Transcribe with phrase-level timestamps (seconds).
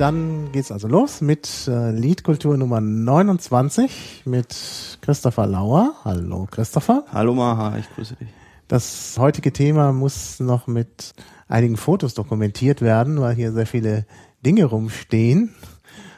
[0.00, 5.94] dann geht's also los mit äh, Liedkultur Nummer 29 mit Christopher Lauer.
[6.04, 7.04] Hallo Christopher.
[7.12, 8.28] Hallo Maha, ich grüße dich.
[8.66, 11.12] Das heutige Thema muss noch mit
[11.48, 14.06] einigen Fotos dokumentiert werden, weil hier sehr viele
[14.44, 15.54] Dinge rumstehen.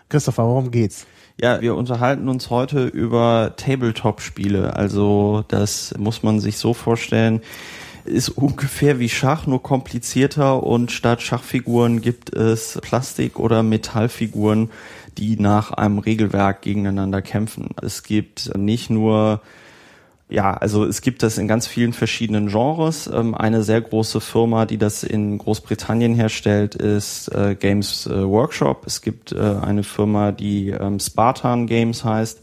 [0.09, 1.07] Christopher, worum geht's?
[1.41, 4.77] Ja, wir unterhalten uns heute über Tabletop-Spiele.
[4.77, 7.41] Also das muss man sich so vorstellen
[8.05, 14.71] ist ungefähr wie Schach, nur komplizierter und statt Schachfiguren gibt es Plastik- oder Metallfiguren,
[15.19, 17.71] die nach einem Regelwerk gegeneinander kämpfen.
[17.81, 19.41] Es gibt nicht nur
[20.33, 23.07] ja, also es gibt das in ganz vielen verschiedenen Genres.
[23.07, 28.87] Ähm, eine sehr große Firma, die das in Großbritannien herstellt, ist äh, Games äh, Workshop.
[28.87, 32.41] Es gibt äh, eine Firma, die ähm, Spartan Games heißt.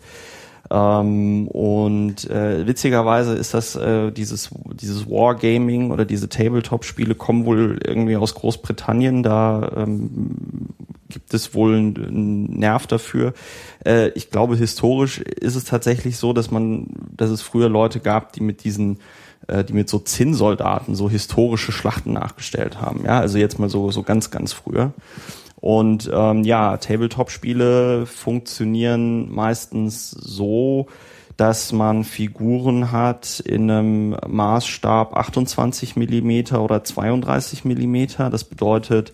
[0.71, 7.79] Ähm, und äh, witzigerweise ist das äh, dieses dieses Wargaming oder diese Tabletop-Spiele kommen wohl
[7.83, 9.23] irgendwie aus Großbritannien.
[9.23, 10.69] Da ähm,
[11.09, 13.33] gibt es wohl einen Nerv dafür.
[13.83, 18.33] Äh, ich glaube, historisch ist es tatsächlich so, dass man, dass es früher Leute gab,
[18.33, 18.99] die mit diesen
[19.47, 23.05] äh, die mit so Zinnsoldaten so historische Schlachten nachgestellt haben.
[23.05, 24.93] Ja, also jetzt mal so so ganz ganz früher.
[25.61, 30.87] Und ähm, ja, Tabletop-Spiele funktionieren meistens so,
[31.35, 38.29] dass man Figuren hat in einem Maßstab 28 Millimeter oder 32 Millimeter.
[38.29, 39.13] Das bedeutet,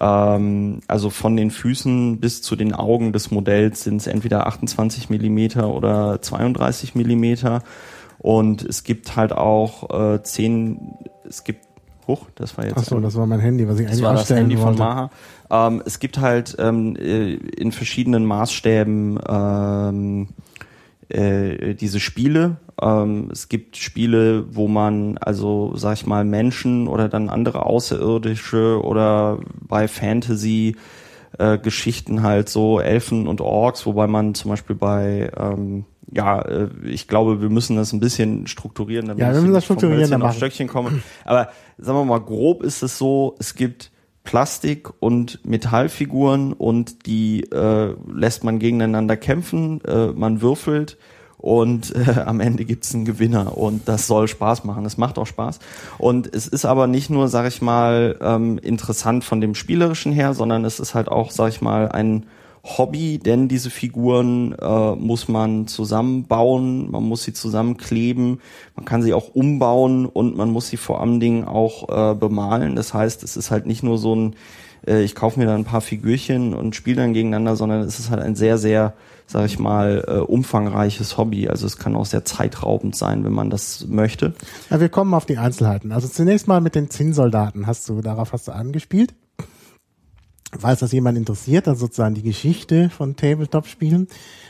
[0.00, 5.10] ähm, also von den Füßen bis zu den Augen des Modells sind es entweder 28
[5.10, 7.62] Millimeter oder 32 Millimeter.
[8.18, 11.67] Und es gibt halt auch äh, zehn, es gibt
[12.08, 12.78] Hoch, das war jetzt.
[12.78, 14.78] Achso, das war mein Handy, was ich eigentlich das war das Handy wollte.
[14.78, 15.10] von Maha.
[15.50, 20.28] Ähm, es gibt halt ähm, äh, in verschiedenen Maßstäben ähm,
[21.08, 22.56] äh, diese Spiele.
[22.80, 28.80] Ähm, es gibt Spiele, wo man also, sag ich mal, Menschen oder dann andere Außerirdische
[28.82, 30.76] oder bei Fantasy
[31.38, 36.68] äh, Geschichten halt so Elfen und Orks, wobei man zum Beispiel bei ähm, ja, äh,
[36.84, 40.22] ich glaube, wir müssen das ein bisschen strukturieren, damit ja, wir müssen das strukturieren, dann
[40.22, 41.02] auf Stöckchen kommen.
[41.24, 41.48] Aber
[41.78, 43.90] sagen wir mal, grob ist es so, es gibt
[44.24, 50.98] Plastik- und Metallfiguren und die äh, lässt man gegeneinander kämpfen, äh, man würfelt
[51.38, 54.84] und äh, am Ende gibt's einen Gewinner und das soll Spaß machen.
[54.84, 55.60] Es macht auch Spaß.
[55.96, 60.34] Und es ist aber nicht nur, sag ich mal, ähm, interessant von dem Spielerischen her,
[60.34, 62.26] sondern es ist halt auch, sag ich mal, ein
[62.64, 68.40] Hobby, denn diese Figuren äh, muss man zusammenbauen, man muss sie zusammenkleben,
[68.76, 72.76] man kann sie auch umbauen und man muss sie vor allen Dingen auch äh, bemalen.
[72.76, 74.36] Das heißt, es ist halt nicht nur so ein,
[74.86, 78.10] äh, ich kaufe mir da ein paar Figürchen und spiele dann gegeneinander, sondern es ist
[78.10, 78.94] halt ein sehr, sehr,
[79.26, 81.48] sag ich mal, äh, umfangreiches Hobby.
[81.48, 84.34] Also es kann auch sehr zeitraubend sein, wenn man das möchte.
[84.70, 85.92] Ja, wir kommen auf die Einzelheiten.
[85.92, 87.66] Also zunächst mal mit den Zinnsoldaten.
[87.66, 89.14] Hast du, darauf hast du angespielt?
[90.58, 94.08] Falls das jemand interessiert, also sozusagen die Geschichte von Tabletop-Spielen,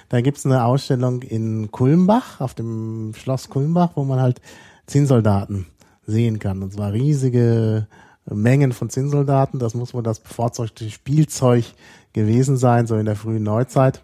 [0.09, 4.41] da gibt's eine Ausstellung in Kulmbach, auf dem Schloss Kulmbach, wo man halt
[4.87, 5.67] Zinnsoldaten
[6.07, 6.63] sehen kann.
[6.63, 7.87] Und zwar riesige
[8.25, 9.59] Mengen von Zinnsoldaten.
[9.59, 11.65] Das muss wohl das bevorzugte Spielzeug
[12.13, 14.03] gewesen sein, so in der frühen Neuzeit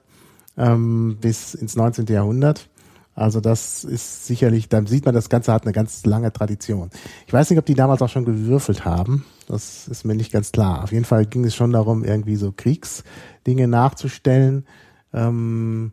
[0.56, 2.06] ähm, bis ins 19.
[2.06, 2.68] Jahrhundert.
[3.14, 6.90] Also das ist sicherlich, dann sieht man, das Ganze hat eine ganz lange Tradition.
[7.26, 9.24] Ich weiß nicht, ob die damals auch schon gewürfelt haben.
[9.46, 10.82] Das ist mir nicht ganz klar.
[10.82, 14.66] Auf jeden Fall ging es schon darum, irgendwie so Kriegsdinge nachzustellen.
[15.12, 15.92] Ähm,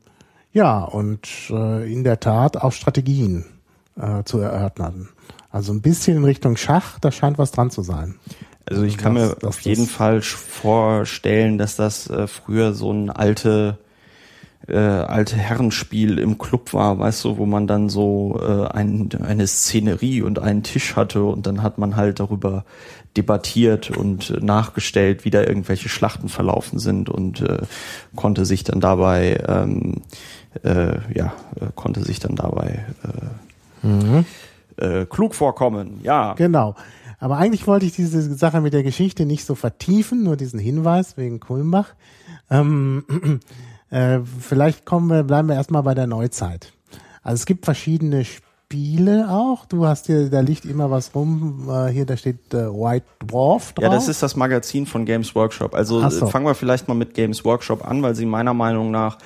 [0.52, 3.46] ja, und äh, in der Tat auch Strategien
[3.96, 5.10] äh, zu erörtern.
[5.52, 8.16] Also ein bisschen in Richtung Schach, da scheint was dran zu sein.
[8.66, 13.10] Also ich kann das, mir auf jeden Fall vorstellen, dass das äh, früher so ein
[13.10, 13.78] alte
[14.68, 19.48] äh, alte Herrenspiel im Club war, weißt du, wo man dann so äh, ein, eine
[19.48, 22.64] Szenerie und einen Tisch hatte und dann hat man halt darüber
[23.18, 27.64] debattiert und nachgestellt, wie da irgendwelche Schlachten verlaufen sind und äh,
[28.16, 30.02] konnte sich dann dabei ähm,
[30.64, 32.86] äh, ja äh, konnte sich dann dabei
[33.84, 34.26] äh, mhm.
[34.78, 36.34] äh, klug vorkommen, ja.
[36.34, 36.76] Genau.
[37.20, 41.18] Aber eigentlich wollte ich diese Sache mit der Geschichte nicht so vertiefen, nur diesen Hinweis
[41.18, 41.94] wegen Kulmbach.
[42.50, 43.04] Ähm,
[43.92, 46.72] äh, vielleicht kommen wir, bleiben wir erstmal bei der Neuzeit.
[47.24, 49.66] Also es gibt verschiedene Spiele auch.
[49.66, 51.70] Du hast hier, da liegt immer was rum.
[51.70, 53.84] Äh, hier, da steht äh, White Dwarf drauf.
[53.84, 55.76] Ja, das ist das Magazin von Games Workshop.
[55.76, 56.26] Also so.
[56.28, 59.18] fangen wir vielleicht mal mit Games Workshop an, weil sie meiner Meinung nach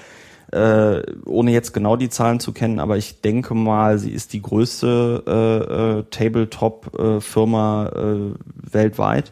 [0.51, 4.41] äh, ohne jetzt genau die Zahlen zu kennen, aber ich denke mal, sie ist die
[4.41, 7.91] größte äh, äh, Tabletop-Firma
[8.71, 9.31] weltweit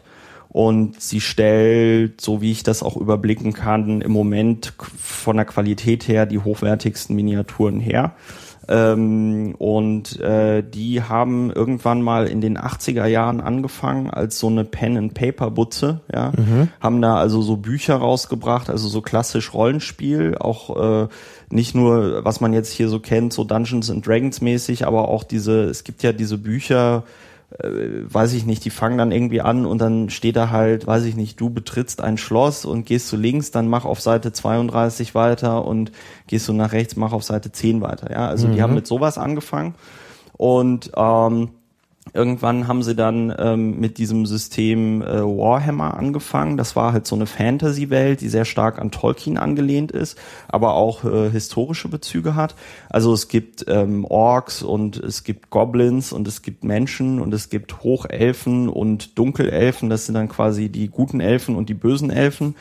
[0.54, 6.06] und sie stellt, so wie ich das auch überblicken kann, im Moment von der Qualität
[6.06, 8.14] her die hochwertigsten Miniaturen her.
[8.68, 14.64] Ähm, und äh, die haben irgendwann mal in den 80er Jahren angefangen als so eine
[14.64, 16.30] Pen-and-Paper-Butze, ja.
[16.36, 16.68] Mhm.
[16.78, 21.08] Haben da also so Bücher rausgebracht, also so klassisch Rollenspiel, auch äh,
[21.50, 25.24] nicht nur, was man jetzt hier so kennt, so Dungeons and Dragons mäßig, aber auch
[25.24, 27.02] diese, es gibt ja diese Bücher,
[27.62, 31.14] weiß ich nicht, die fangen dann irgendwie an und dann steht da halt, weiß ich
[31.14, 35.64] nicht, du betrittst ein Schloss und gehst du links, dann mach auf Seite 32 weiter
[35.64, 35.92] und
[36.26, 38.10] gehst du nach rechts, mach auf Seite 10 weiter.
[38.10, 38.54] Ja, also mhm.
[38.54, 39.76] die haben mit sowas angefangen
[40.32, 41.50] und ähm,
[42.12, 46.56] Irgendwann haben sie dann ähm, mit diesem System äh, Warhammer angefangen.
[46.56, 50.16] Das war halt so eine Fantasy-Welt, die sehr stark an Tolkien angelehnt ist,
[50.46, 52.54] aber auch äh, historische Bezüge hat.
[52.88, 57.48] Also es gibt ähm, Orks und es gibt Goblins und es gibt Menschen und es
[57.48, 59.90] gibt Hochelfen und Dunkelelfen.
[59.90, 62.54] Das sind dann quasi die guten Elfen und die bösen Elfen.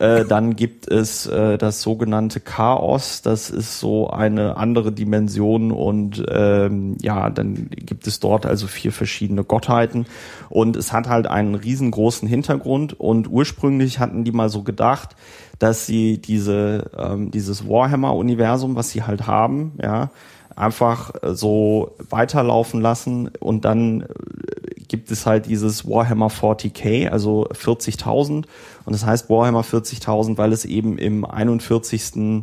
[0.00, 3.20] Äh, dann gibt es äh, das sogenannte Chaos.
[3.20, 8.92] Das ist so eine andere Dimension und ähm, ja, dann gibt es dort also vier
[8.92, 10.06] verschiedene Gottheiten
[10.48, 15.16] und es hat halt einen riesengroßen Hintergrund und ursprünglich hatten die mal so gedacht,
[15.58, 20.08] dass sie diese ähm, dieses Warhammer-Universum, was sie halt haben, ja,
[20.56, 24.06] einfach so weiterlaufen lassen und dann
[24.90, 28.44] gibt es halt dieses Warhammer 40k, also 40.000.
[28.90, 32.42] Und das heißt Warhammer 40.000, weil es eben im 41.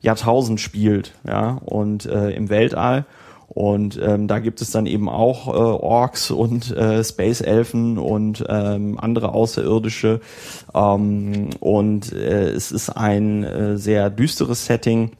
[0.00, 3.04] Jahrtausend spielt, ja, und äh, im Weltall.
[3.48, 8.44] Und ähm, da gibt es dann eben auch äh, Orks und äh, Space Elfen und
[8.48, 10.20] ähm, andere Außerirdische.
[10.72, 15.10] Ähm, und äh, es ist ein äh, sehr düsteres Setting.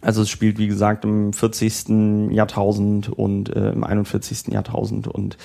[0.00, 2.30] Also es spielt, wie gesagt, im 40.
[2.30, 4.52] Jahrtausend und äh, im 41.
[4.52, 5.38] Jahrtausend und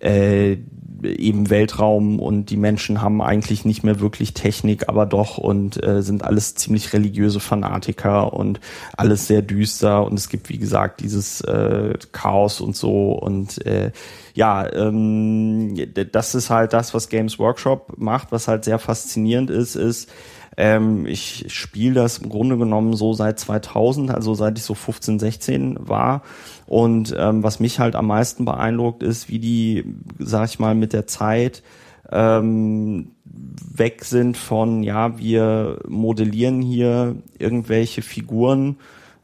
[0.00, 0.56] äh,
[1.04, 6.02] eben Weltraum und die Menschen haben eigentlich nicht mehr wirklich Technik, aber doch und äh,
[6.02, 8.60] sind alles ziemlich religiöse Fanatiker und
[8.96, 13.92] alles sehr düster und es gibt wie gesagt dieses äh, Chaos und so und äh,
[14.34, 15.76] ja, ähm,
[16.12, 20.10] das ist halt das, was Games Workshop macht, was halt sehr faszinierend ist, ist
[20.56, 25.18] ähm, ich spiele das im Grunde genommen so seit 2000, also seit ich so 15,
[25.18, 26.22] 16 war.
[26.66, 29.84] Und ähm, was mich halt am meisten beeindruckt ist, wie die,
[30.18, 31.62] sag ich mal, mit der Zeit
[32.10, 38.76] ähm, weg sind von, ja, wir modellieren hier irgendwelche Figuren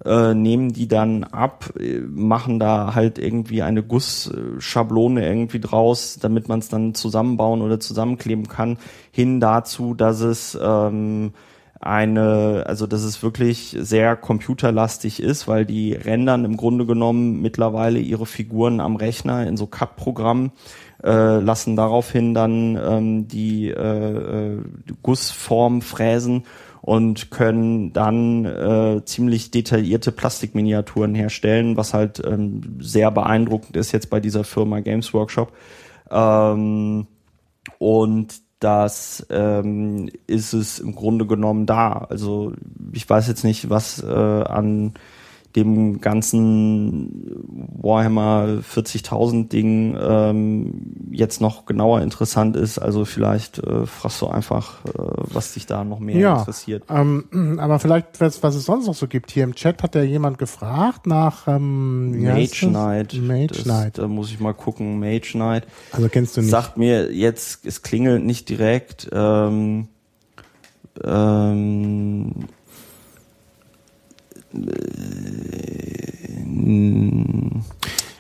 [0.05, 6.49] äh, nehmen die dann ab, äh, machen da halt irgendwie eine Gussschablone irgendwie draus, damit
[6.49, 8.79] man es dann zusammenbauen oder zusammenkleben kann,
[9.11, 11.33] hin dazu, dass es ähm,
[11.81, 17.99] eine, also dass es wirklich sehr computerlastig ist, weil die rendern im Grunde genommen mittlerweile
[17.99, 20.53] ihre Figuren am Rechner in so CAD-Programmen,
[21.03, 24.59] äh, lassen daraufhin dann ähm, die, äh, äh,
[25.03, 26.45] Gussform fräsen
[26.83, 34.11] und können dann äh, ziemlich detaillierte Plastikminiaturen herstellen, was halt ähm, sehr beeindruckend ist jetzt
[34.11, 35.53] bei dieser Firma Games Workshop.
[36.11, 37.07] Ähm,
[37.79, 42.07] und das ähm, ist es im Grunde genommen da.
[42.11, 42.53] Also
[42.93, 44.95] ich weiß jetzt nicht, was äh, an
[45.57, 47.45] dem ganzen
[47.83, 52.79] Warhammer 40.000 Ding ähm, jetzt noch genauer interessant ist.
[52.79, 56.85] Also vielleicht äh, fragst du einfach, äh, was dich da noch mehr ja, interessiert.
[56.89, 59.33] Ähm, aber vielleicht, was, was es sonst noch so gibt.
[59.33, 63.21] Hier im Chat hat ja jemand gefragt nach ähm, Mage Knight.
[63.21, 63.99] Mage das, Knight.
[63.99, 65.01] Da muss ich mal gucken.
[65.01, 65.67] Mage Knight.
[65.91, 66.51] Also kennst du nicht.
[66.51, 69.09] Sagt mir jetzt, es klingelt nicht direkt.
[69.13, 69.89] Ähm,
[71.05, 72.35] ähm,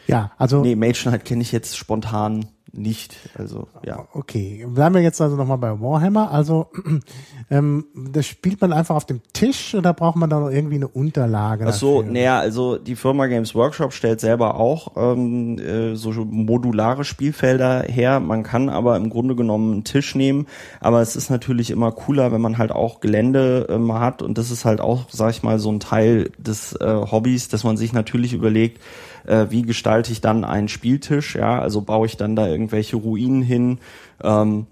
[0.06, 0.62] ja, also.
[0.62, 3.17] Nee, Mage Knight kenne ich jetzt spontan nicht.
[3.37, 4.07] Also ja.
[4.12, 6.31] Okay, bleiben wir jetzt also nochmal bei Warhammer.
[6.31, 6.69] Also
[7.50, 10.89] ähm, das spielt man einfach auf dem Tisch oder braucht man da noch irgendwie eine
[10.89, 11.67] Unterlage?
[11.67, 17.05] Ach so, naja, also die Firma Games Workshop stellt selber auch ähm, äh, so modulare
[17.05, 18.21] Spielfelder her.
[18.21, 20.47] Man kann aber im Grunde genommen einen Tisch nehmen,
[20.81, 24.50] aber es ist natürlich immer cooler, wenn man halt auch Gelände ähm, hat und das
[24.50, 27.93] ist halt auch, sag ich mal, so ein Teil des äh, Hobbys, dass man sich
[27.93, 28.81] natürlich überlegt,
[29.27, 33.43] äh, wie gestalte ich dann einen Spieltisch, ja, also baue ich dann da irgendwelche Ruinen
[33.43, 33.79] hin.
[34.23, 34.67] Ähm,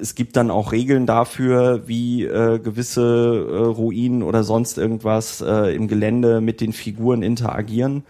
[0.00, 3.02] es gibt dann auch Regeln dafür, wie äh, gewisse
[3.50, 8.04] äh, Ruinen oder sonst irgendwas äh, im Gelände mit den Figuren interagieren.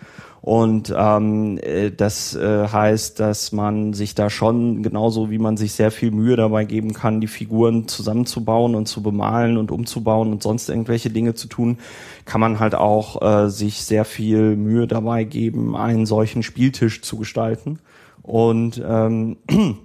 [0.48, 5.72] Und ähm, äh, das äh, heißt, dass man sich da schon genauso wie man sich
[5.72, 10.42] sehr viel Mühe dabei geben kann, die Figuren zusammenzubauen und zu bemalen und umzubauen und
[10.42, 11.76] sonst irgendwelche Dinge zu tun,
[12.24, 17.18] kann man halt auch äh, sich sehr viel Mühe dabei geben, einen solchen Spieltisch zu
[17.18, 17.78] gestalten.
[18.22, 19.36] Und ähm,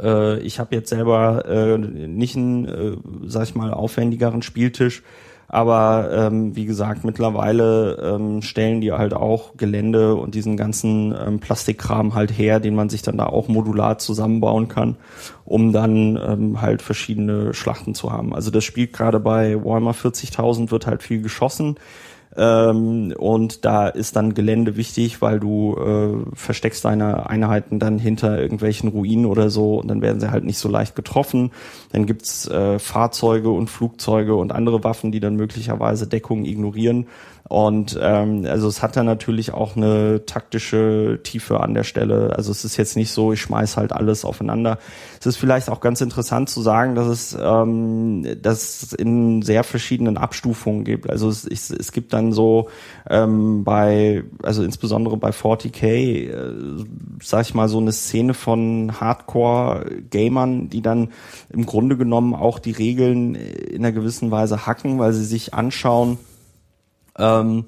[0.00, 5.02] äh, ich habe jetzt selber äh, nicht einen, äh, sag ich mal, aufwendigeren Spieltisch,
[5.48, 11.40] Aber ähm, wie gesagt, mittlerweile ähm, stellen die halt auch Gelände und diesen ganzen ähm,
[11.40, 14.96] Plastikkram halt her, den man sich dann da auch modular zusammenbauen kann,
[15.44, 18.34] um dann ähm, halt verschiedene Schlachten zu haben.
[18.34, 21.76] Also das spielt gerade bei Warhammer 40.000 wird halt viel geschossen.
[22.36, 28.40] Ähm, und da ist dann Gelände wichtig, weil du äh, versteckst deine Einheiten dann hinter
[28.40, 31.52] irgendwelchen Ruinen oder so und dann werden sie halt nicht so leicht getroffen.
[31.92, 37.06] Dann gibt's äh, Fahrzeuge und Flugzeuge und andere Waffen, die dann möglicherweise Deckung ignorieren.
[37.46, 42.34] Und ähm, also es hat dann natürlich auch eine taktische Tiefe an der Stelle.
[42.34, 44.78] Also es ist jetzt nicht so, ich schmeiß halt alles aufeinander.
[45.20, 49.62] Es ist vielleicht auch ganz interessant zu sagen, dass es, ähm, dass es in sehr
[49.62, 51.10] verschiedenen Abstufungen gibt.
[51.10, 52.70] Also es, es, es gibt dann so
[53.10, 56.84] ähm, bei, also insbesondere bei 40k, äh,
[57.22, 61.10] sag ich mal, so eine Szene von Hardcore-Gamern, die dann
[61.50, 66.16] im Grunde genommen auch die Regeln in einer gewissen Weise hacken, weil sie sich anschauen,
[67.18, 67.64] ähm,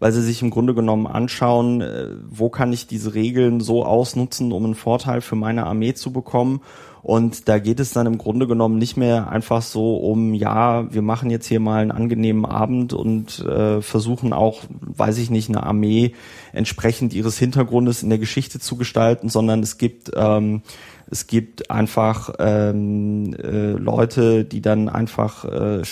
[0.00, 4.52] weil sie sich im Grunde genommen anschauen, äh, wo kann ich diese Regeln so ausnutzen,
[4.52, 6.60] um einen Vorteil für meine Armee zu bekommen.
[7.02, 11.02] Und da geht es dann im Grunde genommen nicht mehr einfach so um, ja, wir
[11.02, 15.62] machen jetzt hier mal einen angenehmen Abend und äh, versuchen auch, weiß ich nicht, eine
[15.62, 16.14] Armee
[16.52, 20.62] entsprechend ihres Hintergrundes in der Geschichte zu gestalten, sondern es gibt ähm,
[21.10, 25.82] es gibt einfach ähm, äh, Leute, die dann einfach, äh,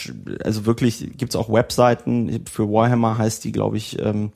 [0.45, 4.33] also wirklich gibt es auch Webseiten, für Warhammer heißt die, glaube ich, ähm,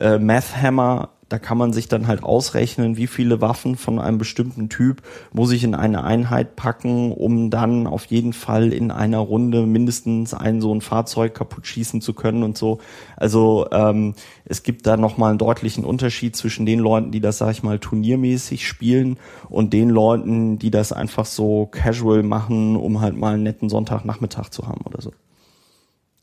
[0.00, 4.68] äh, Mathhammer da kann man sich dann halt ausrechnen, wie viele Waffen von einem bestimmten
[4.68, 9.66] Typ muss ich in eine Einheit packen, um dann auf jeden Fall in einer Runde
[9.66, 12.78] mindestens ein so ein Fahrzeug kaputt schießen zu können und so.
[13.16, 14.14] Also ähm,
[14.46, 17.78] es gibt da nochmal einen deutlichen Unterschied zwischen den Leuten, die das, sag ich mal,
[17.78, 19.18] turniermäßig spielen
[19.50, 24.48] und den Leuten, die das einfach so casual machen, um halt mal einen netten Sonntagnachmittag
[24.48, 25.12] zu haben oder so.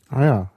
[0.10, 0.52] Ah ja,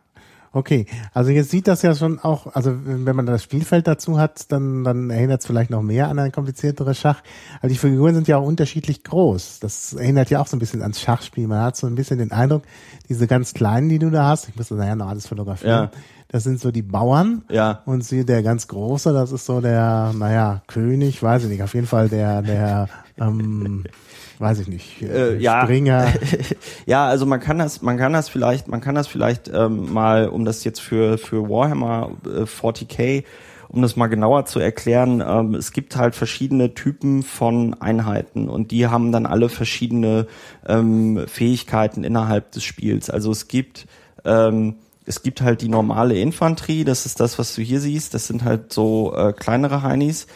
[0.59, 4.51] Okay, also jetzt sieht das ja schon auch, also wenn man das Spielfeld dazu hat,
[4.51, 7.23] dann, dann erinnert es vielleicht noch mehr an ein komplizierteres Schach.
[7.63, 9.61] Also die Figuren sind ja auch unterschiedlich groß.
[9.61, 11.47] Das erinnert ja auch so ein bisschen ans Schachspiel.
[11.47, 12.65] Man hat so ein bisschen den Eindruck,
[13.09, 16.01] diese ganz kleinen, die du da hast, ich muss das nachher noch alles fotografieren, ja.
[16.27, 17.45] das sind so die Bauern.
[17.49, 17.83] Ja.
[17.87, 21.75] Und sie, der ganz große, das ist so der, naja, König, weiß ich nicht, auf
[21.75, 23.85] jeden Fall der, der, ähm,
[24.39, 25.63] weiß ich nicht, äh, ja.
[25.63, 26.13] Springer.
[26.87, 30.29] ja, also man kann das, man kann das vielleicht, man kann das vielleicht ähm, mal,
[30.29, 33.25] um das jetzt für für Warhammer äh, 40k
[33.71, 38.71] um das mal genauer zu erklären, ähm, es gibt halt verschiedene Typen von Einheiten und
[38.71, 40.27] die haben dann alle verschiedene
[40.67, 43.11] ähm, Fähigkeiten innerhalb des Spiels.
[43.11, 43.87] Also es gibt
[44.25, 48.13] ähm, es gibt halt die normale Infanterie, das ist das, was du hier siehst.
[48.13, 50.27] Das sind halt so äh, kleinere Heinis.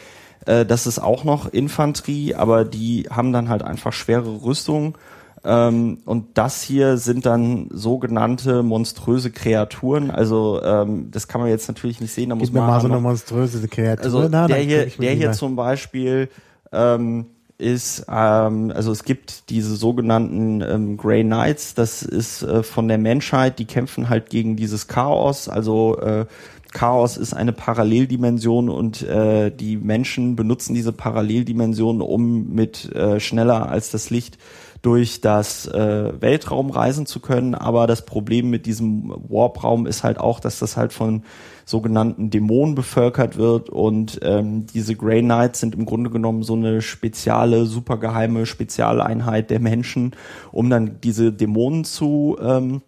[0.47, 4.97] Äh, das ist auch noch Infanterie, aber die haben dann halt einfach schwere Rüstung.
[5.45, 10.11] Ähm, und das hier sind dann sogenannte monströse Kreaturen.
[10.11, 12.31] Also ähm, das kann man jetzt natürlich nicht sehen.
[12.31, 14.05] Da muss man mal so eine monströse Kreatur.
[14.05, 16.29] Also Na, der hier, der hier zum Beispiel
[16.71, 17.27] ähm,
[17.59, 21.75] ist, ähm, also es gibt diese sogenannten ähm, Grey Knights.
[21.75, 23.59] Das ist äh, von der Menschheit.
[23.59, 25.49] Die kämpfen halt gegen dieses Chaos.
[25.49, 26.27] Also äh,
[26.73, 33.69] Chaos ist eine Paralleldimension und äh, die Menschen benutzen diese Paralleldimension, um mit äh, schneller
[33.69, 34.39] als das Licht
[34.81, 37.55] durch das äh, Weltraum reisen zu können.
[37.55, 41.23] Aber das Problem mit diesem Warp-Raum ist halt auch, dass das halt von
[41.65, 46.83] sogenannten Dämonen bevölkert wird und ähm, diese Grey Knights sind im Grunde genommen so eine
[46.83, 50.17] spezielle, supergeheime Spezialeinheit der Menschen,
[50.51, 52.83] um dann diese Dämonen zu ähm,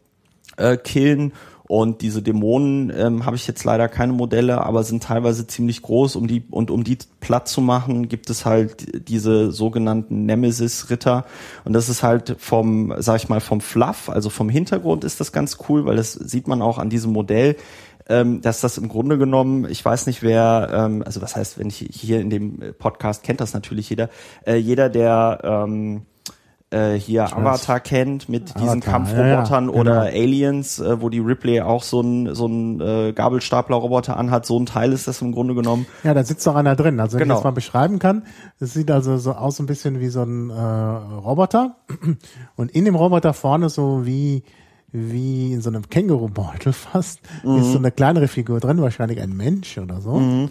[0.56, 1.32] äh, killen
[1.66, 6.14] und diese Dämonen ähm, habe ich jetzt leider keine Modelle, aber sind teilweise ziemlich groß.
[6.14, 11.24] Um die und um die platt zu machen, gibt es halt diese sogenannten Nemesis-Ritter.
[11.64, 15.32] Und das ist halt vom, sag ich mal, vom Fluff, also vom Hintergrund ist das
[15.32, 17.56] ganz cool, weil das sieht man auch an diesem Modell
[18.06, 21.68] ähm, dass das im Grunde genommen, ich weiß nicht wer, ähm, also was heißt, wenn
[21.68, 24.10] ich hier in dem Podcast kennt das natürlich jeder,
[24.46, 26.02] äh, jeder der ähm,
[26.74, 30.22] äh, hier Avatar kennt mit Avatar, diesen Kampfrobotern ja, ja, oder genau.
[30.22, 34.44] Aliens, äh, wo die Ripley auch so ein so ein äh, Gabelstapler-Roboter anhat.
[34.46, 35.86] So ein Teil ist das im Grunde genommen.
[36.02, 37.00] Ja, da sitzt doch einer drin.
[37.00, 37.34] Also wenn genau.
[37.34, 38.24] ich das mal beschreiben kann,
[38.58, 41.76] es sieht also so aus ein bisschen wie so ein äh, Roboter
[42.56, 44.42] und in dem Roboter vorne so wie
[44.90, 47.58] wie in so einem Kängurubeutel fast mhm.
[47.58, 50.50] ist so eine kleinere Figur drin, wahrscheinlich ein Mensch oder so, mhm.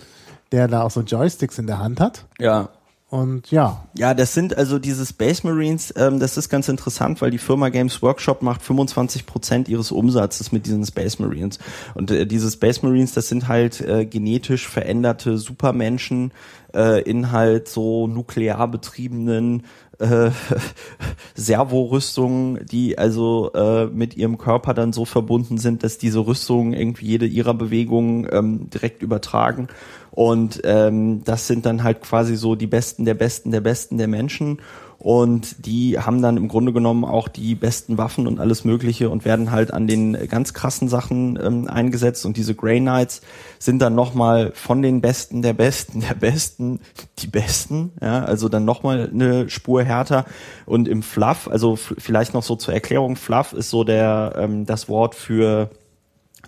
[0.52, 2.26] der da auch so Joysticks in der Hand hat.
[2.40, 2.70] Ja.
[3.14, 3.84] Und ja.
[3.96, 7.70] Ja, das sind also diese Space Marines, ähm, das ist ganz interessant, weil die Firma
[7.70, 11.60] Games Workshop macht 25 Prozent ihres Umsatzes mit diesen Space Marines.
[11.94, 16.32] Und äh, diese Space Marines, das sind halt äh, genetisch veränderte Supermenschen,
[16.74, 19.66] äh, in halt so nuklear betriebenen
[20.00, 20.32] äh,
[21.36, 27.06] Servorüstungen, die also äh, mit ihrem Körper dann so verbunden sind, dass diese Rüstungen irgendwie
[27.06, 29.68] jede ihrer Bewegungen ähm, direkt übertragen.
[30.14, 34.08] Und ähm, das sind dann halt quasi so die Besten der Besten der Besten der
[34.08, 34.60] Menschen.
[35.00, 39.26] Und die haben dann im Grunde genommen auch die besten Waffen und alles Mögliche und
[39.26, 42.26] werden halt an den ganz krassen Sachen ähm, eingesetzt.
[42.26, 43.22] Und diese Grey Knights
[43.60, 46.80] sind dann nochmal von den Besten der Besten der Besten
[47.20, 50.26] die Besten, ja, also dann nochmal eine Spur härter.
[50.66, 54.88] Und im Fluff, also vielleicht noch so zur Erklärung, Fluff ist so der ähm, das
[54.88, 55.70] Wort für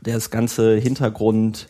[0.01, 1.67] das ganze Hintergrund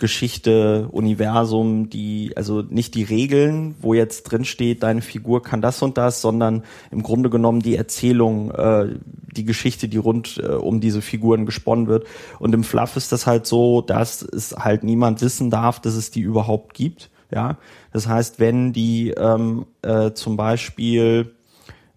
[0.00, 5.80] Geschichte, Universum, die, also nicht die Regeln, wo jetzt drin steht, deine Figur kann das
[5.82, 8.96] und das, sondern im Grunde genommen die Erzählung, äh,
[9.36, 12.06] die Geschichte, die rund äh, um diese Figuren gesponnen wird.
[12.40, 16.10] Und im Fluff ist das halt so, dass es halt niemand wissen darf, dass es
[16.10, 17.10] die überhaupt gibt.
[17.32, 17.58] Ja,
[17.92, 21.32] das heißt, wenn die ähm, äh, zum Beispiel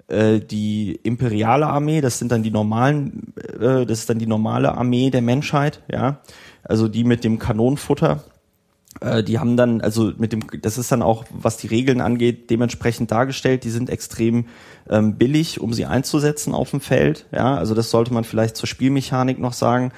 [0.08, 4.78] äh, die imperiale Armee, das sind dann die normalen, äh, das ist dann die normale
[4.78, 6.20] Armee der Menschheit, ja,
[6.64, 8.24] also die mit dem Kanonenfutter.
[9.02, 12.50] Äh, die haben dann, also mit dem, das ist dann auch, was die Regeln angeht,
[12.50, 13.64] dementsprechend dargestellt.
[13.64, 14.46] Die sind extrem
[14.90, 17.26] ähm, billig, um sie einzusetzen auf dem Feld.
[17.32, 19.92] Ja, also das sollte man vielleicht zur Spielmechanik noch sagen.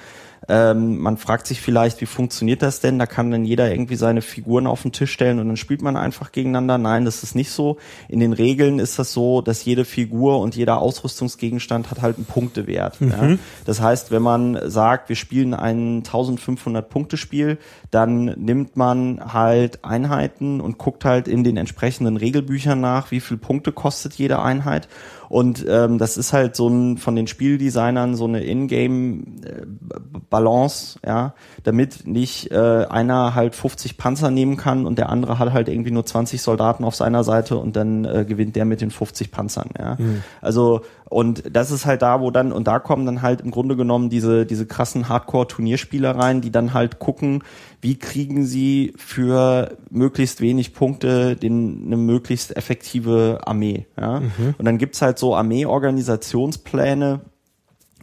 [0.48, 2.98] Ähm, man fragt sich vielleicht, wie funktioniert das denn?
[2.98, 5.96] Da kann dann jeder irgendwie seine Figuren auf den Tisch stellen und dann spielt man
[5.96, 6.78] einfach gegeneinander.
[6.78, 7.78] Nein, das ist nicht so.
[8.08, 12.26] In den Regeln ist das so, dass jede Figur und jeder Ausrüstungsgegenstand hat halt einen
[12.26, 13.00] Punktewert.
[13.00, 13.10] Mhm.
[13.10, 13.38] Ja?
[13.64, 17.58] Das heißt, wenn man sagt, wir spielen ein 1500 Punkte Spiel,
[17.90, 23.36] dann nimmt man halt Einheiten und guckt halt in den entsprechenden Regelbüchern nach, wie viel
[23.36, 24.88] Punkte kostet jede Einheit
[25.36, 31.34] und ähm, das ist halt so ein von den Spieldesignern so eine Ingame-Balance, äh, ja,
[31.62, 35.90] damit nicht äh, einer halt 50 Panzer nehmen kann und der andere hat halt irgendwie
[35.90, 39.68] nur 20 Soldaten auf seiner Seite und dann äh, gewinnt der mit den 50 Panzern,
[39.78, 39.96] ja.
[39.98, 40.22] Mhm.
[40.40, 43.76] Also und das ist halt da, wo dann, und da kommen dann halt im Grunde
[43.76, 47.44] genommen diese, diese krassen Hardcore-Turnierspieler rein, die dann halt gucken,
[47.80, 53.86] wie kriegen sie für möglichst wenig Punkte den, eine möglichst effektive Armee.
[53.96, 54.20] Ja?
[54.20, 54.54] Mhm.
[54.58, 57.20] Und dann gibt's halt so Armee-Organisationspläne,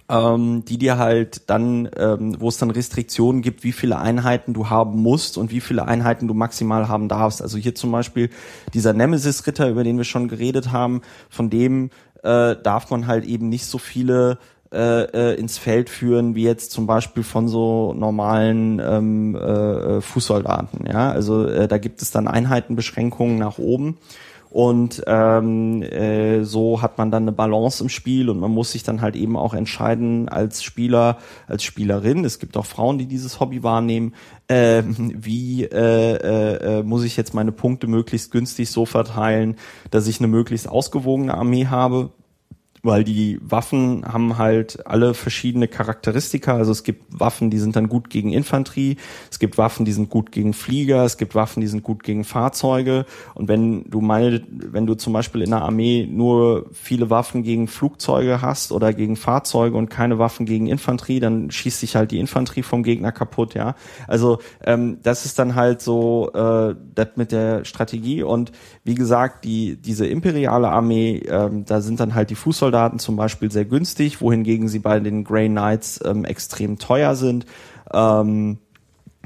[0.07, 4.69] ähm, die dir halt dann, ähm, wo es dann Restriktionen gibt, wie viele Einheiten du
[4.69, 7.41] haben musst und wie viele Einheiten du maximal haben darfst.
[7.41, 8.29] Also hier zum Beispiel
[8.73, 11.89] dieser Nemesis-Ritter, über den wir schon geredet haben, von dem
[12.23, 14.37] äh, darf man halt eben nicht so viele
[14.73, 20.87] äh, äh, ins Feld führen, wie jetzt zum Beispiel von so normalen ähm, äh, Fußsoldaten.
[20.87, 23.99] Ja, also äh, da gibt es dann Einheitenbeschränkungen nach oben.
[24.53, 28.83] Und ähm, äh, so hat man dann eine Balance im Spiel und man muss sich
[28.83, 32.23] dann halt eben auch entscheiden als Spieler, als Spielerin.
[32.23, 34.13] Es gibt auch Frauen, die dieses Hobby wahrnehmen.
[34.47, 39.55] Äh, wie äh, äh, muss ich jetzt meine Punkte möglichst günstig so verteilen,
[39.89, 42.11] dass ich eine möglichst ausgewogene Armee habe?
[42.83, 46.57] Weil die Waffen haben halt alle verschiedene Charakteristika.
[46.57, 48.97] Also es gibt Waffen, die sind dann gut gegen Infanterie,
[49.31, 52.25] es gibt Waffen, die sind gut gegen Flieger, es gibt Waffen, die sind gut gegen
[52.25, 53.05] Fahrzeuge.
[53.35, 57.69] Und wenn du meine, wenn du zum Beispiel in der Armee nur viele Waffen gegen
[57.69, 62.19] Flugzeuge hast oder gegen Fahrzeuge und keine Waffen gegen Infanterie, dann schießt sich halt die
[62.19, 63.75] Infanterie vom Gegner kaputt, ja.
[64.09, 68.23] Also ähm, das ist dann halt so äh, das mit der Strategie.
[68.23, 68.51] Und
[68.83, 73.15] wie gesagt, die diese imperiale Armee, ähm, da sind dann halt die Fußsoldaten Soldaten zum
[73.15, 77.45] Beispiel sehr günstig, wohingegen sie bei den Grey Knights ähm, extrem teuer sind.
[77.93, 78.57] Ähm,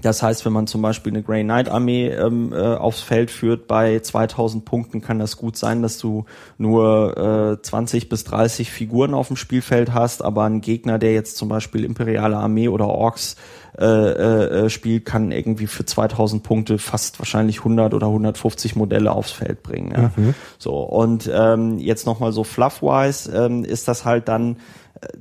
[0.02, 3.68] das heißt, wenn man zum Beispiel eine Grey Knight Armee ähm, äh, aufs Feld führt
[3.68, 6.26] bei 2000 Punkten, kann das gut sein, dass du
[6.60, 11.38] nur äh, 20 bis 30 Figuren auf dem Spielfeld hast, aber ein Gegner, der jetzt
[11.38, 13.38] zum Beispiel Imperiale Armee oder Orks
[13.80, 19.12] äh, äh, äh spielt, kann irgendwie für 2000 Punkte fast wahrscheinlich 100 oder 150 Modelle
[19.12, 19.92] aufs Feld bringen.
[19.92, 20.12] Ja?
[20.16, 20.36] Mhm.
[20.60, 24.58] So und ähm, jetzt nochmal so fluffwise ähm, ist das halt dann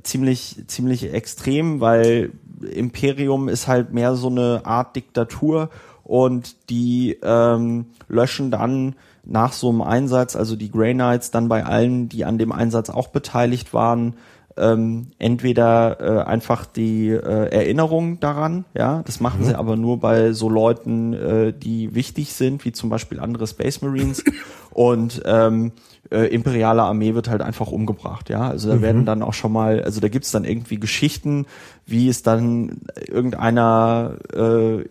[0.03, 5.69] ziemlich ziemlich extrem, weil Imperium ist halt mehr so eine Art Diktatur
[6.03, 11.65] und die ähm, löschen dann nach so einem Einsatz, also die Grey Knights dann bei
[11.65, 14.15] allen, die an dem Einsatz auch beteiligt waren,
[14.55, 19.45] ähm, entweder äh, einfach die äh, Erinnerung daran, ja, das machen mhm.
[19.45, 23.81] sie aber nur bei so Leuten, äh, die wichtig sind, wie zum Beispiel andere Space
[23.81, 24.23] Marines
[24.71, 25.73] und ähm,
[26.11, 28.47] äh, imperiale Armee wird halt einfach umgebracht, ja.
[28.47, 28.81] Also da mhm.
[28.81, 31.45] werden dann auch schon mal, also da gibt's dann irgendwie Geschichten,
[31.85, 34.83] wie es dann irgendeiner äh,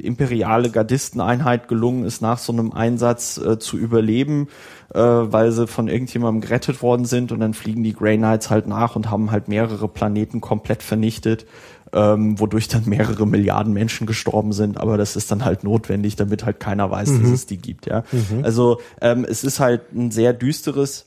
[0.00, 4.48] imperiale Gardisteneinheit gelungen ist, nach so einem Einsatz äh, zu überleben,
[4.92, 8.66] äh, weil sie von irgendjemandem gerettet worden sind und dann fliegen die Grey Knights halt
[8.66, 11.46] nach und haben halt mehrere Planeten komplett vernichtet,
[11.92, 16.44] ähm, wodurch dann mehrere Milliarden Menschen gestorben sind, aber das ist dann halt notwendig, damit
[16.44, 17.22] halt keiner weiß, mhm.
[17.22, 18.04] dass es die gibt, ja.
[18.10, 18.44] Mhm.
[18.44, 21.06] Also ähm, es ist halt ein sehr düsteres,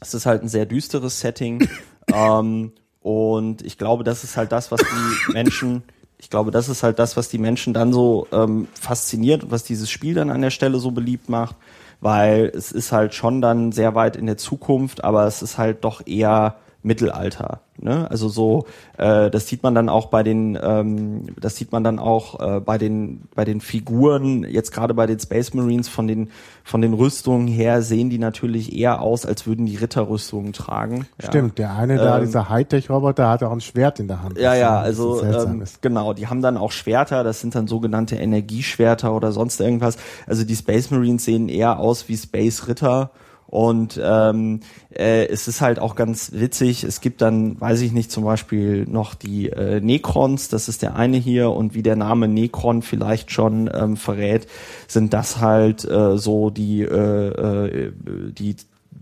[0.00, 1.66] es ist halt ein sehr düsteres Setting.
[2.12, 5.82] ähm, und ich glaube, das ist halt das, was die Menschen,
[6.18, 9.64] ich glaube, das ist halt das, was die Menschen dann so ähm, fasziniert und was
[9.64, 11.56] dieses Spiel dann an der Stelle so beliebt macht,
[12.02, 15.84] weil es ist halt schon dann sehr weit in der Zukunft, aber es ist halt
[15.84, 17.60] doch eher Mittelalter.
[17.80, 18.10] Ne?
[18.10, 18.66] Also so,
[18.98, 22.60] äh, das sieht man dann auch bei den, ähm, das sieht man dann auch äh,
[22.60, 24.44] bei den bei den Figuren.
[24.44, 26.30] Jetzt gerade bei den Space Marines von den
[26.64, 31.06] von den Rüstungen her sehen die natürlich eher aus, als würden die Ritterrüstungen tragen.
[31.18, 31.66] Stimmt, ja.
[31.66, 34.38] der eine da, ähm, dieser Hightech-Roboter, hat auch ein Schwert in der Hand.
[34.38, 37.24] Ja, ja, also ähm, genau, die haben dann auch Schwerter.
[37.24, 39.96] Das sind dann sogenannte Energieschwerter oder sonst irgendwas.
[40.26, 43.10] Also die Space Marines sehen eher aus wie Space Ritter
[43.52, 44.60] und ähm,
[44.96, 46.84] äh, es ist halt auch ganz witzig.
[46.84, 50.96] Es gibt dann, weiß ich nicht, zum Beispiel noch die äh, Necrons, das ist der
[50.96, 54.46] eine hier, und wie der Name Necron vielleicht schon ähm, verrät,
[54.88, 57.92] sind das halt äh, so die, äh, äh,
[58.38, 58.56] die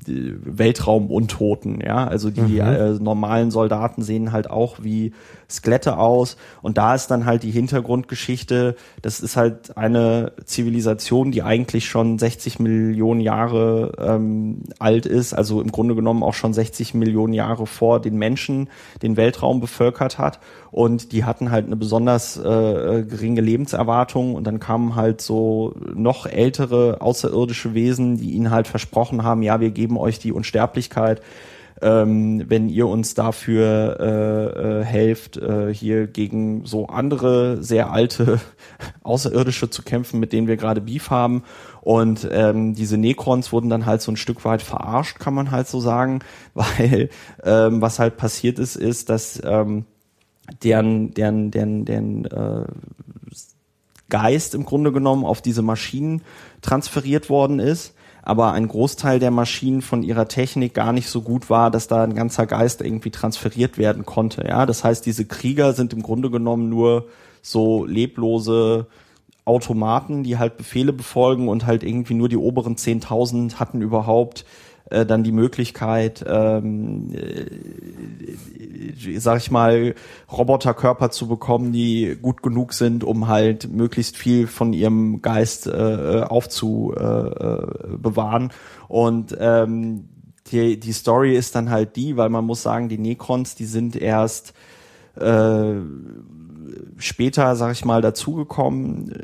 [0.09, 2.09] Weltraumuntoten, ja.
[2.09, 2.61] Also die mhm.
[2.61, 5.13] äh, normalen Soldaten sehen halt auch wie
[5.51, 6.37] Skelette aus.
[6.63, 12.19] Und da ist dann halt die Hintergrundgeschichte, das ist halt eine Zivilisation, die eigentlich schon
[12.19, 17.67] 60 Millionen Jahre ähm, alt ist, also im Grunde genommen auch schon 60 Millionen Jahre
[17.67, 18.69] vor den Menschen
[19.03, 20.41] den Weltraum bevölkert hat.
[20.71, 26.27] Und die hatten halt eine besonders äh, geringe Lebenserwartung und dann kamen halt so noch
[26.27, 31.21] ältere außerirdische Wesen, die ihnen halt versprochen haben, ja, wir geben euch die Unsterblichkeit
[31.83, 38.41] ähm, wenn ihr uns dafür äh, äh, helft, äh, hier gegen so andere sehr alte
[39.03, 41.43] Außerirdische zu kämpfen, mit denen wir gerade Beef haben.
[41.81, 45.69] Und ähm, diese Necrons wurden dann halt so ein Stück weit verarscht, kann man halt
[45.69, 46.21] so sagen,
[46.55, 47.09] weil
[47.43, 49.87] ähm, was halt passiert ist, ist, dass ähm,
[50.63, 52.65] deren, deren, deren, deren äh,
[54.11, 56.23] Geist im Grunde genommen auf diese Maschinen
[56.61, 61.51] transferiert worden ist aber ein Großteil der Maschinen von ihrer Technik gar nicht so gut
[61.51, 64.45] war, dass da ein ganzer Geist irgendwie transferiert werden konnte.
[64.47, 67.07] Ja, das heißt, diese Krieger sind im Grunde genommen nur
[67.43, 68.87] so leblose
[69.45, 74.45] Automaten, die halt Befehle befolgen und halt irgendwie nur die oberen 10.000 hatten überhaupt
[74.91, 77.47] äh, dann die Möglichkeit, ähm, äh,
[79.19, 79.95] sag ich mal,
[80.31, 86.25] Roboterkörper zu bekommen, die gut genug sind, um halt möglichst viel von ihrem Geist äh,
[86.29, 88.51] aufzubewahren.
[88.51, 88.53] Äh,
[88.89, 90.09] und ähm,
[90.51, 93.95] die, die Story ist dann halt die, weil man muss sagen, die Necrons, die sind
[93.95, 94.53] erst
[95.15, 95.75] äh,
[96.97, 99.15] später, sag ich mal, dazugekommen.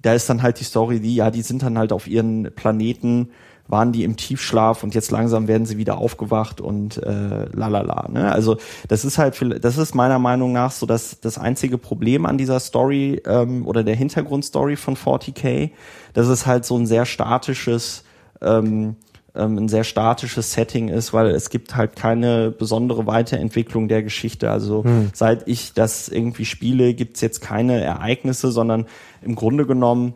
[0.00, 3.30] Da ist dann halt die Story die, ja, die sind dann halt auf ihren Planeten
[3.68, 8.08] waren die im Tiefschlaf und jetzt langsam werden sie wieder aufgewacht und äh, lalala.
[8.10, 8.32] Ne?
[8.32, 8.56] Also
[8.88, 12.60] das ist halt, das ist meiner Meinung nach so das, das einzige Problem an dieser
[12.60, 15.70] Story ähm, oder der Hintergrundstory von 40k,
[16.14, 18.04] dass es halt so ein sehr statisches
[18.40, 18.96] ähm,
[19.34, 24.50] ähm, ein sehr statisches Setting ist, weil es gibt halt keine besondere Weiterentwicklung der Geschichte.
[24.50, 25.10] Also hm.
[25.14, 28.86] seit ich das irgendwie spiele, gibt's jetzt keine Ereignisse, sondern
[29.22, 30.14] im Grunde genommen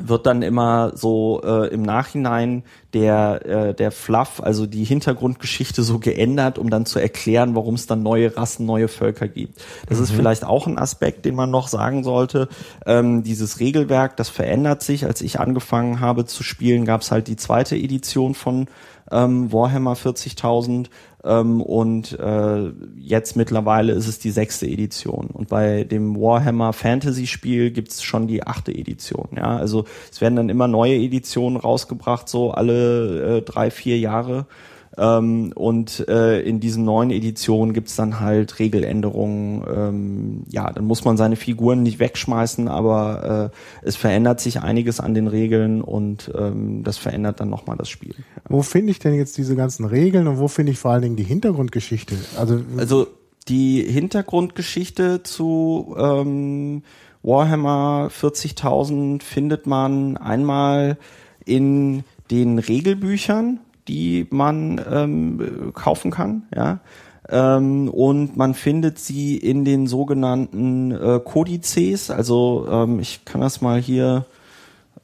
[0.00, 5.98] wird dann immer so äh, im Nachhinein der äh, der Fluff, also die Hintergrundgeschichte so
[5.98, 9.62] geändert, um dann zu erklären, warum es dann neue Rassen, neue Völker gibt.
[9.88, 10.04] Das mhm.
[10.04, 12.48] ist vielleicht auch ein Aspekt, den man noch sagen sollte.
[12.86, 15.04] Ähm, dieses Regelwerk, das verändert sich.
[15.04, 18.68] Als ich angefangen habe zu spielen, gab es halt die zweite Edition von
[19.10, 20.86] ähm, Warhammer 40.000
[21.24, 25.28] ähm, und äh, jetzt mittlerweile ist es die sechste Edition.
[25.28, 29.28] Und bei dem Warhammer Fantasy Spiel gibt's schon die achte Edition.
[29.36, 34.46] Ja, also es werden dann immer neue Editionen rausgebracht, so alle äh, drei, vier Jahre.
[34.98, 39.64] Ähm, und äh, in diesen neuen Editionen gibt's dann halt Regeländerungen.
[39.74, 43.50] Ähm, ja, dann muss man seine Figuren nicht wegschmeißen, aber
[43.82, 47.88] äh, es verändert sich einiges an den Regeln und ähm, das verändert dann nochmal das
[47.88, 48.14] Spiel.
[48.48, 51.16] Wo finde ich denn jetzt diese ganzen Regeln und wo finde ich vor allen Dingen
[51.16, 52.14] die Hintergrundgeschichte?
[52.38, 53.06] Also, also
[53.48, 56.82] die Hintergrundgeschichte zu ähm,
[57.22, 60.98] Warhammer 40.000 findet man einmal
[61.44, 66.80] in den Regelbüchern die man ähm, kaufen kann, ja.
[67.28, 72.10] Ähm, und man findet sie in den sogenannten äh, Kodizes.
[72.10, 74.26] Also ähm, ich kann das mal hier,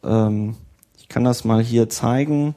[0.04, 0.56] ähm,
[0.98, 2.54] ich kann das mal hier zeigen.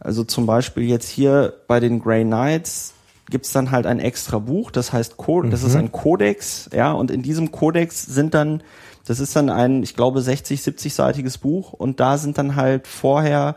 [0.00, 2.94] Also zum Beispiel jetzt hier bei den Grey Knights
[3.30, 7.10] gibt's dann halt ein extra Buch, das heißt, Co das ist ein Kodex, ja, und
[7.10, 8.62] in diesem Kodex sind dann,
[9.04, 13.56] das ist dann ein, ich glaube, 60, 70-seitiges Buch und da sind dann halt vorher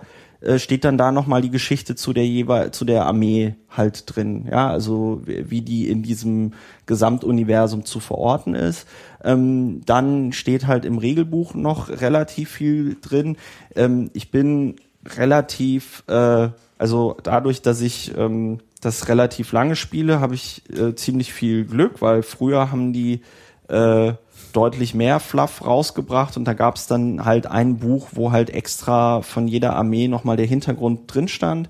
[0.58, 4.70] steht dann da nochmal die Geschichte zu der jeweil zu der Armee halt drin, ja,
[4.70, 6.54] also wie die in diesem
[6.86, 8.88] Gesamtuniversum zu verorten ist.
[9.24, 13.36] Ähm, dann steht halt im Regelbuch noch relativ viel drin.
[13.76, 20.36] Ähm, ich bin relativ, äh, also dadurch, dass ich ähm, das relativ lange spiele, habe
[20.36, 23.22] ich äh, ziemlich viel Glück, weil früher haben die
[23.68, 24.14] äh,
[24.52, 29.22] deutlich mehr Fluff rausgebracht und da gab es dann halt ein Buch, wo halt extra
[29.22, 31.70] von jeder Armee nochmal der Hintergrund drin stand.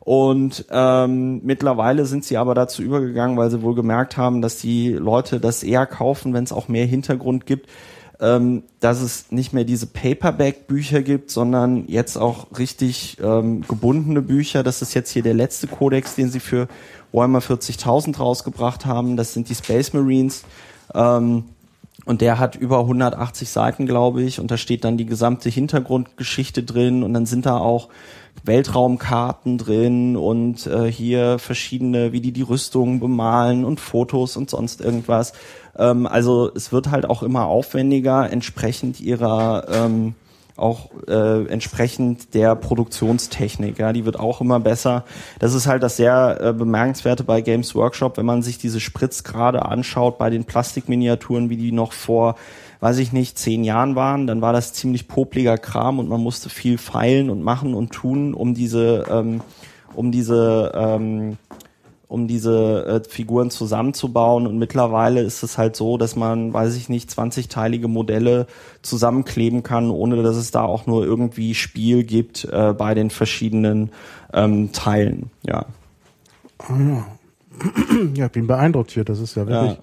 [0.00, 4.90] Und ähm, mittlerweile sind sie aber dazu übergegangen, weil sie wohl gemerkt haben, dass die
[4.92, 7.68] Leute das eher kaufen, wenn es auch mehr Hintergrund gibt,
[8.18, 14.64] ähm, dass es nicht mehr diese Paperback-Bücher gibt, sondern jetzt auch richtig ähm, gebundene Bücher.
[14.64, 16.66] Das ist jetzt hier der letzte Kodex, den sie für
[17.12, 19.16] Warhammer 40.000 rausgebracht haben.
[19.16, 20.42] Das sind die Space Marines.
[20.94, 21.44] Ähm,
[22.04, 26.62] und der hat über 180 Seiten, glaube ich, und da steht dann die gesamte Hintergrundgeschichte
[26.62, 27.88] drin und dann sind da auch
[28.44, 34.80] Weltraumkarten drin und äh, hier verschiedene, wie die die Rüstungen bemalen und Fotos und sonst
[34.80, 35.32] irgendwas.
[35.76, 40.14] Ähm, also es wird halt auch immer aufwendiger, entsprechend ihrer ähm,
[40.56, 43.78] auch äh, entsprechend der Produktionstechnik.
[43.78, 45.04] Ja, die wird auch immer besser.
[45.38, 49.64] Das ist halt das sehr äh, bemerkenswerte bei Games Workshop, wenn man sich diese Spritzgrade
[49.64, 52.36] anschaut bei den Plastikminiaturen, wie die noch vor,
[52.80, 56.48] weiß ich nicht, zehn Jahren waren, dann war das ziemlich popliger Kram und man musste
[56.48, 59.40] viel feilen und machen und tun, um diese, ähm,
[59.94, 61.38] um diese ähm,
[62.12, 64.46] um diese äh, Figuren zusammenzubauen.
[64.46, 68.46] Und mittlerweile ist es halt so, dass man, weiß ich nicht, 20-teilige Modelle
[68.82, 73.90] zusammenkleben kann, ohne dass es da auch nur irgendwie Spiel gibt äh, bei den verschiedenen
[74.34, 75.30] ähm, Teilen.
[75.42, 75.64] Ja.
[76.58, 77.06] Ah,
[78.14, 79.04] ja, ich bin beeindruckt hier.
[79.04, 79.82] Das ist ja wirklich ja.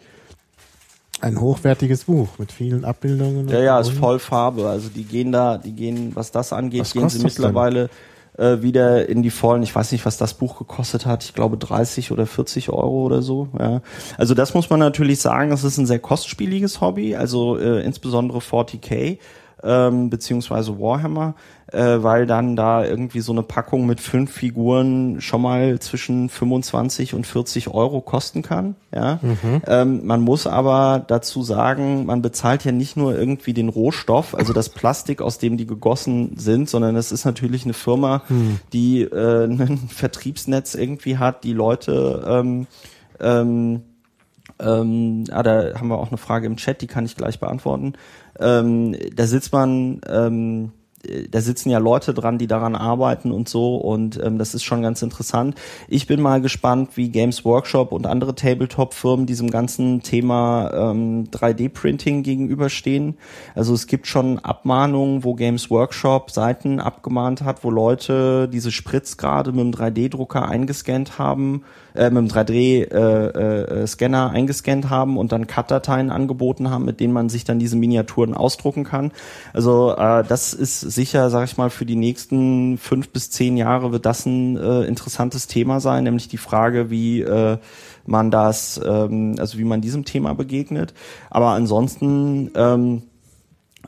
[1.22, 3.48] ein hochwertiges Buch mit vielen Abbildungen.
[3.50, 4.70] Ja, ja, ist voll Farbe.
[4.70, 7.90] Also die gehen da, die gehen, was das angeht, was gehen sie mittlerweile.
[8.40, 9.64] Äh, wieder in die Vollen.
[9.64, 11.26] Ich weiß nicht, was das Buch gekostet hat.
[11.26, 13.50] Ich glaube 30 oder 40 Euro oder so.
[13.60, 13.82] Ja.
[14.18, 18.40] Also das muss man natürlich sagen, das ist ein sehr kostspieliges Hobby, also äh, insbesondere
[18.40, 19.18] 40k
[19.64, 21.36] ähm, beziehungsweise Warhammer,
[21.72, 27.14] äh, weil dann da irgendwie so eine Packung mit fünf Figuren schon mal zwischen 25
[27.14, 28.76] und 40 Euro kosten kann.
[28.94, 29.62] Ja, mhm.
[29.68, 34.54] ähm, man muss aber dazu sagen, man bezahlt ja nicht nur irgendwie den Rohstoff, also
[34.54, 38.60] das Plastik, aus dem die gegossen sind, sondern es ist natürlich eine Firma, mhm.
[38.74, 42.68] die äh, ein Vertriebsnetz irgendwie hat, die Leute ähm,
[43.20, 43.82] ähm,
[44.60, 47.94] ähm, ah, da haben wir auch eine Frage im Chat, die kann ich gleich beantworten.
[48.40, 50.72] Ähm, da sitzt man, ähm,
[51.30, 54.82] da sitzen ja Leute dran, die daran arbeiten und so und ähm, das ist schon
[54.82, 55.56] ganz interessant.
[55.88, 62.24] Ich bin mal gespannt, wie Games Workshop und andere Tabletop-Firmen diesem ganzen Thema ähm, 3D-Printing
[62.24, 63.18] gegenüberstehen.
[63.56, 69.52] Also es gibt schon Abmahnungen, wo Games Workshop Seiten abgemahnt hat, wo Leute diese Spritzgrade
[69.52, 71.64] mit dem 3D-Drucker eingescannt haben
[71.96, 77.14] äh, mit einem 3D-Scanner äh, äh, eingescannt haben und dann Cut-Dateien angeboten haben, mit denen
[77.14, 79.12] man sich dann diese Miniaturen ausdrucken kann.
[79.54, 83.92] Also äh, das ist sicher, sag ich mal, für die nächsten fünf bis zehn Jahre
[83.92, 87.58] wird das ein äh, interessantes Thema sein, nämlich die Frage, wie äh,
[88.06, 90.94] man das, ähm, also wie man diesem Thema begegnet.
[91.30, 93.04] Aber ansonsten ähm,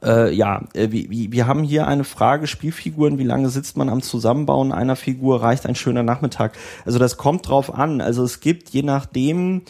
[0.04, 4.02] äh, ja, äh, wir, wir haben hier eine Frage, Spielfiguren, wie lange sitzt man am
[4.02, 6.54] Zusammenbauen einer Figur, reicht ein schöner Nachmittag?
[6.86, 8.02] Also das kommt drauf an.
[8.02, 9.62] Also es gibt je nachdem,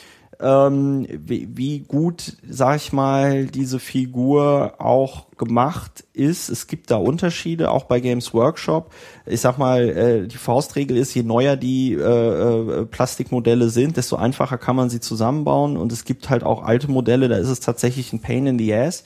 [0.42, 6.50] ähm, wie, wie gut, sag ich mal, diese Figur auch gemacht ist.
[6.50, 8.92] Es gibt da Unterschiede, auch bei Games Workshop.
[9.26, 14.16] Ich sag mal, äh, die Faustregel ist, je neuer die äh, äh, Plastikmodelle sind, desto
[14.16, 15.78] einfacher kann man sie zusammenbauen.
[15.78, 18.74] Und es gibt halt auch alte Modelle, da ist es tatsächlich ein Pain in the
[18.74, 19.04] Ass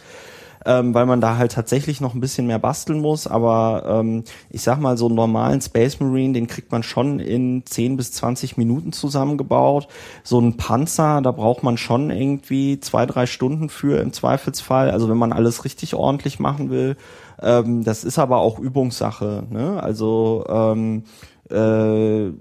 [0.65, 3.27] ähm, weil man da halt tatsächlich noch ein bisschen mehr basteln muss.
[3.27, 7.63] Aber ähm, ich sag mal, so einen normalen Space Marine, den kriegt man schon in
[7.65, 9.87] 10 bis 20 Minuten zusammengebaut.
[10.23, 14.89] So ein Panzer, da braucht man schon irgendwie zwei, drei Stunden für im Zweifelsfall.
[14.91, 16.97] Also wenn man alles richtig ordentlich machen will.
[17.41, 19.43] Ähm, das ist aber auch Übungssache.
[19.49, 19.81] Ne?
[19.81, 21.03] Also ähm,
[21.49, 22.31] äh,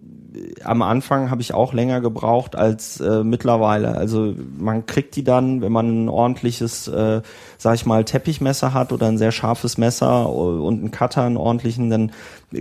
[0.64, 3.96] am Anfang habe ich auch länger gebraucht als äh, mittlerweile.
[3.96, 7.22] Also man kriegt die dann, wenn man ein ordentliches, äh,
[7.58, 11.90] sag ich mal, Teppichmesser hat oder ein sehr scharfes Messer und einen Cutter, einen ordentlichen,
[11.90, 12.12] dann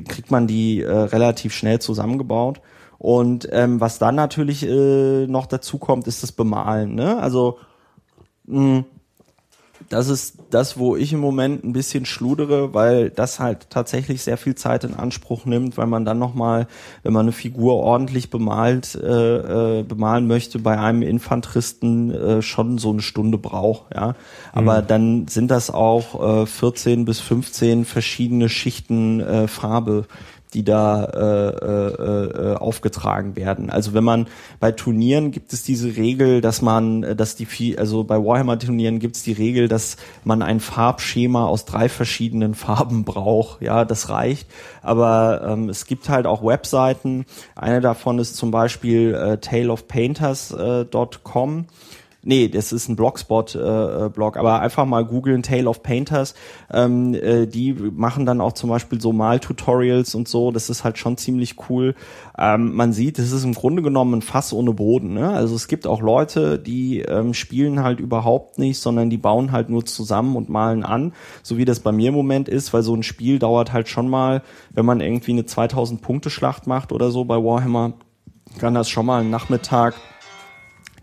[0.07, 2.61] kriegt man die äh, relativ schnell zusammengebaut.
[2.97, 6.95] Und ähm, was dann natürlich äh, noch dazu kommt, ist das Bemalen.
[6.95, 7.17] Ne?
[7.17, 7.57] Also
[8.45, 8.85] mh,
[9.93, 14.37] das ist das, wo ich im Moment ein bisschen schludere, weil das halt tatsächlich sehr
[14.37, 16.67] viel Zeit in Anspruch nimmt, weil man dann nochmal,
[17.03, 22.79] wenn man eine Figur ordentlich bemalt, äh, äh, bemalen möchte, bei einem Infanteristen äh, schon
[22.79, 24.15] so eine Stunde braucht, ja.
[24.51, 24.87] Aber mhm.
[24.87, 30.07] dann sind das auch äh, 14 bis 15 verschiedene Schichten äh, Farbe,
[30.53, 33.69] die da äh, äh, äh, aufgetragen werden.
[33.69, 34.27] Also wenn man
[34.59, 38.99] bei Turnieren gibt es diese Regel, dass man, äh, dass die also bei Warhammer Turnieren
[38.99, 43.61] gibt es die Regel, dass man ein Farbschema aus drei verschiedenen Farben braucht.
[43.61, 44.47] Ja, das reicht.
[44.81, 47.25] Aber ähm, es gibt halt auch Webseiten.
[47.55, 51.59] Eine davon ist zum Beispiel äh, taleofpainters.com.
[51.59, 51.63] Äh,
[52.25, 56.35] Nee, das ist ein Blogspot-Blog, äh, aber einfach mal googeln Tale of Painters.
[56.71, 60.51] Ähm, äh, die machen dann auch zum Beispiel so Mal-Tutorials und so.
[60.51, 61.95] Das ist halt schon ziemlich cool.
[62.37, 65.13] Ähm, man sieht, es ist im Grunde genommen ein Fass ohne Boden.
[65.13, 65.29] Ne?
[65.31, 69.69] Also es gibt auch Leute, die ähm, spielen halt überhaupt nicht, sondern die bauen halt
[69.69, 72.95] nur zusammen und malen an, so wie das bei mir im Moment ist, weil so
[72.95, 77.11] ein Spiel dauert halt schon mal, wenn man irgendwie eine 2000 Punkte Schlacht macht oder
[77.11, 77.93] so bei Warhammer,
[78.59, 79.95] kann das schon mal einen Nachmittag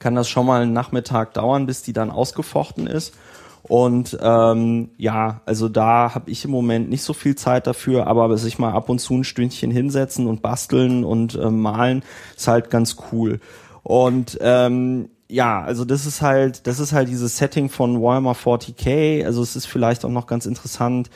[0.00, 3.14] kann das schon mal einen Nachmittag dauern, bis die dann ausgefochten ist.
[3.62, 8.36] Und ähm, ja, also da habe ich im Moment nicht so viel Zeit dafür, aber
[8.36, 12.02] sich mal ab und zu ein Stündchen hinsetzen und basteln und äh, malen
[12.36, 13.38] ist halt ganz cool.
[13.82, 19.24] Und ähm, ja, also das ist halt, das ist halt dieses Setting von Warhammer 40k.
[19.24, 21.10] Also es ist vielleicht auch noch ganz interessant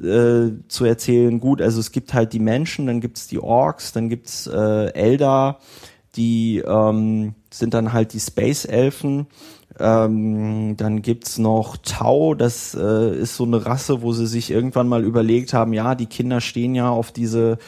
[0.00, 1.40] äh, zu erzählen.
[1.40, 5.58] Gut, also es gibt halt die Menschen, dann gibt's die Orks, dann gibt's äh, Elder,
[6.16, 9.26] die ähm, sind dann halt die Space Elfen.
[9.80, 14.88] Ähm, dann gibt's noch Tau, das äh, ist so eine Rasse, wo sie sich irgendwann
[14.88, 17.58] mal überlegt haben, ja, die Kinder stehen ja auf diese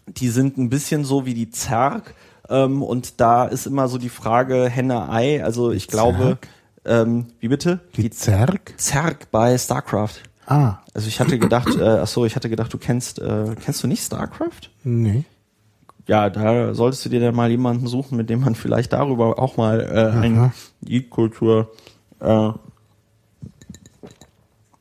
[0.08, 2.16] die sind ein bisschen so wie die Zerg.
[2.50, 5.44] Ähm, und da ist immer so die Frage Henne-Ei.
[5.44, 6.38] Also ich glaube,
[6.86, 7.80] ähm, wie bitte?
[7.96, 8.74] Die, die Zerg?
[8.78, 10.22] Zerg bei StarCraft.
[10.46, 10.78] Ah.
[10.94, 13.88] Also ich hatte gedacht, äh, ach so, ich hatte gedacht, du kennst, äh, kennst du
[13.88, 14.70] nicht StarCraft?
[14.84, 15.24] Nee.
[16.06, 19.56] Ja, da solltest du dir dann mal jemanden suchen, mit dem man vielleicht darüber auch
[19.56, 20.52] mal äh, eine
[20.86, 21.72] Eat-Kultur
[22.20, 22.50] äh,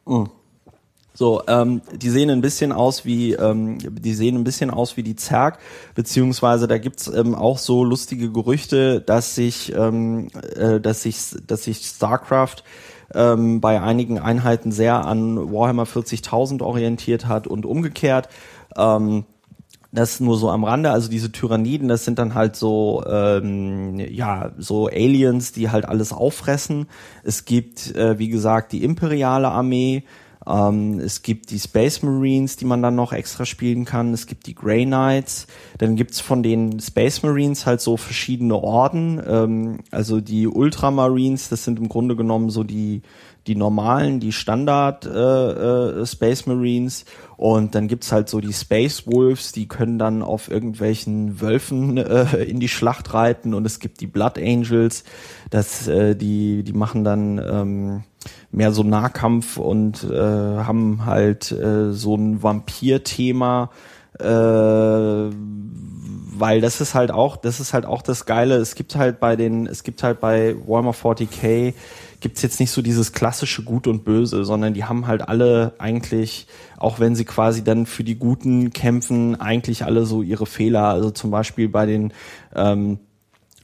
[0.05, 0.27] mm.
[1.15, 5.03] So, ähm, die sehen ein bisschen aus wie, ähm, die sehen ein bisschen aus wie
[5.03, 5.59] die Zerg,
[5.95, 11.65] beziehungsweise da gibt's ähm, auch so lustige Gerüchte, dass sich, ähm, äh, dass sich, dass
[11.65, 12.65] sich StarCraft
[13.15, 18.29] ähm, bei einigen Einheiten sehr an Warhammer 40.000 orientiert hat und umgekehrt.
[18.77, 19.25] Ähm,
[19.95, 24.53] das nur so am Rande, also diese Tyranniden, das sind dann halt so, ähm, ja,
[24.57, 26.87] so Aliens, die halt alles auffressen.
[27.25, 30.05] Es gibt, äh, wie gesagt, die imperiale Armee,
[30.47, 34.13] ähm, es gibt die Space Marines, die man dann noch extra spielen kann.
[34.13, 35.47] Es gibt die Grey Knights.
[35.79, 39.23] Dann gibt's von den Space Marines halt so verschiedene Orden.
[39.27, 43.03] Ähm, also die Ultramarines, das sind im Grunde genommen so die
[43.47, 47.05] die normalen, die Standard äh, äh, Space Marines.
[47.37, 52.45] Und dann gibt's halt so die Space Wolves, die können dann auf irgendwelchen Wölfen äh,
[52.45, 53.55] in die Schlacht reiten.
[53.55, 55.05] Und es gibt die Blood Angels,
[55.51, 58.05] das äh, die die machen dann ähm,
[58.51, 63.71] mehr so Nahkampf und äh, haben halt äh, so ein Vampir-Thema,
[64.19, 64.25] äh,
[66.35, 68.57] weil das ist halt auch, das ist halt auch das Geile.
[68.57, 71.75] Es gibt halt bei den, es gibt halt bei Warhammer 40k
[72.23, 76.47] gibt's jetzt nicht so dieses klassische Gut und Böse, sondern die haben halt alle eigentlich,
[76.79, 80.85] auch wenn sie quasi dann für die Guten kämpfen, eigentlich alle so ihre Fehler.
[80.85, 82.13] Also zum Beispiel bei den
[82.55, 82.99] ähm,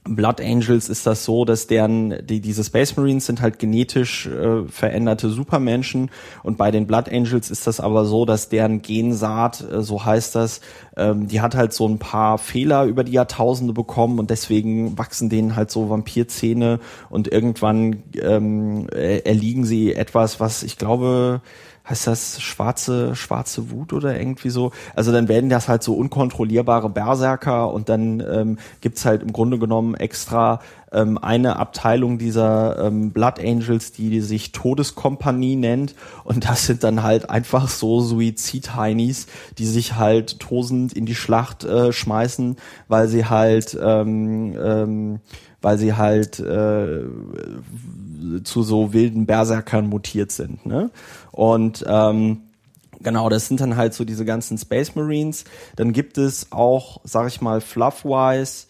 [0.05, 4.63] Blood Angels ist das so, dass deren, die, diese Space Marines sind halt genetisch äh,
[4.67, 6.09] veränderte Supermenschen.
[6.43, 10.35] Und bei den Blood Angels ist das aber so, dass deren Gensaat, äh, so heißt
[10.35, 10.61] das,
[10.95, 15.29] ähm, die hat halt so ein paar Fehler über die Jahrtausende bekommen und deswegen wachsen
[15.29, 21.41] denen halt so Vampirzähne und irgendwann ähm, erliegen sie etwas, was ich glaube,
[21.89, 24.71] heißt das schwarze, schwarze Wut oder irgendwie so.
[24.95, 29.57] Also dann werden das halt so unkontrollierbare Berserker und dann ähm, gibt's halt im Grunde
[29.57, 30.59] genommen extra
[30.91, 37.03] ähm, eine Abteilung dieser ähm, Blood Angels, die sich Todeskompanie nennt und das sind dann
[37.03, 39.27] halt einfach so Suizid-Heinis,
[39.57, 45.19] die sich halt tosend in die Schlacht äh, schmeißen, weil sie halt ähm, ähm,
[45.61, 47.01] weil sie halt äh,
[48.43, 50.65] zu so wilden Berserkern mutiert sind.
[50.65, 50.89] Ne?
[51.39, 52.41] Und ähm,
[53.01, 55.45] Genau, das sind dann halt so diese ganzen Space Marines.
[55.77, 58.67] Dann gibt es auch, sag ich mal, fluff-wise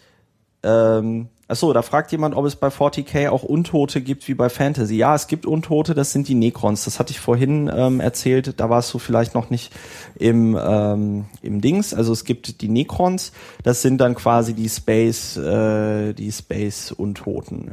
[0.61, 4.97] ähm, Achso, da fragt jemand, ob es bei 40k auch Untote gibt wie bei Fantasy.
[4.97, 6.85] Ja, es gibt Untote, das sind die Necrons.
[6.85, 9.73] Das hatte ich vorhin ähm, erzählt, da warst du vielleicht noch nicht
[10.13, 11.95] im, ähm, im Dings.
[11.95, 13.31] Also es gibt die Necrons,
[13.63, 17.71] das sind dann quasi die Space, äh, die Space-Untoten.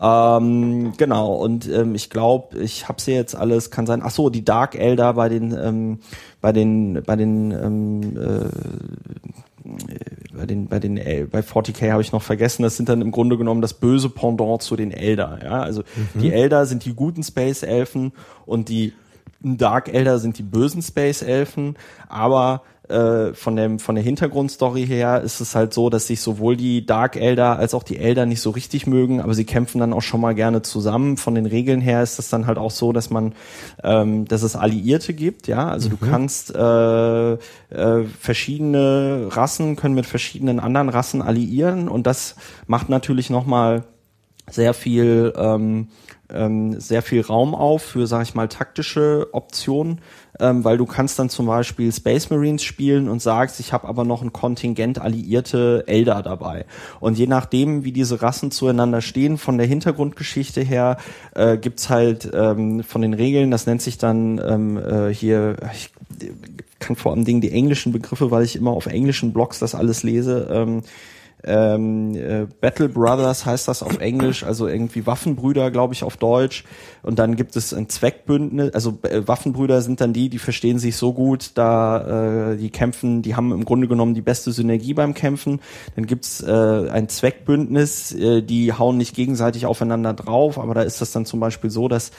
[0.00, 0.36] Ja.
[0.36, 4.02] Ähm, genau, und ähm, ich glaube, ich habe sie jetzt alles, kann sein.
[4.02, 5.98] Achso, die Dark Elder bei den, ähm,
[6.40, 9.49] bei den, bei den ähm, äh,
[10.32, 13.36] bei den bei den bei 40k habe ich noch vergessen, das sind dann im Grunde
[13.36, 15.60] genommen das böse Pendant zu den Elder, ja?
[15.62, 15.82] Also
[16.14, 16.20] mhm.
[16.20, 18.12] die Elder sind die guten Space Elfen
[18.46, 18.92] und die
[19.42, 21.76] Dark Elder sind die bösen Space Elfen,
[22.08, 26.56] aber äh, von dem von der Hintergrundstory her ist es halt so, dass sich sowohl
[26.56, 29.92] die Dark Elder als auch die Elder nicht so richtig mögen, aber sie kämpfen dann
[29.92, 31.16] auch schon mal gerne zusammen.
[31.16, 33.34] Von den Regeln her ist es dann halt auch so, dass man,
[33.82, 35.92] ähm, dass es Alliierte gibt, ja, also mhm.
[35.92, 42.36] du kannst äh, äh, verschiedene Rassen können mit verschiedenen anderen Rassen alliieren und das
[42.66, 43.84] macht natürlich noch mal
[44.50, 45.88] sehr viel ähm,
[46.32, 50.00] ähm, sehr viel Raum auf für, sag ich mal, taktische Optionen,
[50.40, 54.04] ähm, weil du kannst dann zum Beispiel Space Marines spielen und sagst, ich habe aber
[54.04, 56.66] noch ein Kontingent alliierte Elder dabei.
[56.98, 60.96] Und je nachdem, wie diese Rassen zueinander stehen, von der Hintergrundgeschichte her,
[61.34, 65.90] äh, gibt's halt ähm, von den Regeln, das nennt sich dann ähm, äh, hier, ich
[66.80, 70.02] kann vor allem Dingen die englischen Begriffe, weil ich immer auf englischen Blogs das alles
[70.02, 70.82] lese, ähm,
[71.44, 76.64] ähm, äh, Battle Brothers heißt das auf Englisch, also irgendwie Waffenbrüder, glaube ich, auf Deutsch.
[77.02, 80.96] Und dann gibt es ein Zweckbündnis, also äh, Waffenbrüder sind dann die, die verstehen sich
[80.96, 85.14] so gut, da äh, die kämpfen, die haben im Grunde genommen die beste Synergie beim
[85.14, 85.60] Kämpfen.
[85.96, 91.00] Dann gibt's äh, ein Zweckbündnis, äh, die hauen nicht gegenseitig aufeinander drauf, aber da ist
[91.00, 92.10] das dann zum Beispiel so, dass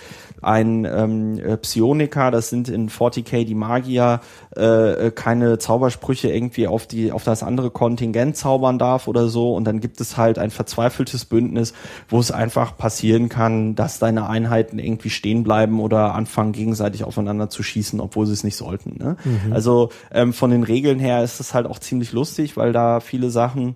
[0.42, 4.22] ein ähm, äh, Psioniker, das sind in 40k die Magier,
[4.56, 9.56] äh, äh, keine Zaubersprüche irgendwie auf die auf das andere Kontingent zaubern darf oder so
[9.56, 11.74] und dann gibt es halt ein verzweifeltes Bündnis,
[12.10, 17.50] wo es einfach passieren kann, dass deine Einheiten irgendwie stehen bleiben oder anfangen gegenseitig aufeinander
[17.50, 18.98] zu schießen, obwohl sie es nicht sollten.
[18.98, 19.18] Ne?
[19.24, 19.54] Mhm.
[19.54, 23.30] Also ähm, von den Regeln her ist es halt auch ziemlich lustig, weil da viele
[23.30, 23.76] Sachen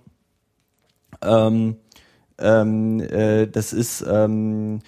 [1.23, 1.77] ähm,
[2.39, 4.81] ähm, äh, das ist ähm,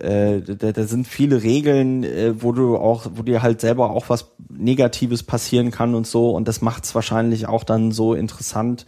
[0.00, 4.08] äh, da, da sind viele Regeln, äh, wo du auch, wo dir halt selber auch
[4.08, 6.30] was Negatives passieren kann und so.
[6.30, 8.86] Und das macht es wahrscheinlich auch dann so interessant,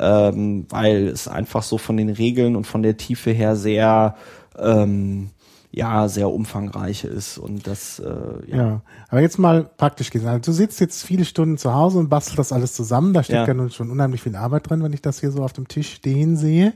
[0.00, 4.16] ähm, weil es einfach so von den Regeln und von der Tiefe her sehr
[4.58, 5.30] ähm,
[5.72, 8.14] ja sehr umfangreich ist und das äh,
[8.46, 8.56] ja.
[8.56, 8.82] ja.
[9.08, 12.52] Aber jetzt mal praktisch gesagt, du sitzt jetzt viele Stunden zu Hause und bastelst das
[12.52, 13.14] alles zusammen.
[13.14, 15.42] Da steckt ja, ja nun schon unheimlich viel Arbeit drin, wenn ich das hier so
[15.42, 16.74] auf dem Tisch stehen sehe.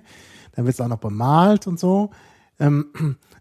[0.55, 2.11] Dann wird es auch noch bemalt und so.
[2.59, 2.87] Ähm,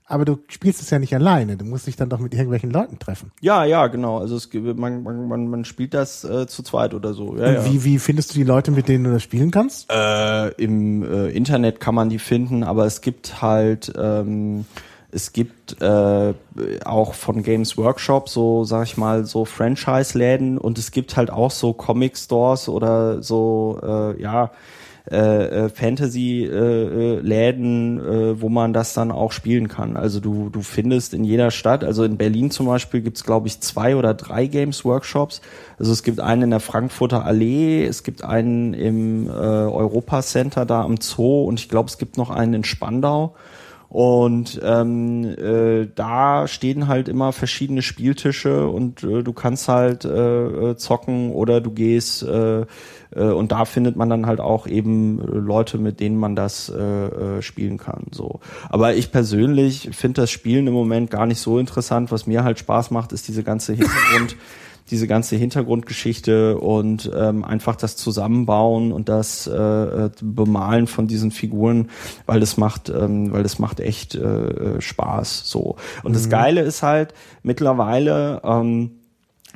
[0.08, 1.58] aber du spielst es ja nicht alleine.
[1.58, 3.32] Du musst dich dann doch mit irgendwelchen Leuten treffen.
[3.41, 4.20] Ja, ja, genau.
[4.20, 7.36] Also es, man, man, man spielt das äh, zu zweit oder so.
[7.38, 7.66] Ja, ja.
[7.66, 9.91] Wie, wie findest du die Leute, mit denen du das spielen kannst?
[9.91, 14.66] Äh, Im äh, Internet kann man die finden, aber es gibt halt ähm,
[15.16, 16.34] es gibt äh,
[16.84, 21.51] auch von Games Workshop so, sag ich mal, so Franchise-Läden und es gibt halt auch
[21.51, 24.51] so Comic-Stores oder so, äh, ja,
[25.12, 29.97] äh, äh, Fantasy-Läden, äh, äh, wo man das dann auch spielen kann.
[29.97, 33.60] Also du, du findest in jeder Stadt, also in Berlin zum Beispiel gibt's glaube ich
[33.60, 35.41] zwei oder drei Games-Workshops.
[35.78, 40.66] Also es gibt einen in der Frankfurter Allee, es gibt einen im äh, Europa Center
[40.66, 43.36] da am Zoo und ich glaube es gibt noch einen in Spandau.
[43.88, 50.72] Und ähm, äh, da stehen halt immer verschiedene Spieltische und äh, du kannst halt äh,
[50.72, 52.66] äh zocken oder du gehst äh,
[53.22, 56.82] und da findet man dann halt auch eben äh, Leute, mit denen man das äh,
[56.82, 58.07] äh, spielen kann.
[58.11, 58.39] So.
[58.70, 62.11] Aber ich persönlich finde das Spielen im Moment gar nicht so interessant.
[62.11, 64.36] Was mir halt Spaß macht, ist diese ganze Hintergrund.
[64.91, 71.89] diese ganze Hintergrundgeschichte und ähm, einfach das Zusammenbauen und das äh, Bemalen von diesen Figuren,
[72.28, 75.49] weil das macht, ähm, weil das macht echt äh, Spaß.
[75.49, 76.13] So und mhm.
[76.13, 78.91] das Geile ist halt mittlerweile ähm,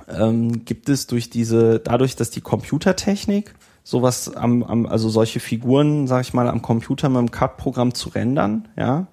[0.09, 6.07] ähm, gibt es durch diese, dadurch, dass die Computertechnik sowas am, am also solche Figuren,
[6.07, 9.07] sag ich mal, am Computer mit dem CAD-Programm zu rendern, ja,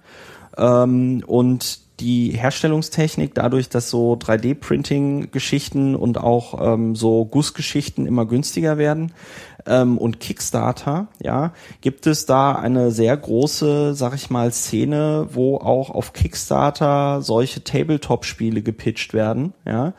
[0.57, 8.77] ähm, und die Herstellungstechnik, dadurch, dass so 3D-Printing-Geschichten und auch ähm, so Gussgeschichten immer günstiger
[8.77, 9.13] werden
[9.65, 15.57] ähm, und Kickstarter, ja, gibt es da eine sehr große, sag ich mal, Szene, wo
[15.57, 19.95] auch auf Kickstarter solche Tabletop-Spiele gepitcht werden, ja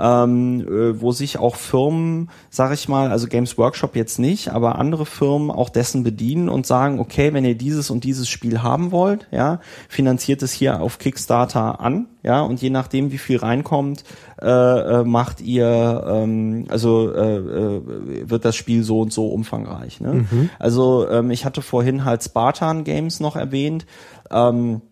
[0.00, 4.78] ähm, äh, wo sich auch Firmen, sag ich mal, also Games Workshop jetzt nicht, aber
[4.78, 8.92] andere Firmen auch dessen bedienen und sagen, okay, wenn ihr dieses und dieses Spiel haben
[8.92, 14.04] wollt, ja, finanziert es hier auf Kickstarter an, ja, und je nachdem, wie viel reinkommt,
[14.40, 20.00] äh, äh, macht ihr, ähm, also äh, äh, wird das Spiel so und so umfangreich.
[20.00, 20.26] Ne?
[20.30, 20.50] Mhm.
[20.58, 23.86] Also ähm, ich hatte vorhin halt Spartan Games noch erwähnt.
[24.30, 24.82] Ähm,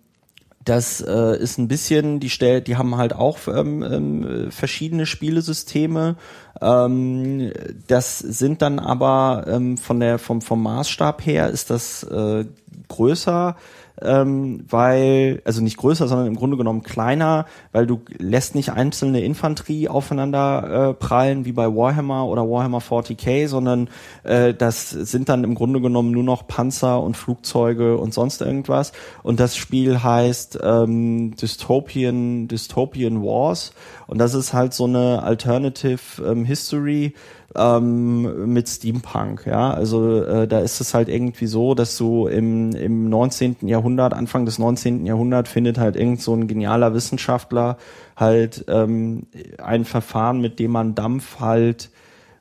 [0.68, 6.16] das äh, ist ein bisschen, die stell, die haben halt auch ähm, ähm, verschiedene Spielesysteme.
[6.60, 7.52] Ähm,
[7.86, 12.44] das sind dann aber ähm, von der vom vom Maßstab her ist das äh,
[12.88, 13.56] größer
[14.02, 19.20] ähm, weil, also nicht größer, sondern im Grunde genommen kleiner, weil du lässt nicht einzelne
[19.20, 23.88] Infanterie aufeinander äh, prallen, wie bei Warhammer oder Warhammer 40k, sondern
[24.24, 28.92] äh, das sind dann im Grunde genommen nur noch Panzer und Flugzeuge und sonst irgendwas.
[29.22, 33.72] Und das Spiel heißt ähm, Dystopian, Dystopian Wars.
[34.06, 37.14] Und das ist halt so eine Alternative ähm, History,
[37.54, 39.46] ähm, mit Steampunk.
[39.46, 43.56] Ja, also äh, da ist es halt irgendwie so, dass du im, im 19.
[43.62, 45.06] Jahrhundert, Anfang des 19.
[45.06, 47.78] Jahrhunderts findet halt irgend so ein genialer Wissenschaftler
[48.16, 49.26] halt ähm,
[49.62, 51.90] ein Verfahren, mit dem man Dampf halt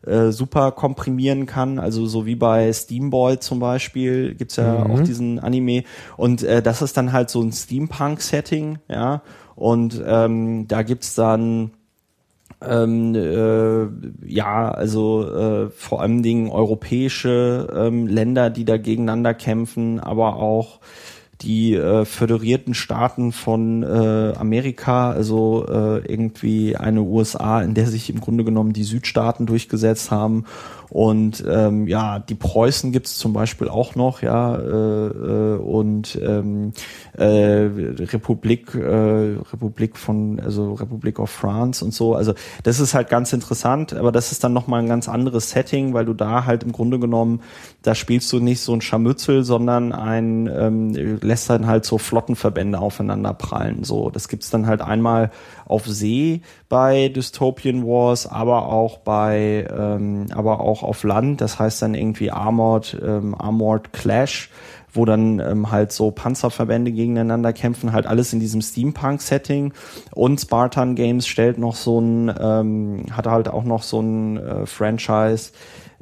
[0.06, 4.92] äh, super komprimieren kann, also so wie bei Steamboy zum Beispiel gibt's ja mhm.
[4.92, 5.84] auch diesen Anime
[6.18, 9.22] und äh, das ist dann halt so ein Steampunk-Setting, ja
[9.56, 11.72] und ähm, da gibt's dann
[12.62, 13.88] ähm, äh,
[14.26, 20.80] ja, also äh, vor allen Dingen europäische ähm, Länder, die da gegeneinander kämpfen, aber auch
[21.42, 28.10] die äh, föderierten Staaten von äh, Amerika, also äh, irgendwie eine USA, in der sich
[28.10, 30.46] im Grunde genommen die Südstaaten durchgesetzt haben
[30.90, 36.72] und ähm, ja, die Preußen gibt's zum Beispiel auch noch, ja, äh, äh, und ähm,
[37.18, 42.16] äh, Republik, äh, Republik von, also Republik of France und so.
[42.16, 42.34] Also
[42.64, 46.06] das ist halt ganz interessant, aber das ist dann nochmal ein ganz anderes Setting, weil
[46.06, 47.42] du da halt im Grunde genommen,
[47.82, 52.80] da spielst du nicht so ein Scharmützel, sondern ein ähm, lässt dann halt so Flottenverbände
[52.80, 53.84] aufeinander prallen.
[53.84, 55.32] So, das gibt's dann halt einmal
[55.66, 61.42] auf See bei Dystopian Wars, aber auch bei, ähm, aber auch auf Land.
[61.42, 64.50] Das heißt dann irgendwie Armored, ähm, Armored Clash,
[64.94, 69.74] wo dann ähm, halt so Panzerverbände gegeneinander kämpfen, halt alles in diesem Steampunk-Setting.
[70.14, 74.66] Und Spartan Games stellt noch so ein, ähm, hat halt auch noch so ein äh,
[74.66, 75.52] Franchise,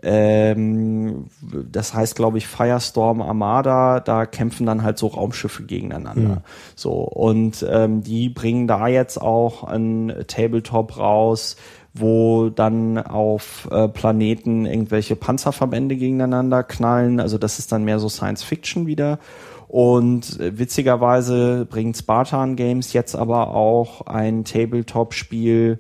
[0.06, 1.26] ähm,
[1.72, 6.36] das heißt, glaube ich, Firestorm Armada, da kämpfen dann halt so Raumschiffe gegeneinander.
[6.36, 6.42] Mhm.
[6.76, 11.56] So, und ähm, die bringen da jetzt auch ein Tabletop raus,
[11.98, 17.20] wo dann auf äh, Planeten irgendwelche Panzerverbände gegeneinander knallen.
[17.20, 19.20] Also das ist dann mehr so Science Fiction wieder.
[19.68, 25.80] Und äh, witzigerweise bringt Spartan Games jetzt aber auch ein Tabletop-Spiel,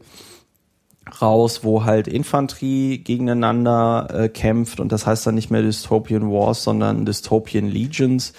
[1.21, 6.63] raus, wo halt Infanterie gegeneinander äh, kämpft und das heißt dann nicht mehr Dystopian Wars,
[6.63, 8.33] sondern Dystopian Legions.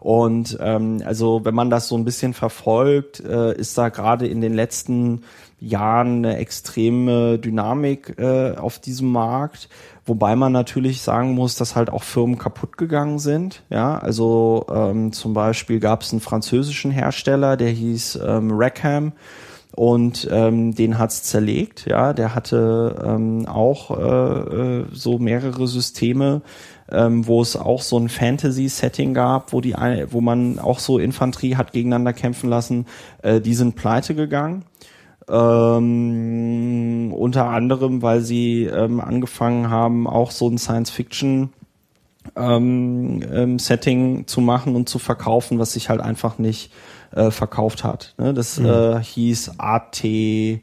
[0.00, 4.40] Und ähm, also wenn man das so ein bisschen verfolgt, äh, ist da gerade in
[4.40, 5.22] den letzten
[5.60, 9.68] Jahren eine extreme Dynamik äh, auf diesem Markt,
[10.06, 13.62] wobei man natürlich sagen muss, dass halt auch Firmen kaputt gegangen sind.
[13.68, 19.12] Ja, also ähm, zum Beispiel gab es einen französischen Hersteller, der hieß ähm, Rackham
[19.76, 21.86] und ähm, den hat's zerlegt.
[21.86, 26.42] Ja, der hatte ähm, auch äh, äh, so mehrere Systeme,
[26.90, 29.74] ähm, wo es auch so ein Fantasy-Setting gab, wo die,
[30.10, 32.86] wo man auch so Infanterie hat gegeneinander kämpfen lassen.
[33.22, 34.64] Äh, die sind pleite gegangen.
[35.30, 41.50] Ähm, unter anderem, weil sie ähm, angefangen haben, auch so ein Science-Fiction
[42.36, 46.72] ähm, ähm, Setting zu machen und zu verkaufen, was sich halt einfach nicht
[47.12, 48.14] äh, verkauft hat.
[48.18, 48.34] Ne?
[48.34, 48.66] Das mhm.
[48.66, 50.60] äh, hieß AT43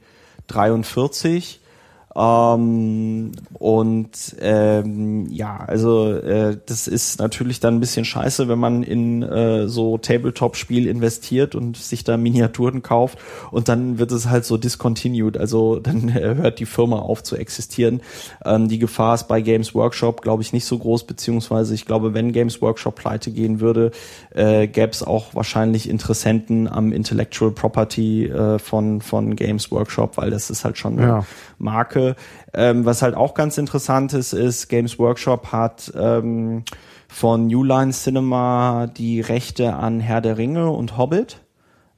[2.18, 8.82] ähm, und ähm, ja, also äh, das ist natürlich dann ein bisschen scheiße, wenn man
[8.82, 13.20] in äh, so Tabletop-Spiel investiert und sich da Miniaturen kauft
[13.52, 17.36] und dann wird es halt so discontinued, also dann äh, hört die Firma auf zu
[17.36, 18.02] existieren.
[18.44, 22.16] Ähm, die Gefahr ist bei Games Workshop, glaube ich, nicht so groß, beziehungsweise ich glaube,
[22.16, 23.92] wenn Games Workshop pleite gehen würde,
[24.34, 30.32] äh, gäbe es auch wahrscheinlich Interessenten am Intellectual Property äh, von, von Games Workshop, weil
[30.32, 31.26] das ist halt schon eine ja.
[31.60, 32.07] Marke.
[32.54, 36.64] Ähm, was halt auch ganz interessant ist, ist, Games Workshop hat ähm,
[37.08, 41.42] von New Line Cinema die Rechte an Herr der Ringe und Hobbit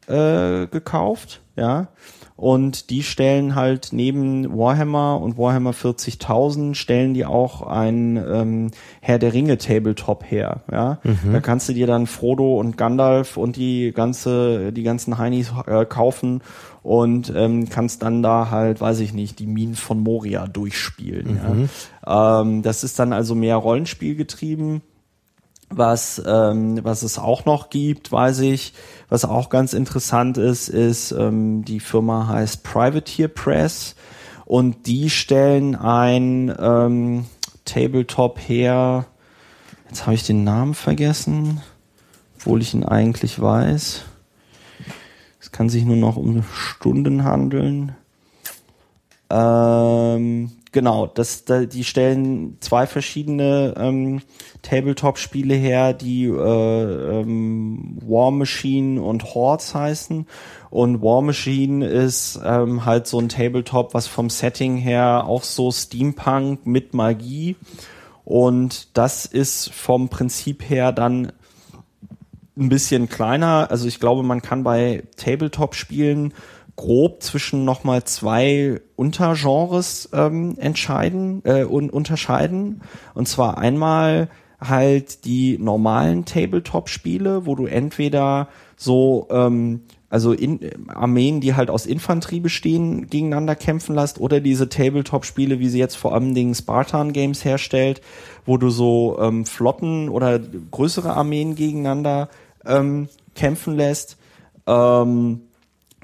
[0.07, 1.87] äh, gekauft, ja.
[2.39, 8.71] Und die stellen halt neben Warhammer und Warhammer 40.000 stellen die auch ein ähm,
[9.01, 10.61] Herr der Ringe Tabletop her.
[10.71, 11.33] Ja, mhm.
[11.33, 15.83] da kannst du dir dann Frodo und Gandalf und die ganze die ganzen Heinis äh,
[15.83, 16.41] kaufen
[16.81, 21.33] und ähm, kannst dann da halt, weiß ich nicht, die Minen von Moria durchspielen.
[21.33, 21.69] Mhm.
[22.07, 22.41] Ja.
[22.41, 24.81] Ähm, das ist dann also mehr Rollenspiel getrieben.
[25.71, 28.73] Was, ähm, was es auch noch gibt, weiß ich,
[29.07, 33.95] was auch ganz interessant ist, ist, ähm, die Firma heißt Privateer Press
[34.45, 37.25] und die stellen ein ähm,
[37.65, 39.05] Tabletop her.
[39.89, 41.61] Jetzt habe ich den Namen vergessen,
[42.35, 44.05] obwohl ich ihn eigentlich weiß.
[45.39, 47.95] Es kann sich nur noch um Stunden handeln.
[49.29, 54.21] Ähm, genau, das, da, die stellen zwei verschiedene ähm,
[54.61, 60.27] Tabletop-Spiele her, die äh, ähm, War Machine und Hordes heißen.
[60.69, 65.71] Und War Machine ist ähm, halt so ein Tabletop, was vom Setting her auch so
[65.71, 67.55] Steampunk mit Magie.
[68.25, 71.31] Und das ist vom Prinzip her dann
[72.57, 73.67] ein bisschen kleiner.
[73.71, 76.33] Also ich glaube, man kann bei Tabletop-Spielen
[76.79, 82.81] grob zwischen nochmal zwei Untergenres ähm, entscheiden äh, und unterscheiden.
[83.13, 84.29] Und zwar einmal
[84.61, 91.85] halt die normalen Tabletop-Spiele, wo du entweder so ähm, also in, Armeen, die halt aus
[91.85, 97.11] Infanterie bestehen, gegeneinander kämpfen lässt, oder diese Tabletop-Spiele, wie sie jetzt vor allem Dingen Spartan
[97.11, 97.99] Games herstellt,
[98.45, 102.29] wo du so ähm, Flotten oder größere Armeen gegeneinander
[102.65, 104.17] ähm, kämpfen lässt.
[104.65, 105.41] Ähm,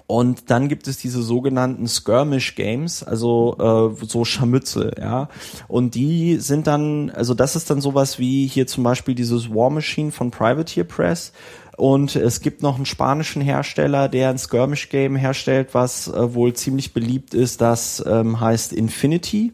[0.07, 5.29] und dann gibt es diese sogenannten Skirmish Games, also äh, so Scharmützel, ja.
[5.67, 9.71] Und die sind dann, also das ist dann sowas wie hier zum Beispiel dieses War
[9.71, 11.33] Machine von Privateer Press.
[11.77, 16.53] Und es gibt noch einen spanischen Hersteller, der ein Skirmish Game herstellt, was äh, wohl
[16.53, 17.59] ziemlich beliebt ist.
[17.59, 19.53] Das ähm, heißt Infinity.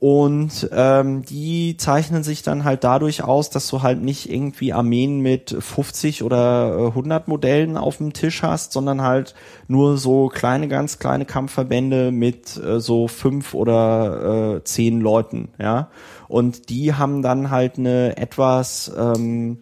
[0.00, 5.20] Und ähm, die zeichnen sich dann halt dadurch aus, dass du halt nicht irgendwie Armeen
[5.20, 9.34] mit 50 oder 100 äh, Modellen auf dem Tisch hast, sondern halt
[9.66, 15.90] nur so kleine, ganz kleine Kampfverbände mit äh, so fünf oder äh, zehn Leuten, ja.
[16.28, 19.58] Und die haben dann halt eine etwas ähm,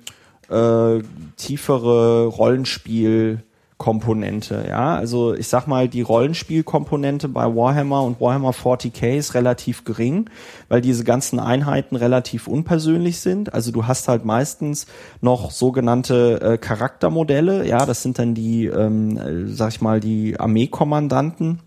[0.50, 0.98] äh,
[1.36, 3.42] tiefere Rollenspiel
[3.78, 4.94] Komponente, ja.
[4.94, 10.30] Also ich sag mal, die Rollenspielkomponente bei Warhammer und Warhammer 40k ist relativ gering,
[10.68, 13.52] weil diese ganzen Einheiten relativ unpersönlich sind.
[13.52, 14.86] Also du hast halt meistens
[15.20, 20.40] noch sogenannte äh, Charaktermodelle, ja, das sind dann die, ähm, äh, sag ich mal, die
[20.40, 21.60] Armeekommandanten.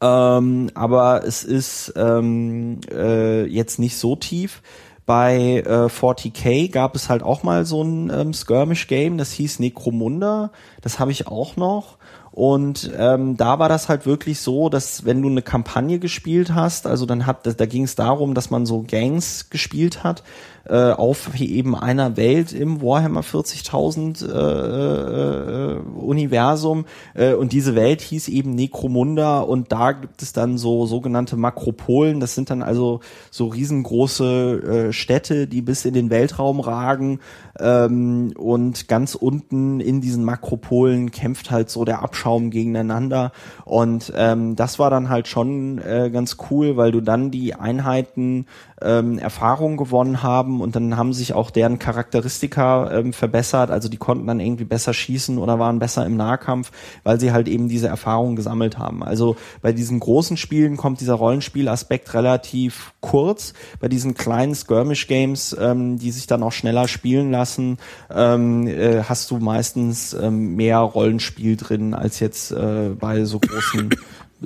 [0.00, 4.60] Ähm, aber es ist ähm, äh, jetzt nicht so tief.
[5.06, 10.50] Bei äh, 40k gab es halt auch mal so ein ähm, Skirmish-Game, das hieß Necromunda.
[10.80, 11.98] Das habe ich auch noch.
[12.30, 16.86] Und ähm, da war das halt wirklich so, dass wenn du eine Kampagne gespielt hast,
[16.86, 20.24] also dann hat, da ging es darum, dass man so Gangs gespielt hat
[20.66, 26.86] äh, auf eben einer Welt im Warhammer 40.000 äh, äh, Universum.
[27.14, 32.20] Äh, und diese Welt hieß eben Necromunda und da gibt es dann so sogenannte Makropolen,
[32.20, 33.00] das sind dann also
[33.30, 37.20] so riesengroße äh, Städte, die bis in den Weltraum ragen.
[37.58, 43.32] Ähm, und ganz unten in diesen Makropolen kämpft halt so der Abschaum gegeneinander.
[43.64, 48.46] Und ähm, das war dann halt schon äh, ganz cool, weil du dann die Einheiten
[48.82, 53.70] ähm, Erfahrung gewonnen haben und dann haben sich auch deren Charakteristika ähm, verbessert.
[53.70, 56.72] Also die konnten dann irgendwie besser schießen oder waren besser im Nahkampf,
[57.02, 59.02] weil sie halt eben diese Erfahrung gesammelt haben.
[59.02, 63.54] Also bei diesen großen Spielen kommt dieser Rollenspielaspekt relativ kurz.
[63.80, 67.78] Bei diesen kleinen Skirmish-Games, ähm, die sich dann auch schneller spielen lassen,
[68.12, 73.90] ähm, äh, hast du meistens ähm, mehr Rollenspiel drin als jetzt äh, bei so großen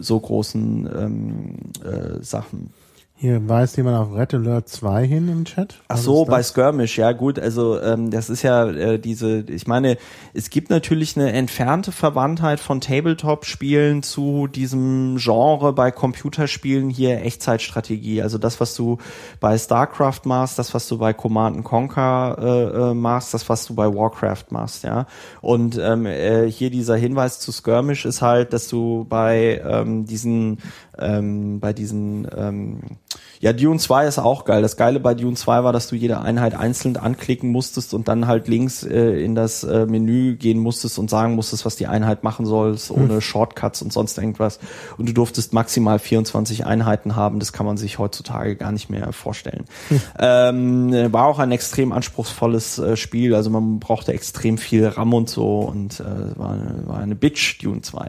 [0.00, 1.54] so großen ähm,
[1.84, 2.70] äh, Sachen.
[3.20, 5.80] Hier weist jemand auf Red Alert 2 hin im Chat.
[5.88, 9.98] Ach so, bei Skirmish, ja gut, also ähm, das ist ja äh, diese, ich meine,
[10.34, 18.22] es gibt natürlich eine entfernte Verwandtheit von Tabletop-Spielen zu diesem Genre bei Computerspielen hier Echtzeitstrategie.
[18.22, 18.98] Also das, was du
[19.40, 23.74] bei StarCraft machst, das, was du bei Command Conquer äh, äh, machst, das, was du
[23.74, 25.08] bei Warcraft machst, ja.
[25.40, 30.58] Und ähm, äh, hier dieser Hinweis zu Skirmish ist halt, dass du bei ähm, diesen
[31.00, 32.80] ähm, bei diesen ähm,
[33.40, 34.62] Ja, Dune 2 ist auch geil.
[34.62, 38.26] Das Geile bei Dune 2 war, dass du jede Einheit einzeln anklicken musstest und dann
[38.26, 42.24] halt links äh, in das äh, Menü gehen musstest und sagen musstest, was die Einheit
[42.24, 43.20] machen soll, ohne hm.
[43.20, 44.58] Shortcuts und sonst irgendwas.
[44.96, 47.38] Und du durftest maximal 24 Einheiten haben.
[47.38, 49.64] Das kann man sich heutzutage gar nicht mehr vorstellen.
[49.88, 50.00] Hm.
[50.20, 53.34] Ähm, war auch ein extrem anspruchsvolles äh, Spiel.
[53.34, 56.04] Also man brauchte extrem viel RAM und so und äh,
[56.36, 58.08] war, war eine Bitch, Dune 2.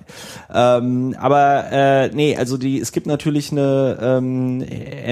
[0.52, 4.64] Ähm, aber äh, nee, also die, es gibt natürlich eine ähm,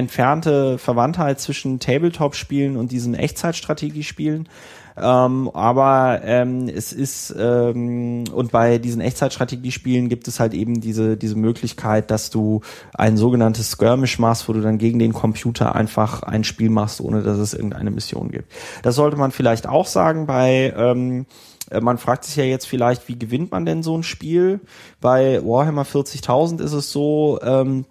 [0.08, 4.48] entfernte Verwandtheit zwischen Tabletop-Spielen und diesen Echtzeitstrategiespielen.
[4.96, 11.18] Ähm, aber ähm, es ist ähm, und bei diesen Echtzeitstrategiespielen gibt es halt eben diese
[11.18, 12.62] diese Möglichkeit, dass du
[12.96, 17.22] ein sogenanntes Skirmish machst, wo du dann gegen den Computer einfach ein Spiel machst, ohne
[17.22, 18.52] dass es irgendeine Mission gibt.
[18.82, 21.28] Das sollte man vielleicht auch sagen bei ähm,
[21.70, 24.62] äh, man fragt sich ja jetzt vielleicht, wie gewinnt man denn so ein Spiel?
[25.00, 27.86] Bei Warhammer 40.000 ist es so, ähm,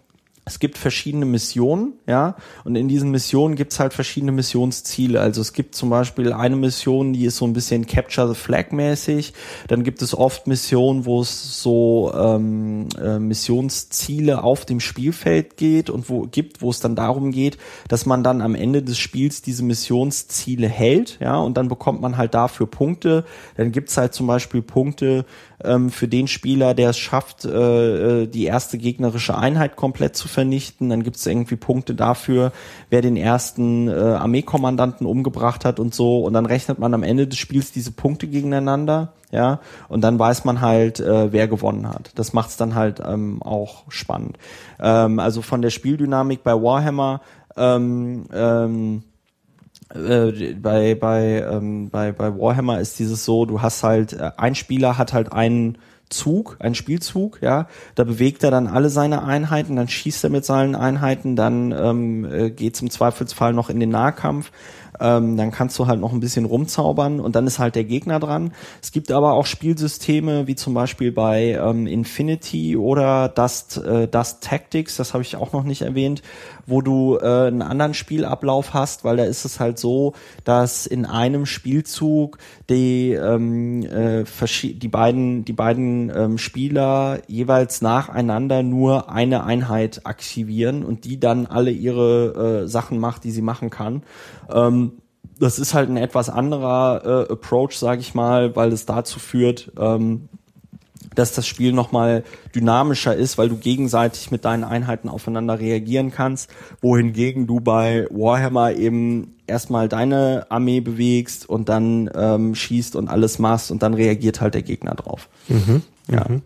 [0.49, 5.21] es gibt verschiedene Missionen, ja, und in diesen Missionen gibt's halt verschiedene Missionsziele.
[5.21, 8.71] Also es gibt zum Beispiel eine Mission, die ist so ein bisschen Capture the Flag
[8.71, 9.35] mäßig.
[9.67, 15.91] Dann gibt es oft Missionen, wo es so ähm, äh, Missionsziele auf dem Spielfeld geht
[15.91, 19.43] und wo gibt, wo es dann darum geht, dass man dann am Ende des Spiels
[19.43, 23.25] diese Missionsziele hält, ja, und dann bekommt man halt dafür Punkte.
[23.57, 25.25] Dann gibt's halt zum Beispiel Punkte
[25.65, 30.29] ähm, für den Spieler, der es schafft, äh, äh, die erste gegnerische Einheit komplett zu
[30.29, 30.89] vernichten.
[30.89, 32.53] Dann gibt es irgendwie Punkte dafür,
[32.91, 36.21] wer den ersten äh, Armeekommandanten umgebracht hat und so.
[36.21, 39.61] Und dann rechnet man am Ende des Spiels diese Punkte gegeneinander, ja.
[39.89, 42.13] Und dann weiß man halt, äh, wer gewonnen hat.
[42.15, 44.39] Das macht es dann halt ähm, auch spannend.
[44.81, 47.21] Ähm, also von der Spieldynamik bei Warhammer
[47.57, 49.03] ähm, ähm,
[49.95, 54.55] äh, bei, bei, ähm, bei, bei Warhammer ist dieses so, du hast halt, äh, ein
[54.55, 55.79] Spieler hat halt einen
[56.09, 57.67] Zug, einen Spielzug, ja,
[57.97, 62.25] da bewegt er dann alle seine Einheiten, dann schießt er mit seinen Einheiten, dann ähm,
[62.25, 64.53] äh, geht im Zweifelsfall noch in den Nahkampf
[65.01, 68.21] ähm, dann kannst du halt noch ein bisschen rumzaubern und dann ist halt der Gegner
[68.21, 68.53] dran.
[68.83, 74.43] Es gibt aber auch Spielsysteme, wie zum Beispiel bei ähm, Infinity oder Dust, äh, Dust
[74.43, 76.23] Tactics, das habe ich auch noch nicht erwähnt,
[76.67, 81.07] wo du äh, einen anderen Spielablauf hast, weil da ist es halt so, dass in
[81.07, 82.39] einem Spielzug
[82.69, 84.25] die ähm, äh,
[84.63, 91.47] die beiden die beiden ähm, Spieler jeweils nacheinander nur eine Einheit aktivieren und die dann
[91.47, 94.03] alle ihre äh, Sachen macht, die sie machen kann.
[94.53, 94.86] Ähm,
[95.39, 99.73] das ist halt ein etwas anderer äh, Approach, sage ich mal, weil es dazu führt,
[99.79, 100.29] ähm,
[101.15, 102.25] dass das Spiel nochmal
[102.55, 106.51] dynamischer ist, weil du gegenseitig mit deinen Einheiten aufeinander reagieren kannst,
[106.81, 113.39] wohingegen du bei Warhammer eben erstmal deine Armee bewegst und dann ähm, schießt und alles
[113.39, 115.29] machst und dann reagiert halt der Gegner drauf.
[115.49, 116.25] Mhm, ja.
[116.29, 116.43] Mhm.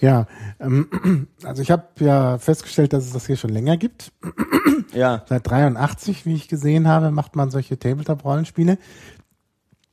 [0.00, 0.26] Ja,
[0.60, 0.88] ähm,
[1.44, 4.12] also ich habe ja festgestellt, dass es das hier schon länger gibt.
[4.92, 5.22] Ja.
[5.28, 8.78] Seit 83, wie ich gesehen habe, macht man solche Tabletop-Rollenspiele.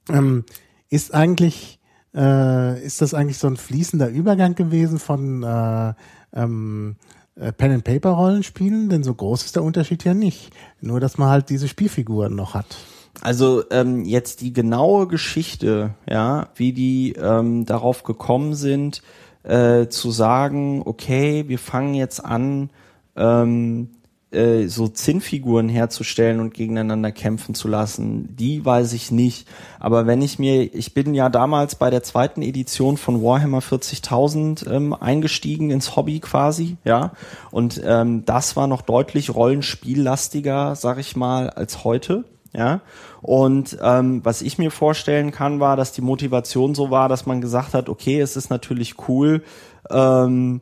[0.09, 0.45] Ähm,
[0.89, 1.79] ist eigentlich,
[2.15, 5.93] äh, ist das eigentlich so ein fließender Übergang gewesen von äh,
[6.33, 6.95] ähm,
[7.35, 8.89] äh, Pen and Paper Rollenspielen?
[8.89, 10.51] Denn so groß ist der Unterschied ja nicht.
[10.81, 12.77] Nur, dass man halt diese Spielfiguren noch hat.
[13.21, 19.01] Also ähm, jetzt die genaue Geschichte, ja, wie die ähm, darauf gekommen sind,
[19.43, 22.69] äh, zu sagen, okay, wir fangen jetzt an,
[23.15, 23.89] ähm,
[24.31, 29.47] äh, so Zinnfiguren herzustellen und gegeneinander kämpfen zu lassen, die weiß ich nicht.
[29.79, 34.69] Aber wenn ich mir, ich bin ja damals bei der zweiten Edition von Warhammer 40.000
[34.69, 37.13] ähm, eingestiegen ins Hobby quasi, ja.
[37.51, 42.25] Und ähm, das war noch deutlich rollenspiellastiger, sag ich mal, als heute.
[42.53, 42.81] Ja,
[43.21, 47.41] und ähm, was ich mir vorstellen kann, war, dass die Motivation so war, dass man
[47.41, 49.43] gesagt hat, okay, es ist natürlich cool,
[49.91, 50.61] ähm,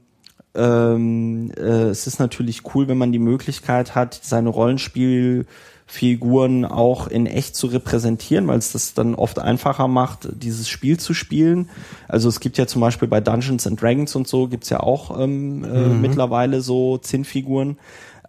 [0.56, 7.28] ähm, äh, es ist natürlich cool, wenn man die Möglichkeit hat, seine Rollenspielfiguren auch in
[7.28, 11.70] echt zu repräsentieren, weil es das dann oft einfacher macht, dieses Spiel zu spielen.
[12.08, 15.20] Also es gibt ja zum Beispiel bei Dungeons and Dragons und so gibt's ja auch
[15.20, 16.02] ähm, äh, mhm.
[16.02, 17.78] mittlerweile so Zinnfiguren.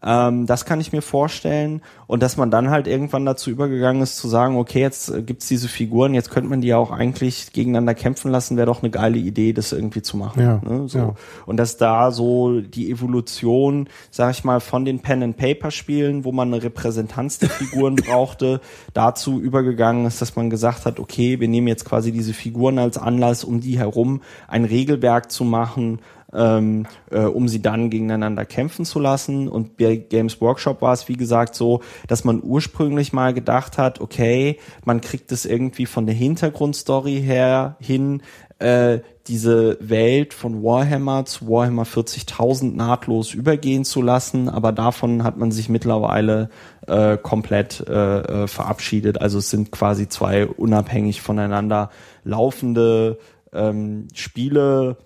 [0.02, 1.82] Ähm, das kann ich mir vorstellen.
[2.06, 5.48] Und dass man dann halt irgendwann dazu übergegangen ist, zu sagen, okay, jetzt äh, gibt's
[5.48, 8.90] diese Figuren, jetzt könnte man die ja auch eigentlich gegeneinander kämpfen lassen, wäre doch eine
[8.90, 10.42] geile Idee, das irgendwie zu machen.
[10.42, 10.88] Ja, ne?
[10.88, 10.98] so.
[10.98, 11.14] Ja.
[11.46, 16.62] Und dass da so die Evolution, sag ich mal, von den Pen-and-Paper-Spielen, wo man eine
[16.62, 18.60] Repräsentanz der Figuren brauchte,
[18.94, 22.98] dazu übergegangen ist, dass man gesagt hat, okay, wir nehmen jetzt quasi diese Figuren als
[22.98, 26.00] Anlass, um die herum ein Regelwerk zu machen,
[26.36, 29.48] ähm, äh, um sie dann gegeneinander kämpfen zu lassen.
[29.48, 34.00] Und bei Games Workshop war es, wie gesagt, so, dass man ursprünglich mal gedacht hat,
[34.00, 38.22] okay, man kriegt es irgendwie von der Hintergrundstory her hin,
[38.58, 45.36] äh, diese Welt von Warhammer zu Warhammer 40.000 nahtlos übergehen zu lassen, aber davon hat
[45.36, 46.48] man sich mittlerweile
[46.86, 49.20] äh, komplett äh, äh, verabschiedet.
[49.20, 51.90] Also es sind quasi zwei unabhängig voneinander
[52.24, 53.18] laufende
[53.52, 54.96] ähm, Spiele,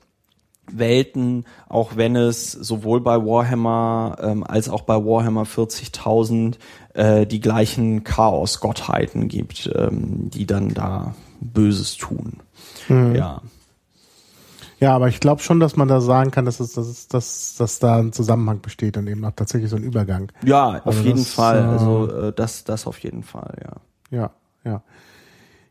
[0.78, 6.56] Welten, auch wenn es sowohl bei Warhammer ähm, als auch bei Warhammer 40.000
[6.94, 12.40] äh, die gleichen Chaos-Gottheiten gibt, ähm, die dann da Böses tun.
[12.88, 13.14] Mhm.
[13.14, 13.42] Ja.
[14.80, 17.54] Ja, aber ich glaube schon, dass man da sagen kann, dass, es, dass, es, dass,
[17.56, 20.32] dass da ein Zusammenhang besteht und eben auch tatsächlich so ein Übergang.
[20.42, 21.58] Ja, auf also jeden das, Fall.
[21.58, 24.18] Äh, also äh, das, das auf jeden Fall, ja.
[24.18, 24.30] Ja,
[24.64, 24.82] ja.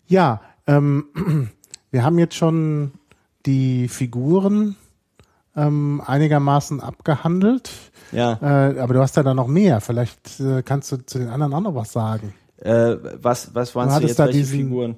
[0.07, 1.05] Ja, ähm,
[1.91, 2.91] wir haben jetzt schon
[3.47, 4.75] die Figuren
[5.59, 7.71] ähm, einigermaßen abgehandelt.
[8.11, 8.39] Ja.
[8.41, 9.81] Äh, aber du hast ja da noch mehr.
[9.81, 12.33] Vielleicht äh, kannst du zu den anderen auch noch was sagen.
[12.57, 14.95] Äh, was, was waren du jetzt da welche diesen, Figuren?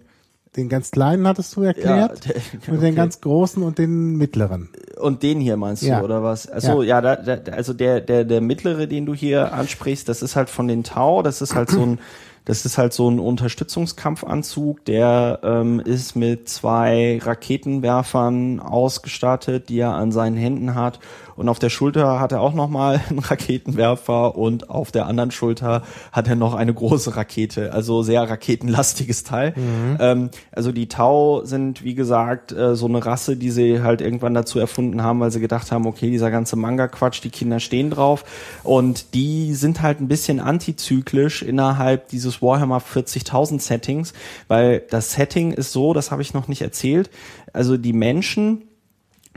[0.56, 2.72] Den ganz kleinen hattest du erklärt ja, der, okay.
[2.72, 4.70] und den ganz großen und den mittleren.
[5.00, 6.00] Und den hier meinst ja.
[6.00, 6.48] du oder was?
[6.48, 10.22] Also ja, ja da, da, also der der der mittlere, den du hier ansprichst, das
[10.22, 12.00] ist halt von den Tau, das ist halt so ein
[12.46, 19.94] das ist halt so ein Unterstützungskampfanzug, der ähm, ist mit zwei Raketenwerfern ausgestattet, die er
[19.94, 21.00] an seinen Händen hat
[21.36, 25.84] und auf der Schulter hat er auch nochmal einen Raketenwerfer und auf der anderen Schulter
[26.12, 27.74] hat er noch eine große Rakete.
[27.74, 29.54] Also sehr raketenlastiges Teil.
[29.56, 29.98] Mhm.
[30.00, 34.34] Ähm, also die Tau sind, wie gesagt, äh, so eine Rasse, die sie halt irgendwann
[34.34, 38.24] dazu erfunden haben, weil sie gedacht haben, okay, dieser ganze Manga-Quatsch, die Kinder stehen drauf.
[38.64, 44.14] Und die sind halt ein bisschen antizyklisch innerhalb dieses Warhammer 40.000 Settings,
[44.48, 47.10] weil das Setting ist so, das habe ich noch nicht erzählt.
[47.54, 48.64] Also die Menschen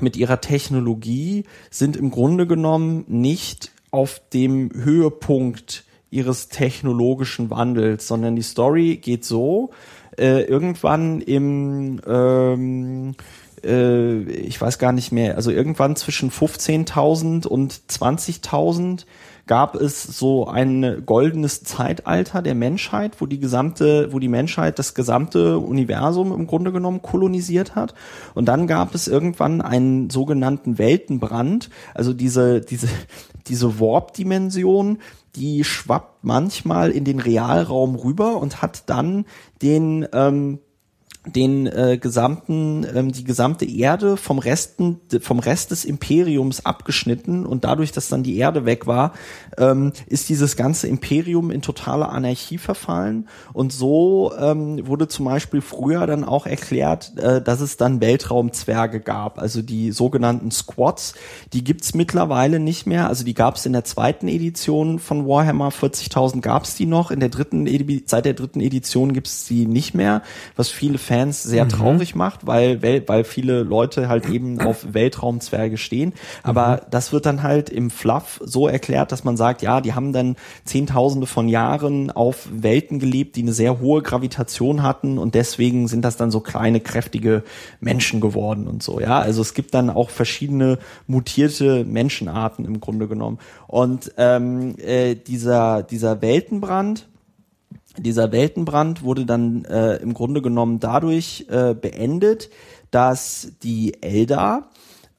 [0.01, 8.37] mit ihrer Technologie sind im Grunde genommen nicht auf dem Höhepunkt ihres technologischen Wandels, sondern
[8.37, 9.71] die Story geht so,
[10.19, 13.15] äh, irgendwann im ähm,
[13.65, 19.07] äh, ich weiß gar nicht mehr, also irgendwann zwischen 15.000 und 20.000
[19.47, 24.95] gab es so ein goldenes Zeitalter der Menschheit, wo die gesamte, wo die Menschheit das
[24.95, 27.95] gesamte Universum im Grunde genommen kolonisiert hat.
[28.35, 32.89] Und dann gab es irgendwann einen sogenannten Weltenbrand, also diese, diese,
[33.47, 34.99] diese Warp-Dimension,
[35.37, 39.27] die schwappt manchmal in den Realraum rüber und hat dann
[39.61, 40.59] den ähm,
[41.27, 47.65] den äh, gesamten ähm, die gesamte Erde vom Resten vom Rest des Imperiums abgeschnitten und
[47.65, 49.15] dadurch, dass dann die Erde weg war,
[49.57, 53.29] ähm, ist dieses ganze Imperium in totale Anarchie verfallen.
[53.55, 59.01] Und so ähm, wurde zum Beispiel früher dann auch erklärt, äh, dass es dann Weltraumzwerge
[59.01, 61.15] gab, also die sogenannten Squads,
[61.55, 65.71] die gibt's mittlerweile nicht mehr, also die gab's in der zweiten Edition von Warhammer.
[65.71, 67.67] 40.000 gab's die noch, in der dritten
[68.07, 70.23] seit der dritten Edition gibt's sie nicht mehr,
[70.57, 71.69] was viele Fans Fans sehr mhm.
[71.69, 76.13] traurig macht, weil, weil viele Leute halt eben auf Weltraumzwerge stehen.
[76.43, 76.81] Aber mhm.
[76.91, 80.37] das wird dann halt im Fluff so erklärt, dass man sagt, ja, die haben dann
[80.65, 86.05] Zehntausende von Jahren auf Welten gelebt, die eine sehr hohe Gravitation hatten und deswegen sind
[86.05, 87.45] das dann so kleine, kräftige
[87.81, 89.01] Menschen geworden und so.
[89.01, 93.39] Ja, also es gibt dann auch verschiedene mutierte Menschenarten im Grunde genommen.
[93.69, 97.07] Und ähm, äh, dieser, dieser Weltenbrand,
[97.97, 102.51] dieser Weltenbrand wurde dann äh, im Grunde genommen dadurch äh, beendet,
[102.91, 104.71] dass die Eldar,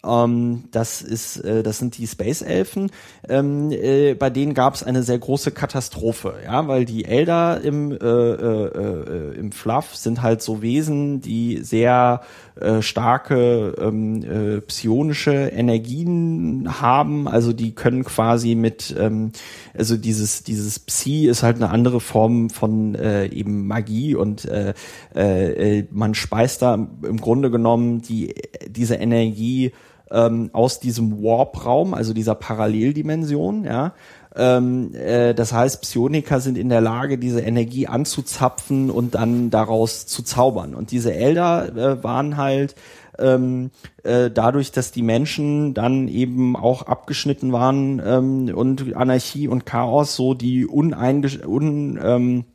[0.06, 2.92] ähm, das ist, äh, das sind die Space Elfen,
[3.28, 7.92] ähm, äh, bei denen gab es eine sehr große Katastrophe, ja, weil die Eldar im
[7.92, 12.22] äh, äh, äh, im Fluff sind halt so Wesen, die sehr
[12.60, 17.28] äh, starke ähm, äh, psionische Energien haben.
[17.28, 19.32] Also die können quasi mit, ähm,
[19.78, 24.74] also dieses dieses Psi ist halt eine andere Form von äh, eben Magie und äh,
[25.14, 28.36] äh, man speist da im Grunde genommen die
[28.68, 29.74] diese Energie
[30.12, 33.94] ähm, aus diesem Warp-Raum, also dieser Paralleldimension, ja,
[34.36, 40.06] ähm, äh, das heißt, Psioniker sind in der Lage, diese Energie anzuzapfen und dann daraus
[40.08, 40.76] zu zaubern.
[40.76, 42.76] Und diese Elder äh, waren halt
[43.18, 43.72] ähm,
[44.04, 50.18] äh, dadurch, dass die Menschen dann eben auch abgeschnitten waren ähm, und Anarchie und Chaos
[50.18, 52.46] so die uneingesch un, ähm,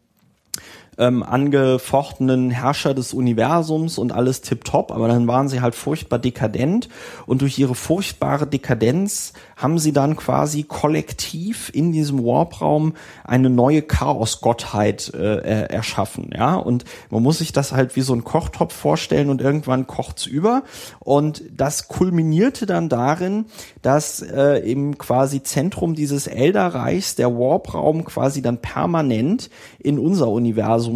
[1.00, 6.88] ähm, angefochtenen Herrscher des Universums und alles tipptopp, aber dann waren sie halt furchtbar dekadent.
[7.26, 12.92] Und durch ihre furchtbare Dekadenz haben sie dann quasi kollektiv in diesem Warp-Raum
[13.24, 18.24] eine neue Chaos-Gottheit äh, erschaffen, ja, und man muss sich das halt wie so ein
[18.24, 20.62] Kochtopf vorstellen und irgendwann kocht's über.
[20.98, 23.46] Und das kulminierte dann darin,
[23.80, 29.48] dass äh, im quasi Zentrum dieses Elderreichs der Warp-Raum quasi dann permanent
[29.78, 30.89] in unser Universum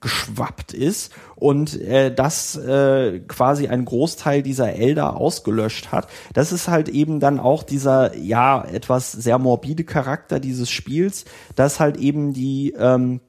[0.00, 6.08] geschwappt ist und äh, das äh, quasi ein Großteil dieser Elder ausgelöscht hat.
[6.32, 11.24] Das ist halt eben dann auch dieser ja etwas sehr morbide Charakter dieses Spiels,
[11.56, 13.20] dass halt eben die ähm,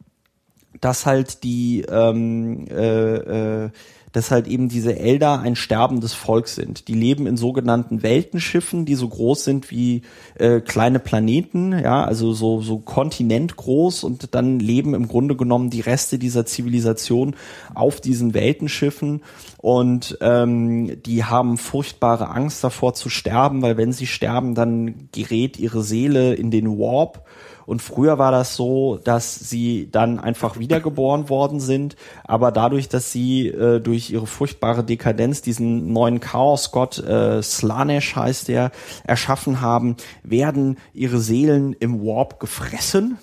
[0.80, 3.69] dass halt die ähm, äh, äh,
[4.12, 6.88] dass halt eben diese Elder ein sterbendes Volk sind.
[6.88, 10.01] Die leben in sogenannten Weltenschiffen, die so groß sind wie
[10.36, 15.82] äh, kleine Planeten, ja, also so, so kontinentgroß und dann leben im Grunde genommen die
[15.82, 17.36] Reste dieser Zivilisation
[17.74, 19.22] auf diesen Weltenschiffen
[19.57, 25.59] und ähm, die haben furchtbare Angst davor zu sterben, weil wenn sie sterben, dann gerät
[25.59, 27.26] ihre Seele in den Warp
[27.72, 31.95] und früher war das so, dass sie dann einfach wiedergeboren worden sind,
[32.26, 38.49] aber dadurch, dass sie äh, durch ihre furchtbare Dekadenz diesen neuen Chaosgott, äh, Slanesh heißt
[38.49, 38.72] der,
[39.05, 43.17] erschaffen haben, werden ihre Seelen im Warp gefressen.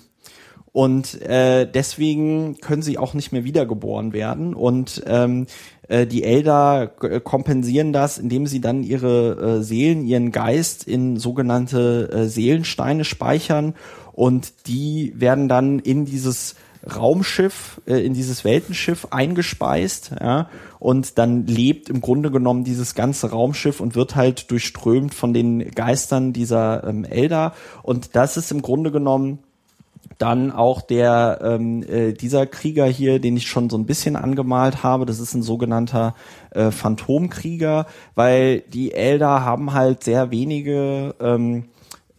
[0.71, 4.55] Und äh, deswegen können sie auch nicht mehr wiedergeboren werden.
[4.55, 5.45] Und ähm,
[5.87, 12.09] äh, die Elder kompensieren das, indem sie dann ihre äh, Seelen, ihren Geist in sogenannte
[12.11, 13.75] äh, Seelensteine speichern
[14.19, 16.55] und die werden dann in dieses
[16.93, 23.29] Raumschiff, äh, in dieses Weltenschiff eingespeist, ja, und dann lebt im Grunde genommen dieses ganze
[23.31, 27.53] Raumschiff und wird halt durchströmt von den Geistern dieser ähm, Elder.
[27.81, 29.39] Und das ist im Grunde genommen
[30.17, 34.83] dann auch der ähm, äh, dieser Krieger hier, den ich schon so ein bisschen angemalt
[34.83, 36.13] habe, das ist ein sogenannter
[36.51, 41.69] äh, Phantomkrieger, weil die Elder haben halt sehr wenige ähm,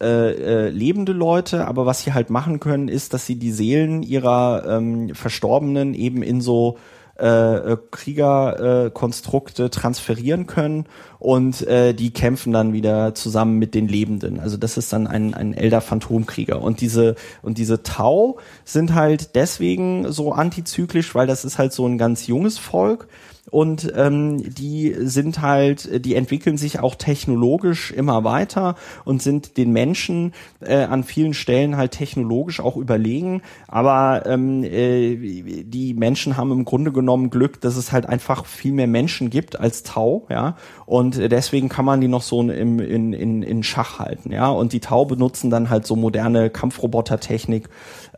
[0.01, 4.03] äh, äh, lebende Leute, aber was sie halt machen können, ist, dass sie die Seelen
[4.03, 6.78] ihrer ähm, Verstorbenen eben in so
[7.18, 10.86] äh, äh Kriegerkonstrukte äh, transferieren können
[11.18, 14.40] und äh, die kämpfen dann wieder zusammen mit den Lebenden.
[14.40, 16.62] Also das ist dann ein, ein Elder Phantomkrieger.
[16.62, 21.86] Und diese, und diese Tau sind halt deswegen so antizyklisch, weil das ist halt so
[21.86, 23.07] ein ganz junges Volk
[23.51, 29.72] und ähm, die sind halt, die entwickeln sich auch technologisch immer weiter und sind den
[29.72, 33.42] Menschen äh, an vielen Stellen halt technologisch auch überlegen.
[33.66, 35.16] Aber ähm, äh,
[35.64, 39.59] die Menschen haben im Grunde genommen Glück, dass es halt einfach viel mehr Menschen gibt
[39.59, 40.57] als Tau, ja.
[40.86, 44.48] Und deswegen kann man die noch so im, in, in, in Schach halten, ja.
[44.48, 47.68] Und die Tau benutzen dann halt so moderne Kampfrobotertechnik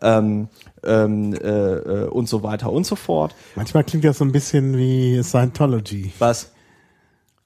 [0.03, 0.49] ähm,
[0.85, 3.35] ähm, äh, äh, und so weiter und so fort.
[3.57, 6.12] Manchmal klingt das so ein bisschen wie Scientology.
[6.18, 6.53] Was?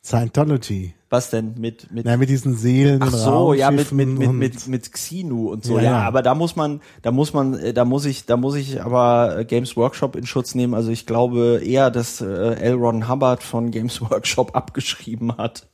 [0.03, 0.95] Scientology.
[1.09, 4.66] Was denn mit mit Na, mit diesen Seelen Ach so, ja, mit mit mit mit
[4.66, 5.76] mit Xinu und so.
[5.76, 8.57] Ja, ja, aber da muss man da muss man äh, da muss ich da muss
[8.57, 10.74] ich aber äh, Games Workshop in Schutz nehmen.
[10.74, 12.74] Also ich glaube eher, dass äh, L.
[12.74, 15.68] Ron Hubbard von Games Workshop abgeschrieben hat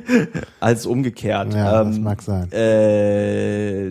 [0.60, 1.54] als umgekehrt.
[1.54, 2.52] Ja, ähm, das mag sein.
[2.52, 3.90] Äh,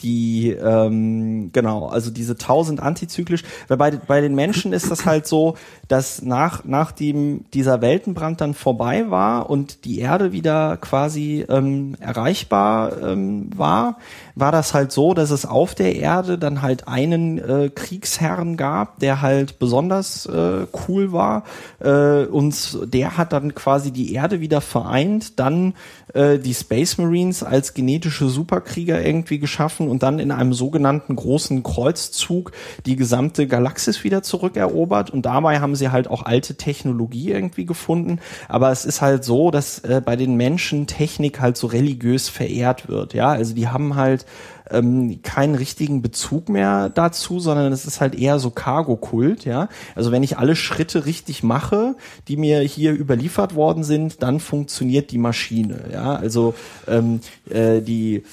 [0.00, 5.28] die ähm, genau, also diese tausend antizyklisch, weil bei bei den Menschen ist das halt
[5.28, 5.54] so,
[5.86, 11.94] dass nach nachdem dieser Weltenbrand dann vorbei war und die Erde Erde wieder quasi ähm,
[12.00, 13.98] erreichbar ähm, war,
[14.36, 18.98] war das halt so, dass es auf der Erde dann halt einen äh, Kriegsherrn gab,
[19.00, 21.44] der halt besonders äh, cool war
[21.80, 25.72] äh, und der hat dann quasi die Erde wieder vereint, dann
[26.12, 31.62] äh, die Space Marines als genetische Superkrieger irgendwie geschaffen und dann in einem sogenannten großen
[31.62, 32.52] Kreuzzug
[32.84, 35.08] die gesamte Galaxis wieder zurückerobert.
[35.10, 39.50] Und dabei haben sie halt auch alte Technologie irgendwie gefunden, aber es ist halt so,
[39.50, 43.96] dass äh, bei den Menschen Technik halt so religiös verehrt wird, ja, also die haben
[43.96, 44.25] halt
[44.70, 49.68] ähm, keinen richtigen Bezug mehr dazu, sondern es ist halt eher so Cargo-Kult, ja.
[49.94, 51.96] Also wenn ich alle Schritte richtig mache,
[52.28, 56.16] die mir hier überliefert worden sind, dann funktioniert die Maschine, ja.
[56.16, 56.54] Also
[56.88, 57.20] ähm,
[57.50, 58.24] äh, die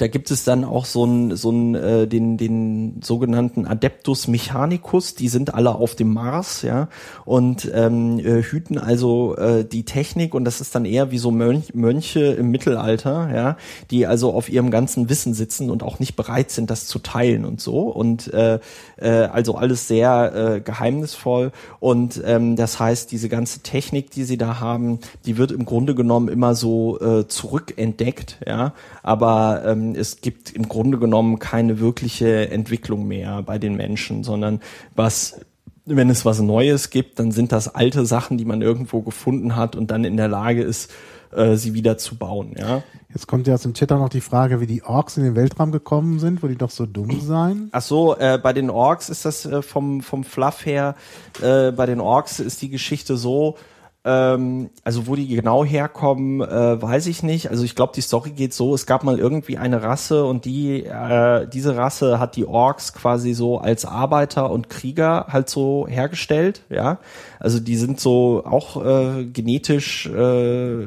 [0.00, 5.14] da gibt es dann auch so ein, so ein äh, den, den sogenannten Adeptus Mechanicus,
[5.14, 6.88] die sind alle auf dem Mars, ja,
[7.24, 11.30] und ähm, äh, hüten also äh, die Technik und das ist dann eher wie so
[11.30, 13.56] Mönch, Mönche im Mittelalter, ja,
[13.90, 17.44] die also auf ihrem ganzen Wissen sitzen und auch nicht bereit sind, das zu teilen
[17.44, 17.80] und so.
[17.82, 18.58] Und äh,
[18.96, 21.52] äh, also alles sehr äh, geheimnisvoll.
[21.78, 25.94] Und ähm, das heißt, diese ganze Technik, die sie da haben, die wird im Grunde
[25.94, 28.72] genommen immer so äh, zurückentdeckt, ja.
[29.02, 34.60] Aber ähm, es gibt im Grunde genommen keine wirkliche Entwicklung mehr bei den Menschen, sondern
[34.94, 35.40] was
[35.86, 39.76] wenn es was Neues gibt, dann sind das alte Sachen, die man irgendwo gefunden hat
[39.76, 40.92] und dann in der Lage ist,
[41.32, 42.54] äh, sie wieder zu bauen.
[42.58, 42.82] Ja.
[43.08, 45.34] Jetzt kommt ja aus dem Chat auch noch die Frage, wie die Orks in den
[45.34, 47.68] Weltraum gekommen sind, wo die doch so dumm seien.
[47.72, 50.94] Ach so, äh, bei den Orks ist das äh, vom vom Fluff her.
[51.42, 53.56] Äh, bei den Orks ist die Geschichte so.
[54.02, 57.50] Ähm, also wo die genau herkommen, äh, weiß ich nicht.
[57.50, 60.84] Also ich glaube, die Story geht so: Es gab mal irgendwie eine Rasse und die
[60.84, 66.62] äh, diese Rasse hat die Orks quasi so als Arbeiter und Krieger halt so hergestellt.
[66.70, 66.98] Ja,
[67.38, 70.86] also die sind so auch äh, genetisch äh,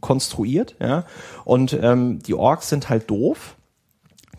[0.00, 0.76] konstruiert.
[0.80, 1.04] Ja,
[1.46, 3.56] und ähm, die Orks sind halt doof.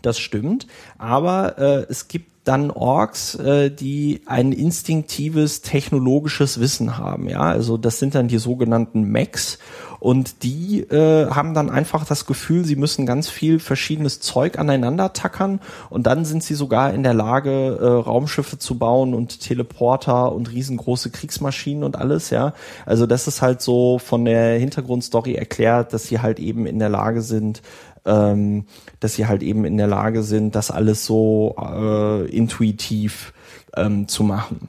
[0.00, 0.68] Das stimmt,
[0.98, 7.28] aber äh, es gibt dann Orks, äh, die ein instinktives technologisches Wissen haben.
[7.28, 9.58] Ja, also das sind dann die sogenannten Mechs
[9.98, 15.14] und die äh, haben dann einfach das Gefühl, sie müssen ganz viel verschiedenes Zeug aneinander
[15.14, 20.30] tackern und dann sind sie sogar in der Lage, äh, Raumschiffe zu bauen und Teleporter
[20.32, 22.28] und riesengroße Kriegsmaschinen und alles.
[22.28, 22.52] Ja,
[22.84, 26.90] also das ist halt so von der Hintergrundstory erklärt, dass sie halt eben in der
[26.90, 27.62] Lage sind,
[28.04, 28.66] ähm,
[29.00, 33.32] dass sie halt eben in der Lage sind, das alles so äh, intuitiv
[33.76, 34.68] ähm, zu machen.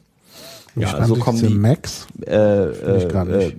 [0.76, 3.54] Wie ja, also kommen die Max äh, äh,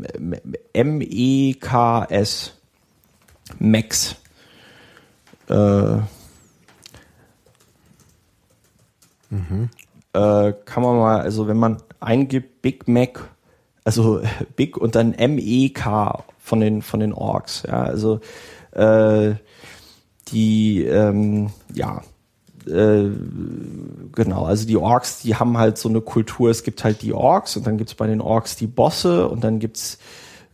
[0.75, 2.53] M E K S
[3.59, 4.17] Max.
[5.49, 5.97] Äh,
[9.31, 9.71] mhm.
[10.13, 13.31] äh, kann man mal, also wenn man eingibt Big Mac,
[13.85, 14.21] also
[14.57, 18.21] Big und dann M E K von den von den Orks, ja, also
[18.73, 19.35] äh,
[20.29, 22.03] die, ähm, ja,
[22.67, 23.11] äh,
[24.13, 27.57] genau, also die Orks, die haben halt so eine Kultur, es gibt halt die Orks
[27.57, 29.99] und dann gibt's bei den Orks die Bosse und dann gibt's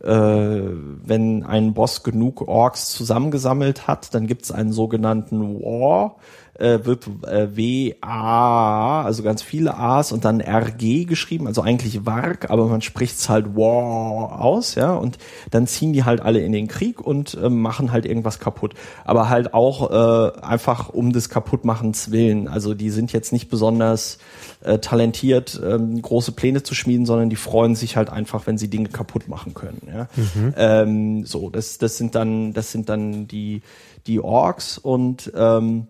[0.03, 6.17] äh, wenn ein Boss genug Orks zusammengesammelt hat, dann gibt's einen sogenannten War
[6.55, 12.49] äh, wird äh, W-A, also ganz viele A's und dann R-G geschrieben, also eigentlich Warg,
[12.51, 15.17] aber man spricht es halt War aus, ja, und
[15.49, 18.73] dann ziehen die halt alle in den Krieg und äh, machen halt irgendwas kaputt.
[19.03, 22.47] Aber halt auch äh, einfach um des Kaputtmachens willen.
[22.47, 24.19] Also die sind jetzt nicht besonders
[24.61, 28.69] äh, talentiert, ähm, große Pläne zu schmieden, sondern die freuen sich halt einfach, wenn sie
[28.69, 29.81] Dinge kaputt machen können.
[29.87, 30.07] Ja?
[30.15, 30.53] Mhm.
[30.55, 33.61] Ähm, so, das, das sind dann, das sind dann die,
[34.05, 35.87] die Orks und ähm,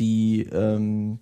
[0.00, 1.20] die ähm,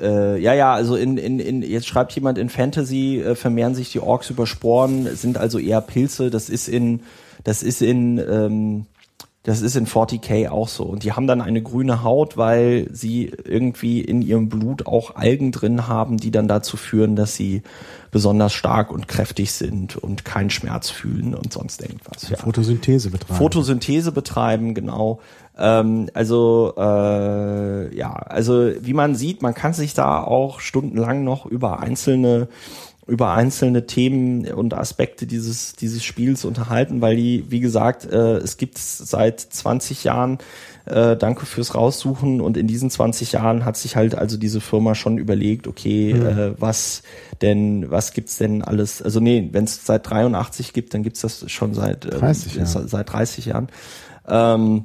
[0.00, 3.92] äh, ja, ja, also in, in, in, jetzt schreibt jemand in Fantasy, äh, vermehren sich
[3.92, 7.02] die Orks über Sporen, sind also eher Pilze, das ist in,
[7.44, 8.86] das ist in, ähm,
[9.42, 10.84] das ist in 40k auch so.
[10.84, 15.50] Und die haben dann eine grüne Haut, weil sie irgendwie in ihrem Blut auch Algen
[15.50, 17.62] drin haben, die dann dazu führen, dass sie
[18.10, 22.28] besonders stark und kräftig sind und keinen Schmerz fühlen und sonst irgendwas.
[22.28, 22.36] Ja.
[22.36, 23.38] Photosynthese betreiben.
[23.38, 25.20] Photosynthese betreiben, genau.
[25.56, 31.46] Ähm, also äh, ja, also wie man sieht, man kann sich da auch stundenlang noch
[31.46, 32.48] über einzelne
[33.10, 38.56] über einzelne Themen und Aspekte dieses dieses Spiels unterhalten, weil die, wie gesagt, äh, es
[38.56, 40.38] gibt seit 20 Jahren
[40.86, 42.40] äh, danke fürs Raussuchen.
[42.40, 46.26] Und in diesen 20 Jahren hat sich halt also diese Firma schon überlegt, okay, mhm.
[46.26, 47.02] äh, was
[47.42, 49.02] denn, was gibt's denn alles?
[49.02, 52.88] Also nee, wenn es seit 83 gibt, dann gibt's das schon seit äh, 30 Jahren.
[52.88, 53.68] seit 30 Jahren.
[54.28, 54.84] Ähm,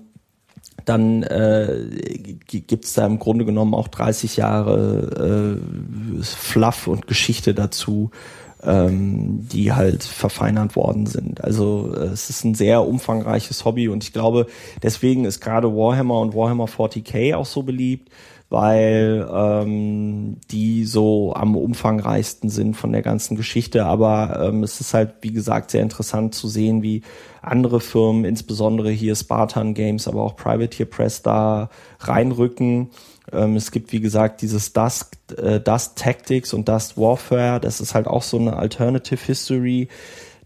[0.85, 1.87] dann äh,
[2.47, 8.11] gibt es da im Grunde genommen auch 30 Jahre äh, Fluff und Geschichte dazu,
[8.63, 11.43] ähm, die halt verfeinert worden sind.
[11.43, 14.47] Also es ist ein sehr umfangreiches Hobby und ich glaube,
[14.81, 18.09] deswegen ist gerade Warhammer und Warhammer 40k auch so beliebt,
[18.49, 23.85] weil ähm, die so am umfangreichsten sind von der ganzen Geschichte.
[23.85, 27.01] Aber ähm, es ist halt, wie gesagt, sehr interessant zu sehen, wie
[27.41, 31.69] andere Firmen, insbesondere hier Spartan Games, aber auch Privateer Press da
[31.99, 32.91] reinrücken.
[33.31, 37.59] Ähm, es gibt, wie gesagt, dieses Dust, äh, Dust Tactics und Dust Warfare.
[37.59, 39.87] Das ist halt auch so eine Alternative History.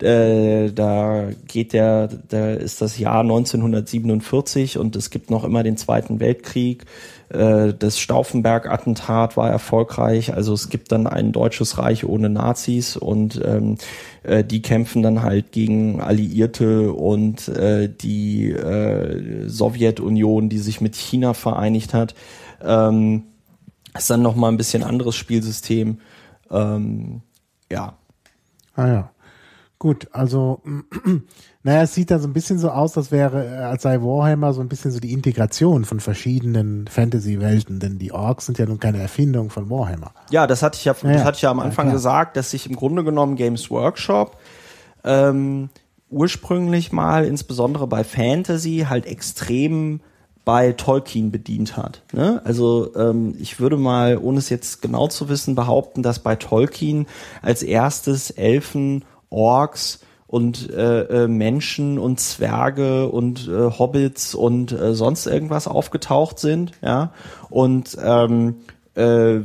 [0.02, 5.76] Äh, da geht der, da ist das Jahr 1947 und es gibt noch immer den
[5.76, 6.86] Zweiten Weltkrieg.
[7.30, 10.34] Äh, das Stauffenberg-Attentat war erfolgreich.
[10.34, 13.78] Also es gibt dann ein deutsches Reich ohne Nazis und ähm,
[14.24, 20.96] äh, die kämpfen dann halt gegen Alliierte und äh, die äh, Sowjetunion, die sich mit
[20.96, 22.16] China vereinigt hat.
[22.62, 23.24] Ähm,
[23.98, 26.00] ist dann noch mal ein bisschen anderes Spielsystem.
[26.52, 27.22] Ähm,
[27.72, 27.98] ja.
[28.76, 29.12] Ah ja.
[29.78, 30.62] Gut, also
[31.62, 34.54] naja, es sieht da so ein bisschen so aus, als wäre, äh, als sei Warhammer
[34.54, 38.80] so ein bisschen so die Integration von verschiedenen Fantasy-Welten, denn die Orks sind ja nun
[38.80, 40.12] keine Erfindung von Warhammer.
[40.30, 42.52] Ja, das hatte ich ja, ja das hatte ich ja am Anfang ja, gesagt, dass
[42.52, 44.38] sich im Grunde genommen Games Workshop
[45.04, 45.70] ähm,
[46.10, 50.00] ursprünglich mal, insbesondere bei Fantasy, halt extrem
[50.46, 52.04] bei Tolkien bedient hat.
[52.14, 52.42] Ne?
[52.46, 57.06] Also ähm, ich würde mal, ohne es jetzt genau zu wissen, behaupten, dass bei Tolkien
[57.42, 60.00] als erstes Elfen, Orks
[60.30, 66.74] und äh, äh, Menschen und Zwerge und äh, Hobbits und äh, sonst irgendwas aufgetaucht sind,
[66.84, 67.12] ja.
[67.50, 68.58] Und ähm,
[68.94, 69.40] äh,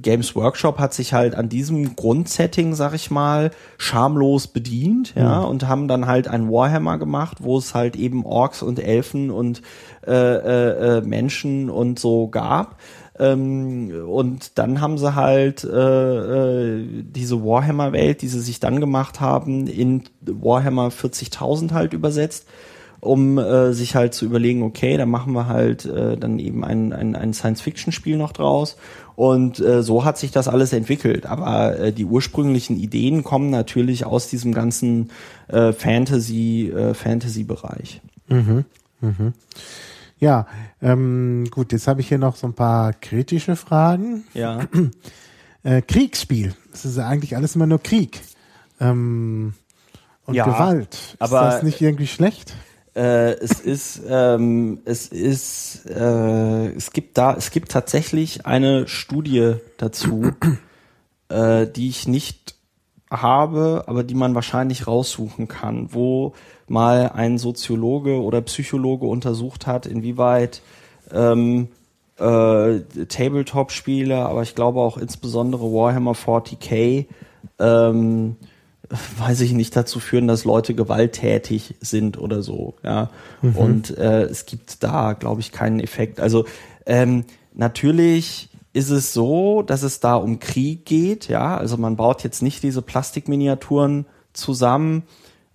[0.00, 5.46] Games Workshop hat sich halt an diesem Grundsetting, sag ich mal, schamlos bedient, ja, mhm.
[5.46, 9.60] und haben dann halt ein Warhammer gemacht, wo es halt eben Orks und Elfen und
[10.06, 12.76] äh, äh, äh Menschen und so gab.
[13.22, 15.68] Ähm, und dann haben sie halt äh,
[16.78, 22.46] äh, diese Warhammer-Welt, die sie sich dann gemacht haben, in Warhammer 40.000 halt übersetzt
[23.02, 26.92] um äh, sich halt zu überlegen, okay, dann machen wir halt äh, dann eben ein,
[26.92, 28.76] ein, ein Science-Fiction-Spiel noch draus.
[29.16, 31.26] Und äh, so hat sich das alles entwickelt.
[31.26, 35.10] Aber äh, die ursprünglichen Ideen kommen natürlich aus diesem ganzen
[35.48, 38.00] äh, Fantasy, äh, Fantasy-Bereich.
[38.28, 38.64] Mhm.
[39.00, 39.32] Mhm.
[40.22, 40.46] Ja,
[40.80, 44.24] ähm, gut, jetzt habe ich hier noch so ein paar kritische Fragen.
[44.32, 44.60] Ja.
[45.64, 46.56] Äh, Kriegsspiel.
[46.72, 48.20] Das ist ja eigentlich alles immer nur Krieg.
[48.80, 49.54] Ähm,
[50.26, 50.94] und ja, Gewalt.
[50.94, 52.56] Ist aber das nicht irgendwie schlecht?
[52.96, 59.54] Äh, es ist, ähm, es ist, äh, es gibt da, es gibt tatsächlich eine Studie
[59.76, 60.32] dazu,
[61.28, 62.56] äh, die ich nicht
[63.08, 66.34] habe, aber die man wahrscheinlich raussuchen kann, wo
[66.72, 70.62] mal ein Soziologe oder Psychologe untersucht hat, inwieweit
[71.12, 71.68] ähm,
[72.18, 77.06] äh, Tabletop-Spiele, aber ich glaube auch insbesondere Warhammer 40k
[77.58, 78.36] ähm,
[79.18, 82.74] weiß ich nicht, dazu führen, dass Leute gewalttätig sind oder so.
[82.82, 83.10] Ja.
[83.40, 83.56] Mhm.
[83.56, 86.20] Und äh, es gibt da, glaube ich, keinen Effekt.
[86.20, 86.46] Also
[86.86, 87.24] ähm,
[87.54, 91.56] natürlich ist es so, dass es da um Krieg geht, ja.
[91.56, 95.02] Also man baut jetzt nicht diese Plastikminiaturen zusammen,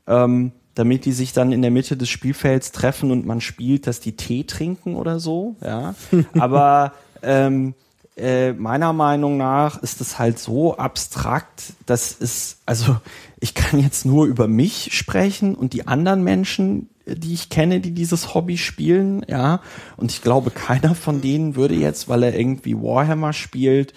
[0.08, 4.00] ähm, damit die sich dann in der Mitte des Spielfelds treffen und man spielt, dass
[4.00, 5.96] die Tee trinken oder so, ja.
[6.38, 6.94] Aber
[7.24, 7.74] ähm,
[8.16, 12.98] äh, meiner Meinung nach ist es halt so abstrakt, dass es, also
[13.40, 17.92] ich kann jetzt nur über mich sprechen und die anderen Menschen, die ich kenne, die
[17.92, 19.62] dieses Hobby spielen, ja.
[19.96, 23.94] Und ich glaube, keiner von denen würde jetzt, weil er irgendwie Warhammer spielt,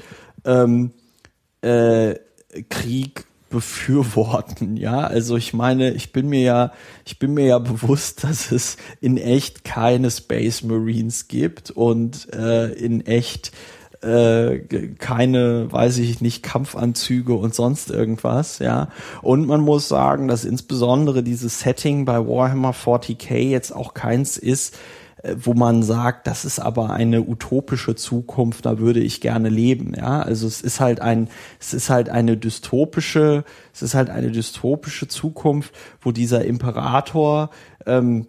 [0.47, 0.93] ähm,
[1.61, 2.15] äh,
[2.71, 5.01] Krieg befürworten, ja.
[5.01, 6.73] Also ich meine, ich bin mir ja,
[7.05, 12.73] ich bin mir ja bewusst, dass es in echt keine Space Marines gibt und äh,
[12.73, 13.53] in echt
[14.03, 14.61] äh,
[14.99, 18.89] keine, weiß ich nicht, Kampfanzüge und sonst irgendwas, ja.
[19.21, 24.79] Und man muss sagen, dass insbesondere dieses Setting bei Warhammer 40k jetzt auch keins ist,
[25.37, 30.21] wo man sagt, das ist aber eine utopische Zukunft, da würde ich gerne leben, ja.
[30.21, 31.29] Also es ist halt ein,
[31.59, 37.51] es ist halt eine dystopische, es ist halt eine dystopische Zukunft, wo dieser Imperator
[37.87, 38.27] ähm,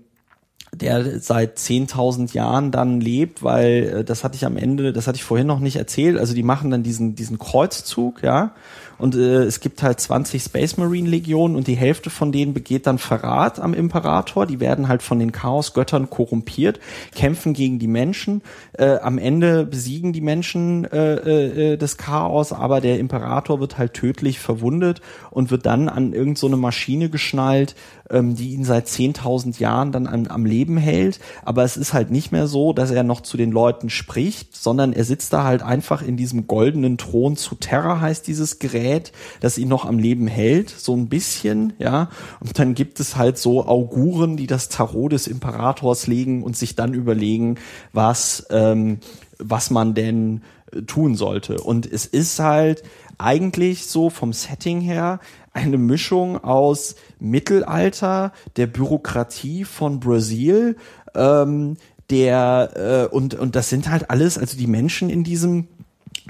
[0.73, 5.17] der seit 10.000 Jahren dann lebt, weil äh, das hatte ich am Ende, das hatte
[5.17, 6.17] ich vorhin noch nicht erzählt.
[6.17, 8.53] Also die machen dann diesen diesen Kreuzzug, ja,
[9.01, 12.85] und äh, es gibt halt 20 Space Marine Legionen und die Hälfte von denen begeht
[12.85, 14.45] dann Verrat am Imperator.
[14.45, 16.79] Die werden halt von den Chaosgöttern korrumpiert,
[17.15, 18.43] kämpfen gegen die Menschen.
[18.73, 23.95] Äh, am Ende besiegen die Menschen äh, äh, das Chaos, aber der Imperator wird halt
[23.95, 25.01] tödlich verwundet
[25.31, 27.75] und wird dann an irgendeine so Maschine geschnallt,
[28.11, 31.19] ähm, die ihn seit 10.000 Jahren dann am, am Leben hält.
[31.43, 34.93] Aber es ist halt nicht mehr so, dass er noch zu den Leuten spricht, sondern
[34.93, 39.57] er sitzt da halt einfach in diesem goldenen Thron zu Terra heißt dieses Gerät das
[39.57, 42.09] ihn noch am Leben hält, so ein bisschen, ja.
[42.39, 46.75] Und dann gibt es halt so Auguren, die das Tarot des Imperators legen und sich
[46.75, 47.55] dann überlegen,
[47.93, 48.99] was, ähm,
[49.39, 51.59] was man denn äh, tun sollte.
[51.61, 52.83] Und es ist halt
[53.17, 55.19] eigentlich so vom Setting her
[55.53, 60.77] eine Mischung aus Mittelalter, der Bürokratie von Brasil,
[61.15, 61.77] ähm,
[62.09, 65.67] der äh, und und das sind halt alles, also die Menschen in diesem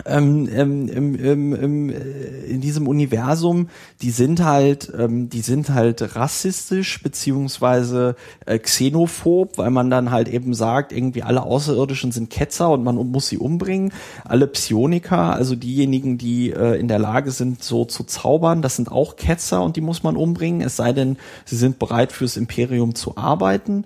[0.06, 3.68] ähm, ähm, ähm, ähm, äh, in diesem Universum,
[4.02, 8.16] die sind halt, ähm, die sind halt rassistisch beziehungsweise
[8.46, 12.96] äh, xenophob, weil man dann halt eben sagt, irgendwie alle Außerirdischen sind Ketzer und man
[12.96, 13.92] muss sie umbringen.
[14.24, 18.92] Alle Psioniker, also diejenigen, die äh, in der Lage sind, so zu zaubern, das sind
[18.92, 20.62] auch Ketzer und die muss man umbringen.
[20.62, 23.86] Es sei denn, sie sind bereit fürs Imperium zu arbeiten.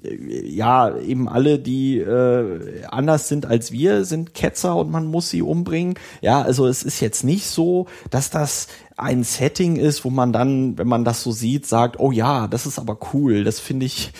[0.00, 5.42] Ja, eben alle, die äh, anders sind als wir, sind Ketzer und man muss sie
[5.42, 5.94] umbringen.
[6.20, 10.76] Ja, also es ist jetzt nicht so, dass das ein Setting ist, wo man dann,
[10.78, 14.12] wenn man das so sieht, sagt, oh ja, das ist aber cool, das finde ich,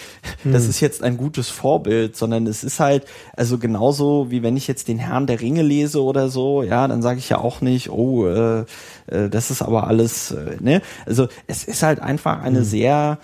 [0.43, 0.53] hm.
[0.53, 3.05] das ist jetzt ein gutes Vorbild, sondern es ist halt,
[3.37, 7.03] also genauso wie wenn ich jetzt den Herrn der Ringe lese oder so, ja, dann
[7.03, 8.65] sage ich ja auch nicht, oh, äh,
[9.07, 10.81] äh, das ist aber alles, äh, ne?
[11.07, 12.65] Also es ist halt einfach eine hm.
[12.65, 13.19] sehr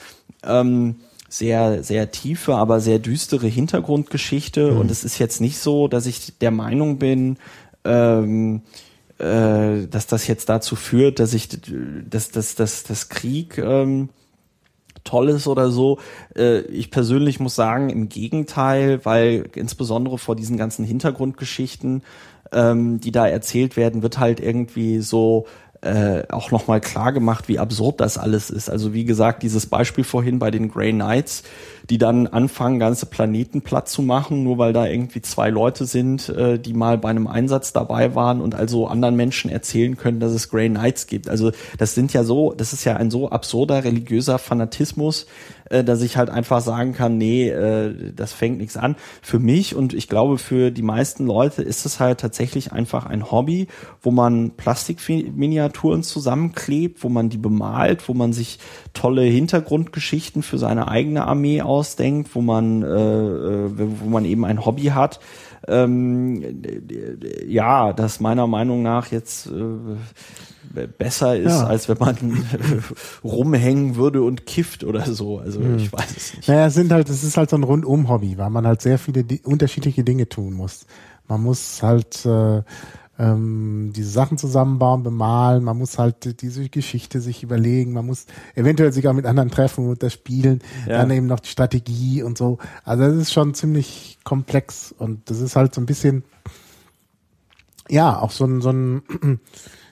[0.45, 0.97] ähm,
[1.35, 4.73] sehr, sehr tiefe, aber sehr düstere Hintergrundgeschichte.
[4.73, 4.79] Mhm.
[4.79, 7.39] Und es ist jetzt nicht so, dass ich der Meinung bin,
[7.85, 8.63] ähm,
[9.19, 11.49] äh, dass das jetzt dazu führt, dass ich,
[12.09, 14.11] dass, dass, dass, dass Krieg ähm,
[15.03, 15.99] toll ist oder so.
[16.37, 22.05] Äh, ich persönlich muss sagen, im Gegenteil, weil insbesondere vor diesen ganzen Hintergrundgeschichten,
[22.53, 25.47] ähm, die da erzählt werden, wird halt irgendwie so
[25.85, 28.71] äh, auch nochmal klar gemacht, wie absurd das alles ist.
[28.71, 31.43] Also wie gesagt, dieses Beispiel vorhin bei den Grey Knights,
[31.91, 36.29] die dann anfangen, ganze Planeten platt zu machen, nur weil da irgendwie zwei Leute sind,
[36.31, 40.33] äh, die mal bei einem Einsatz dabei waren und also anderen Menschen erzählen können, dass
[40.33, 41.29] es Grey Knights gibt.
[41.29, 45.27] Also das sind ja so, das ist ja ein so absurder religiöser Fanatismus,
[45.71, 48.97] äh, dass ich halt einfach sagen kann, nee, äh, das fängt nichts an.
[49.21, 53.31] Für mich und ich glaube für die meisten Leute ist es halt tatsächlich einfach ein
[53.31, 53.69] Hobby,
[54.01, 58.59] wo man Plastikminiaturen zusammenklebt, wo man die bemalt, wo man sich
[58.95, 63.71] tolle Hintergrundgeschichten für seine eigene Armee ausdenkt, wo man, äh, äh
[64.01, 65.21] wo man eben ein Hobby hat.
[65.67, 66.63] Ähm,
[67.47, 71.67] ja, das meiner Meinung nach jetzt äh, besser ist, ja.
[71.67, 72.17] als wenn man
[73.25, 75.39] rumhängen würde und kifft oder so.
[75.39, 75.79] Also hm.
[75.79, 76.49] ich weiß es nicht.
[76.49, 79.25] Naja, es sind halt, es ist halt so ein Rundum-Hobby, weil man halt sehr viele
[79.45, 80.87] unterschiedliche Dinge tun muss.
[81.29, 82.63] Man muss halt äh,
[83.19, 88.93] ähm, diese Sachen zusammenbauen, bemalen, man muss halt diese Geschichte sich überlegen, man muss eventuell
[88.93, 90.99] sich auch mit anderen treffen und das spielen, ja.
[90.99, 92.59] dann eben noch die Strategie und so.
[92.85, 96.25] Also das ist schon ziemlich komplex und das ist halt so ein bisschen,
[97.89, 99.03] ja, auch so ein, so ein,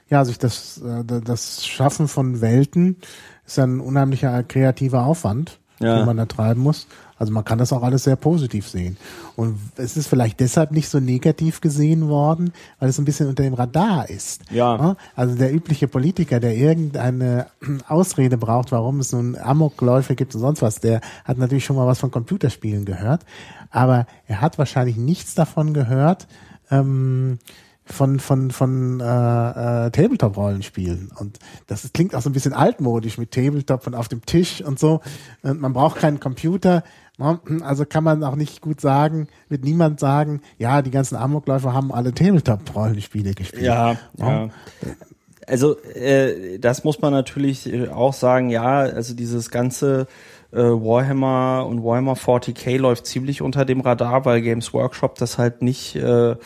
[0.08, 2.96] ja, sich das, äh, das Schaffen von Welten
[3.46, 5.98] ist ein unheimlicher kreativer Aufwand, ja.
[5.98, 6.88] den man da treiben muss.
[7.22, 8.96] Also man kann das auch alles sehr positiv sehen.
[9.36, 13.44] Und es ist vielleicht deshalb nicht so negativ gesehen worden, weil es ein bisschen unter
[13.44, 14.42] dem Radar ist.
[14.50, 14.96] Ja.
[15.14, 17.46] Also der übliche Politiker, der irgendeine
[17.86, 21.86] Ausrede braucht, warum es nun Amokläufe gibt und sonst was, der hat natürlich schon mal
[21.86, 23.24] was von Computerspielen gehört.
[23.70, 26.26] Aber er hat wahrscheinlich nichts davon gehört,
[26.72, 27.38] ähm,
[27.84, 29.04] von von von äh,
[29.86, 34.24] äh, Tabletop-Rollenspielen und das klingt auch so ein bisschen altmodisch mit Tabletop und auf dem
[34.24, 35.00] Tisch und so.
[35.42, 36.84] Und man braucht keinen Computer.
[37.18, 37.40] Ne?
[37.62, 41.92] Also kann man auch nicht gut sagen, wird niemand sagen, ja, die ganzen Amokläufer haben
[41.92, 43.62] alle Tabletop-Rollenspiele gespielt.
[43.62, 44.48] Ja, ja.
[45.46, 50.06] Also äh, das muss man natürlich äh, auch sagen, ja, also dieses ganze
[50.52, 55.62] äh, Warhammer und Warhammer 40k läuft ziemlich unter dem Radar, weil Games Workshop das halt
[55.62, 56.36] nicht äh, äh,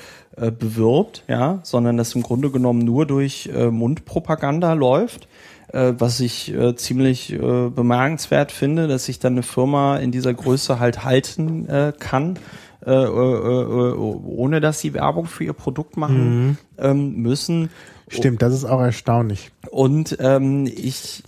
[0.51, 5.29] bewirbt, ja, sondern das im Grunde genommen nur durch äh, Mundpropaganda läuft
[5.73, 10.35] äh, was ich äh, ziemlich äh, bemerkenswert finde, dass sich dann eine Firma in dieser
[10.35, 12.39] Größe halt halten äh, kann.
[12.85, 16.59] Äh, äh, äh, ohne dass sie Werbung für ihr Produkt machen mhm.
[16.79, 17.71] ähm, müssen.
[18.07, 19.51] Stimmt, das ist auch erstaunlich.
[19.71, 21.25] Und ähm, ich,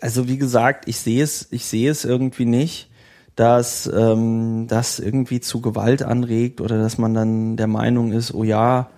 [0.00, 2.90] also wie gesagt, ich sehe es, ich sehe es irgendwie nicht,
[3.34, 8.44] dass ähm, das irgendwie zu Gewalt anregt oder dass man dann der Meinung ist, oh
[8.44, 8.88] ja,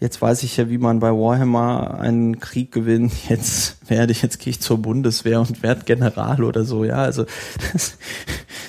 [0.00, 4.38] jetzt weiß ich ja, wie man bei Warhammer einen Krieg gewinnt, jetzt werde ich, jetzt
[4.38, 7.24] gehe ich zur Bundeswehr und werde General oder so, ja, also
[7.72, 7.96] das,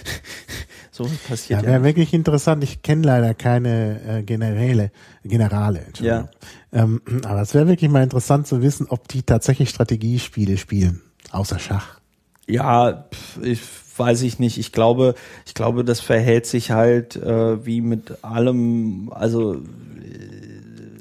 [0.92, 1.68] so passiert ja.
[1.68, 1.84] Wäre ja.
[1.84, 4.92] wirklich interessant, ich kenne leider keine äh, Generäle,
[5.24, 6.30] Generale, ja.
[6.72, 11.60] Ähm, aber es wäre wirklich mal interessant zu wissen, ob die tatsächlich Strategiespiele spielen, außer
[11.60, 12.00] Schach.
[12.48, 13.06] Ja,
[13.42, 13.62] ich
[13.98, 14.58] weiß ich nicht.
[14.58, 15.16] Ich glaube,
[15.46, 19.62] ich glaube, das verhält sich halt äh, wie mit allem, also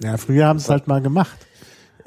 [0.05, 1.47] ja, früher haben sie es halt mal gemacht.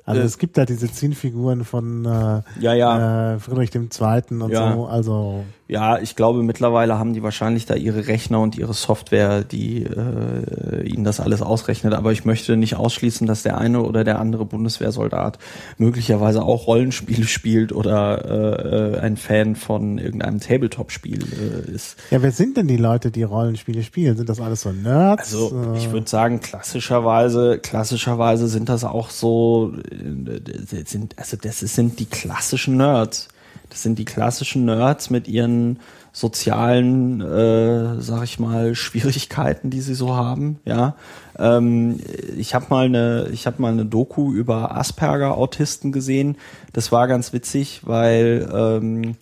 [0.05, 3.33] Also äh, es gibt da diese Zielfiguren von äh, ja, ja.
[3.33, 4.41] Äh, Friedrich II.
[4.41, 4.73] und ja.
[4.73, 4.85] so.
[4.85, 9.83] Also ja, ich glaube mittlerweile haben die wahrscheinlich da ihre Rechner und ihre Software, die
[9.83, 11.93] äh, ihnen das alles ausrechnet.
[11.93, 15.39] Aber ich möchte nicht ausschließen, dass der eine oder der andere Bundeswehrsoldat
[15.77, 21.97] möglicherweise auch Rollenspiele spielt oder äh, ein Fan von irgendeinem Tabletop-Spiel äh, ist.
[22.11, 24.15] Ja, wer sind denn die Leute, die Rollenspiele spielen?
[24.15, 25.33] Sind das alles so Nerds?
[25.33, 31.99] Also ich würde sagen, klassischerweise, klassischerweise sind das auch so, äh, sind, also das sind
[31.99, 33.27] die klassischen Nerds.
[33.69, 35.79] Das sind die klassischen Nerds mit ihren
[36.11, 40.59] sozialen, äh, sag ich mal, Schwierigkeiten, die sie so haben.
[40.65, 40.95] Ja,
[41.37, 41.99] ähm,
[42.35, 46.37] ich habe mal eine, ich habe mal eine Doku über Asperger-Autisten gesehen.
[46.73, 49.15] Das war ganz witzig, weil ähm,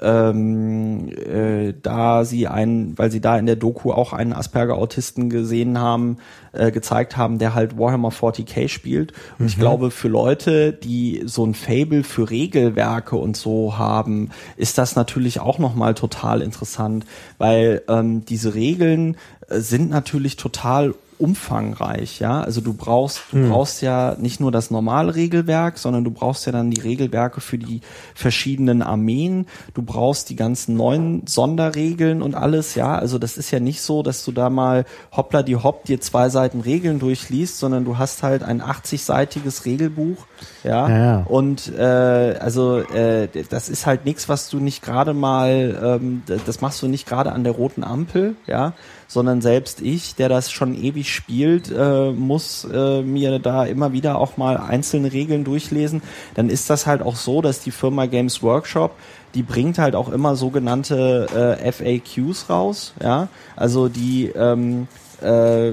[0.00, 5.78] ähm, äh, da sie einen, weil sie da in der Doku auch einen Asperger-Autisten gesehen
[5.78, 6.18] haben,
[6.52, 9.12] äh, gezeigt haben, der halt Warhammer 40k spielt.
[9.38, 9.46] Und mhm.
[9.46, 14.96] ich glaube, für Leute, die so ein Fable für Regelwerke und so haben, ist das
[14.96, 17.06] natürlich auch nochmal total interessant,
[17.38, 19.16] weil ähm, diese Regeln
[19.48, 22.40] äh, sind natürlich total umfangreich, ja.
[22.40, 23.50] Also du brauchst, du Hm.
[23.50, 27.58] brauchst ja nicht nur das normale Regelwerk, sondern du brauchst ja dann die Regelwerke für
[27.58, 27.80] die
[28.14, 29.46] verschiedenen Armeen.
[29.74, 32.96] Du brauchst die ganzen neuen Sonderregeln und alles, ja.
[32.96, 34.84] Also das ist ja nicht so, dass du da mal
[35.16, 40.26] hoppla die hopp dir zwei Seiten Regeln durchliest, sondern du hast halt ein 80-seitiges Regelbuch,
[40.64, 40.88] ja.
[40.88, 41.22] Ja, ja.
[41.26, 46.60] Und äh, also äh, das ist halt nichts, was du nicht gerade mal, ähm, das
[46.60, 48.74] machst du nicht gerade an der roten Ampel, ja,
[49.06, 54.18] sondern selbst ich, der das schon ewig spielt, äh, muss äh, mir da immer wieder
[54.18, 56.02] auch mal einzelne Regeln durchlesen.
[56.34, 58.92] Dann ist das halt auch so, dass die Firma Games Workshop
[59.34, 64.88] die bringt halt auch immer sogenannte äh, FAQs raus, ja, also die ähm,
[65.20, 65.72] äh,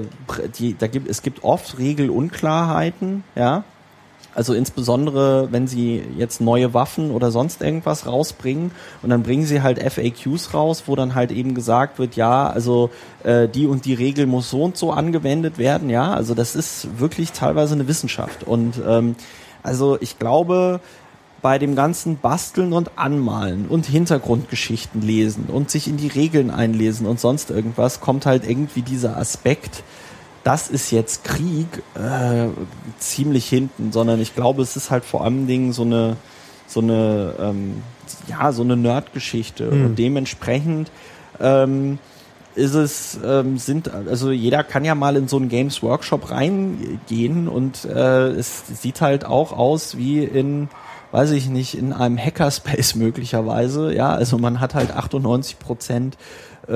[0.58, 3.64] die, da gibt, es gibt oft Regelunklarheiten, ja,
[4.34, 9.62] also insbesondere, wenn sie jetzt neue Waffen oder sonst irgendwas rausbringen und dann bringen sie
[9.62, 12.90] halt FAQs raus, wo dann halt eben gesagt wird, ja, also
[13.22, 16.12] äh, die und die Regel muss so und so angewendet werden, ja.
[16.12, 18.44] Also das ist wirklich teilweise eine Wissenschaft.
[18.44, 19.14] Und ähm,
[19.62, 20.80] also ich glaube,
[21.40, 27.06] bei dem ganzen Basteln und Anmalen und Hintergrundgeschichten lesen und sich in die Regeln einlesen
[27.06, 29.82] und sonst irgendwas, kommt halt irgendwie dieser Aspekt,
[30.44, 32.48] das ist jetzt Krieg äh,
[32.98, 36.16] ziemlich hinten, sondern ich glaube, es ist halt vor allen Dingen so eine
[36.66, 37.82] so eine ähm,
[38.28, 39.86] ja so eine Nerdgeschichte Hm.
[39.86, 40.90] und dementsprechend
[41.40, 41.98] ähm,
[42.54, 47.48] ist es ähm, sind also jeder kann ja mal in so einen Games Workshop reingehen
[47.48, 50.68] und äh, es sieht halt auch aus wie in
[51.10, 56.16] weiß ich nicht in einem Hackerspace möglicherweise ja also man hat halt 98 Prozent
[56.68, 56.72] äh,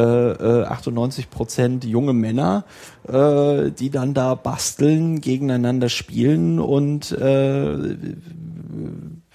[0.60, 2.65] äh, 98 Prozent junge Männer,
[3.06, 7.97] äh, die dann da basteln, gegeneinander spielen und äh,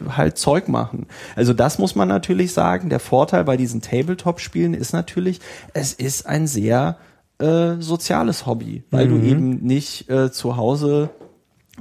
[0.09, 1.07] halt Zeug machen.
[1.35, 2.89] Also das muss man natürlich sagen.
[2.89, 5.39] Der Vorteil bei diesen Tabletop-Spielen ist natürlich,
[5.73, 6.97] es ist ein sehr
[7.39, 9.09] äh, soziales Hobby, weil Mhm.
[9.21, 11.09] du eben nicht äh, zu Hause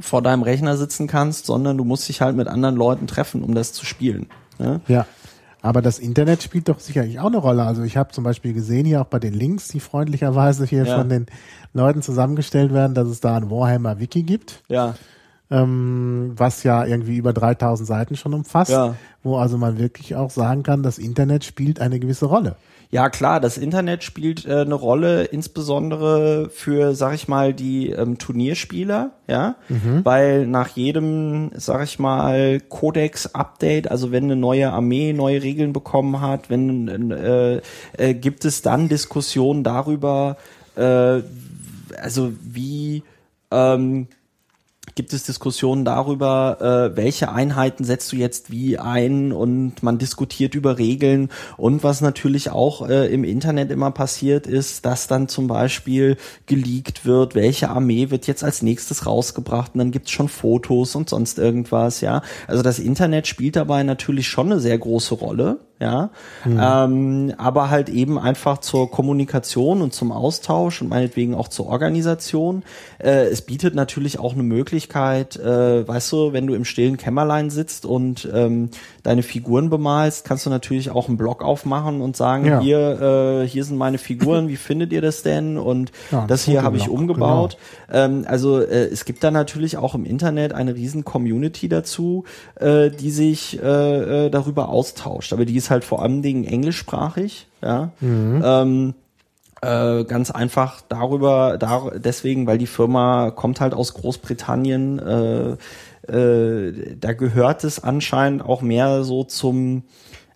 [0.01, 3.55] vor deinem Rechner sitzen kannst, sondern du musst dich halt mit anderen Leuten treffen, um
[3.55, 4.27] das zu spielen.
[4.59, 4.81] Ne?
[4.89, 5.07] Ja.
[5.63, 7.63] Aber das Internet spielt doch sicherlich auch eine Rolle.
[7.63, 10.99] Also ich habe zum Beispiel gesehen hier auch bei den Links, die freundlicherweise hier Ja.
[10.99, 11.27] von den
[11.73, 14.95] Leuten zusammengestellt werden, dass es da ein Warhammer Wiki gibt, Ja,
[15.51, 18.97] ähm, was ja irgendwie über 3000 Seiten schon umfasst, Ja.
[19.23, 22.57] wo also man wirklich auch sagen kann, das Internet spielt eine gewisse Rolle.
[22.93, 28.19] Ja, klar, das Internet spielt äh, eine Rolle, insbesondere für, sag ich mal, die ähm,
[28.19, 29.55] Turnierspieler, ja,
[30.05, 36.21] weil nach jedem, sag ich mal, Codex-Update, also wenn eine neue Armee neue Regeln bekommen
[36.21, 37.63] hat, wenn äh,
[37.97, 40.37] äh, gibt es dann Diskussionen darüber,
[40.77, 41.23] äh,
[41.97, 43.05] also wie
[43.51, 44.07] ähm,
[44.95, 50.55] gibt es Diskussionen darüber, äh, welche Einheiten setzt du jetzt wie ein und man diskutiert
[50.55, 55.47] über Regeln und was natürlich auch äh, im Internet immer passiert ist, dass dann zum
[55.47, 56.17] Beispiel
[56.47, 61.09] geleakt wird, welche Armee wird jetzt als nächstes rausgebracht und dann gibt's schon Fotos und
[61.09, 62.23] sonst irgendwas, ja.
[62.47, 66.11] Also das Internet spielt dabei natürlich schon eine sehr große Rolle, ja,
[66.47, 72.63] ähm, aber halt eben einfach zur Kommunikation und zum Austausch und meinetwegen auch zur Organisation.
[72.99, 77.51] Äh, es bietet natürlich auch eine Möglichkeit, äh, weißt du, wenn du im stillen Kämmerlein
[77.51, 78.71] sitzt und ähm,
[79.03, 82.61] deine Figuren bemalst, kannst du natürlich auch einen Blog aufmachen und sagen, Ja.
[82.61, 85.59] hier, äh, hier sind meine Figuren, wie findet ihr das denn?
[85.59, 87.57] Und Ja, das hier habe ich umgebaut.
[87.93, 92.25] Ähm, also äh, es gibt da natürlich auch im Internet eine riesen Community dazu,
[92.57, 95.33] äh, die sich äh, äh, darüber austauscht.
[95.33, 97.91] Aber die ist halt vor allen Dingen englischsprachig, ja.
[98.03, 98.95] Ähm,
[99.63, 104.99] äh, ganz einfach darüber, dar deswegen, weil die Firma kommt halt aus Großbritannien.
[104.99, 109.85] Äh, äh, da gehört es anscheinend auch mehr so zum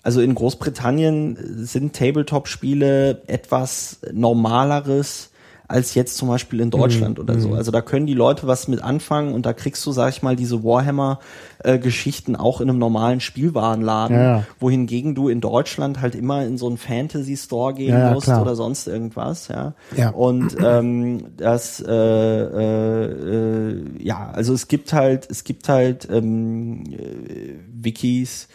[0.02, 5.32] also in Großbritannien sind Tabletop-Spiele etwas normaleres
[5.68, 7.54] als jetzt zum Beispiel in Deutschland oder so.
[7.54, 10.36] Also da können die Leute was mit anfangen und da kriegst du, sag ich mal,
[10.36, 16.56] diese Warhammer-Geschichten auch in einem normalen Spielwarenladen, Ja, wohingegen du in Deutschland halt immer in
[16.56, 18.42] so einen Fantasy-Store gehen Ja, ja, musst klar.
[18.42, 19.74] oder sonst irgendwas, ja.
[19.96, 20.10] Ja.
[20.10, 26.84] Und ähm, das, äh, äh, äh, ja, also es gibt halt, es gibt halt ähm,
[26.92, 28.48] äh, Wikis,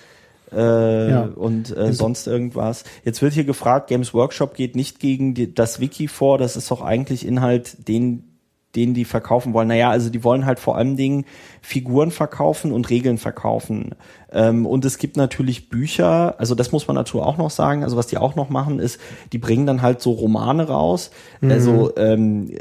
[0.51, 1.21] äh, Ja.
[1.35, 2.83] und äh, sonst irgendwas.
[3.03, 6.69] Jetzt wird hier gefragt, Games Workshop geht nicht gegen die, das Wiki vor, das ist
[6.71, 8.27] doch eigentlich Inhalt, den
[8.75, 9.67] den die verkaufen wollen.
[9.67, 11.25] Naja, also die wollen halt vor allen Dingen
[11.61, 13.95] Figuren verkaufen und Regeln verkaufen.
[14.33, 17.97] Ähm, und es gibt natürlich Bücher, also das muss man natürlich auch noch sagen, also
[17.97, 18.99] was die auch noch machen, ist,
[19.33, 21.11] die bringen dann halt so Romane raus.
[21.41, 21.51] Mhm.
[21.51, 22.51] Also, ähm,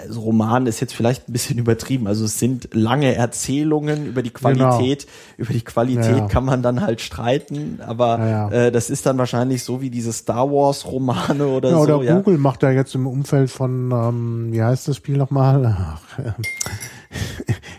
[0.00, 2.06] also Roman ist jetzt vielleicht ein bisschen übertrieben.
[2.06, 5.06] Also es sind lange Erzählungen über die Qualität.
[5.06, 5.16] Genau.
[5.38, 6.28] Über die Qualität ja.
[6.28, 8.50] kann man dann halt streiten, aber ja, ja.
[8.50, 11.82] Äh, das ist dann wahrscheinlich so wie diese Star Wars Romane oder ja, so.
[11.82, 15.96] Oder Google macht da jetzt im Umfeld von, ähm, wie heißt das Spiel nochmal?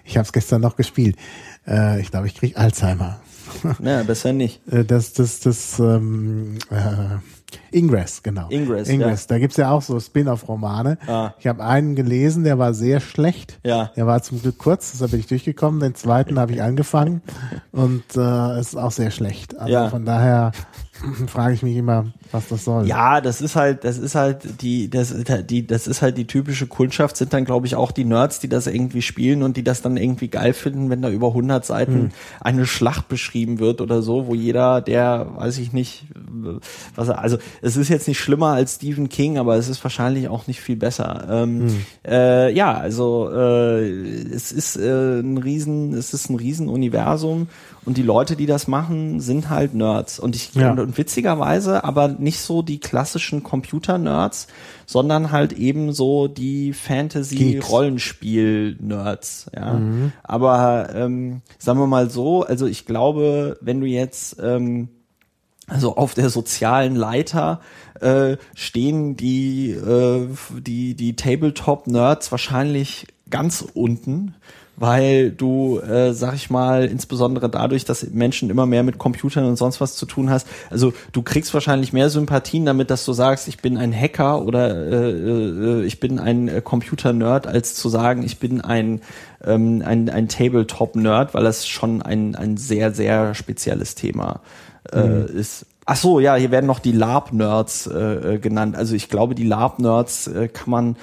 [0.03, 1.17] Ich habe es gestern noch gespielt.
[1.67, 3.19] Äh, ich glaube, ich krieg Alzheimer.
[3.79, 4.61] Ja, besser nicht.
[4.71, 7.17] Äh, das, das, das, ähm, äh,
[7.71, 8.49] Ingress, genau.
[8.49, 9.23] Ingress, Ingress.
[9.23, 9.27] Ja.
[9.29, 10.97] Da gibt's ja auch so Spin-off-Romane.
[11.07, 11.33] Ah.
[11.39, 13.59] Ich habe einen gelesen, der war sehr schlecht.
[13.63, 13.91] Ja.
[13.95, 15.79] Der war zum Glück kurz, deshalb bin ich durchgekommen.
[15.79, 17.21] Den zweiten habe ich angefangen
[17.71, 19.57] und äh, ist auch sehr schlecht.
[19.57, 19.89] Also ja.
[19.89, 20.51] von daher
[21.27, 22.87] frage ich mich immer, was das soll.
[22.87, 25.13] Ja, das ist halt, das ist halt die, das,
[25.49, 28.49] die, das ist halt die typische Kundschaft, sind dann glaube ich auch die Nerds, die
[28.49, 31.93] das irgendwie spielen und die das dann irgendwie geil finden, wenn da über 100 Seiten
[31.93, 32.09] hm.
[32.41, 36.05] eine Schlacht beschrieben wird oder so, wo jeder, der, weiß ich nicht,
[36.95, 40.27] was er, also es ist jetzt nicht schlimmer als Stephen King, aber es ist wahrscheinlich
[40.29, 41.27] auch nicht viel besser.
[41.29, 41.85] Ähm, hm.
[42.05, 47.47] äh, ja, also äh, es ist äh, ein riesen, es ist ein riesen Universum
[47.87, 50.19] und die Leute, die das machen, sind halt Nerds.
[50.19, 50.73] Und ich ja.
[50.73, 54.47] und witzigerweise aber nicht so die klassischen Computer-Nerds,
[54.85, 59.51] sondern halt eben so die Fantasy-Rollenspiel-Nerds.
[59.55, 59.75] Ja.
[59.75, 60.11] Mhm.
[60.21, 64.89] Aber ähm, sagen wir mal so, also ich glaube, wenn du jetzt ähm,
[65.65, 67.61] also auf der sozialen Leiter
[68.01, 70.27] äh, stehen die äh,
[70.59, 74.35] die die Tabletop Nerds wahrscheinlich ganz unten
[74.77, 79.55] weil du, äh, sag ich mal, insbesondere dadurch, dass Menschen immer mehr mit Computern und
[79.55, 83.47] sonst was zu tun hast, also du kriegst wahrscheinlich mehr Sympathien damit, dass du sagst,
[83.47, 88.21] ich bin ein Hacker oder äh, äh, ich bin ein äh, Computer-Nerd, als zu sagen,
[88.21, 89.01] ich bin ein,
[89.43, 94.41] ähm, ein, ein Tabletop-Nerd, weil das schon ein, ein sehr, sehr spezielles Thema
[94.93, 95.39] äh, mhm.
[95.39, 95.65] ist.
[95.87, 98.75] Ach so, ja, hier werden noch die LARP-Nerds äh, äh, genannt.
[98.75, 100.95] Also ich glaube, die LARP-Nerds äh, kann man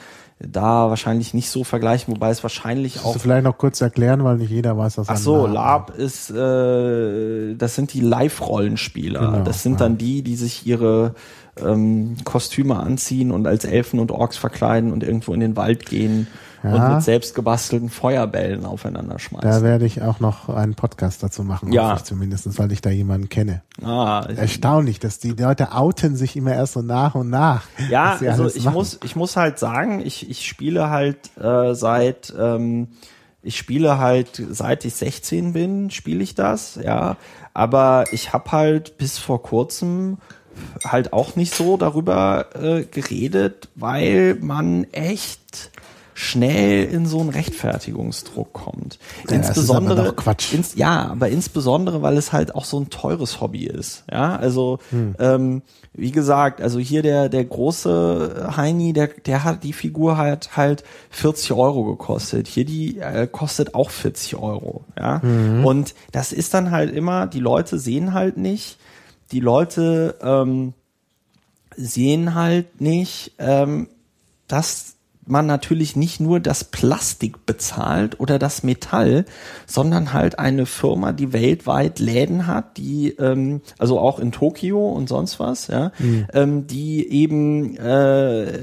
[0.51, 3.12] da wahrscheinlich nicht so vergleichen, wobei es wahrscheinlich auch.
[3.12, 7.55] Du vielleicht noch kurz erklären, weil nicht jeder weiß, was Ach so, LARP ist, äh,
[7.55, 9.21] das sind die Live-Rollenspieler.
[9.21, 9.79] Genau, das sind ja.
[9.79, 11.15] dann die, die sich ihre
[11.62, 16.27] ähm, Kostüme anziehen und als Elfen und Orks verkleiden und irgendwo in den Wald gehen
[16.65, 16.74] ja.
[16.74, 19.49] und mit selbst gebastelten Feuerbällen aufeinander schmeißen.
[19.49, 21.97] Da werde ich auch noch einen Podcast dazu machen, ja.
[22.03, 23.62] zumindest, weil ich da jemanden kenne.
[23.82, 27.65] Ah, Erstaunlich, dass die Leute outen sich immer erst so nach und nach.
[27.91, 28.74] Ja, also ich machen.
[28.74, 32.89] muss, ich muss halt sagen, ich, ich spiele halt äh, seit ähm,
[33.45, 37.19] ich spiele halt, seit ich 16 bin, spiele ich das, ja.
[37.53, 40.16] Aber ich habe halt bis vor kurzem
[40.85, 45.70] halt auch nicht so darüber äh, geredet, weil man echt
[46.15, 48.99] schnell in so einen Rechtfertigungsdruck kommt.
[49.28, 50.53] Ja, insbesondere Quatsch.
[50.53, 54.05] Ins, ja, aber insbesondere, weil es halt auch so ein teures Hobby ist.
[54.11, 55.15] Ja, also hm.
[55.19, 55.62] ähm,
[55.93, 60.85] wie gesagt, also hier der der große Heini, der der hat die Figur halt halt
[61.11, 62.49] 40 Euro gekostet.
[62.49, 64.85] Hier die äh, kostet auch 40 Euro.
[64.99, 65.65] Ja, mhm.
[65.65, 68.78] und das ist dann halt immer, die Leute sehen halt nicht
[69.35, 70.74] die Leute ähm,
[71.77, 73.89] sehen halt nicht, ähm,
[74.47, 74.94] dass
[75.27, 79.25] man natürlich nicht nur das Plastik bezahlt oder das Metall,
[79.67, 85.09] sondern halt eine Firma, die weltweit Läden hat, die ähm, also auch in Tokio und
[85.09, 86.27] sonst was, ja, mhm.
[86.33, 88.59] ähm, die eben äh,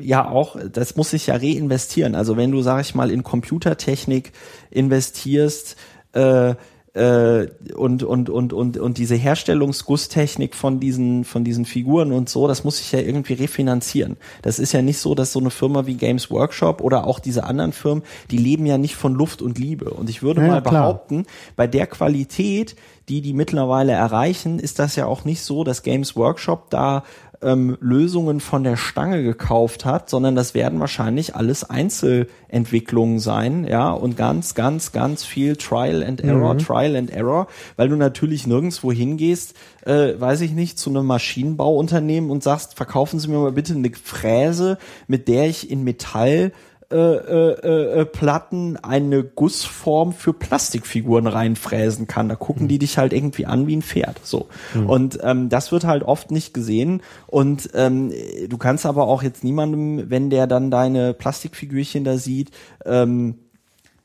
[0.00, 2.14] ja auch, das muss sich ja reinvestieren.
[2.14, 4.32] Also wenn du, sag ich mal, in Computertechnik
[4.70, 5.76] investierst,
[6.12, 6.54] äh, äh,
[6.94, 12.64] und, und, und, und, und diese Herstellungsgusstechnik von diesen, von diesen Figuren und so, das
[12.64, 14.16] muss sich ja irgendwie refinanzieren.
[14.42, 17.44] Das ist ja nicht so, dass so eine Firma wie Games Workshop oder auch diese
[17.44, 19.90] anderen Firmen, die leben ja nicht von Luft und Liebe.
[19.90, 21.34] Und ich würde ja, mal behaupten, klar.
[21.56, 22.74] bei der Qualität,
[23.08, 27.04] die die mittlerweile erreichen, ist das ja auch nicht so, dass Games Workshop da
[27.42, 33.90] ähm, Lösungen von der Stange gekauft hat, sondern das werden wahrscheinlich alles Einzelentwicklungen sein, ja,
[33.90, 36.58] und ganz, ganz, ganz viel Trial and Error, mhm.
[36.58, 37.46] Trial and Error,
[37.76, 39.54] weil du natürlich nirgendwo hingehst,
[39.84, 43.90] äh, weiß ich nicht, zu einem Maschinenbauunternehmen und sagst, verkaufen Sie mir mal bitte eine
[43.90, 46.52] Fräse, mit der ich in Metall
[46.90, 52.30] äh, äh, äh, Platten eine Gussform für Plastikfiguren reinfräsen kann.
[52.30, 52.68] Da gucken mhm.
[52.68, 54.18] die dich halt irgendwie an wie ein Pferd.
[54.24, 54.48] So.
[54.72, 54.88] Mhm.
[54.88, 57.02] Und ähm, das wird halt oft nicht gesehen.
[57.26, 58.10] Und ähm,
[58.48, 62.52] du kannst aber auch jetzt niemandem, wenn der dann deine Plastikfigürchen da sieht,
[62.86, 63.34] ähm,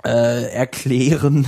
[0.04, 1.48] äh, erklären,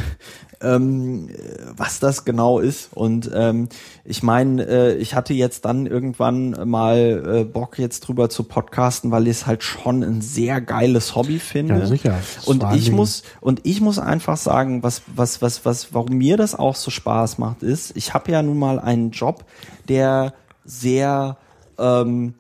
[0.62, 1.30] ähm,
[1.76, 2.90] was das genau ist.
[2.94, 3.70] Und ähm,
[4.04, 9.12] ich meine, äh, ich hatte jetzt dann irgendwann mal äh, Bock jetzt drüber zu podcasten,
[9.12, 11.80] weil ich es halt schon ein sehr geiles Hobby finde.
[11.80, 12.18] Ja, sicher.
[12.46, 16.56] Und ich muss und ich muss einfach sagen, was was was was warum mir das
[16.56, 19.46] auch so Spaß macht, ist, ich habe ja nun mal einen Job,
[19.88, 20.34] der
[20.64, 21.38] sehr
[21.78, 22.34] ähm,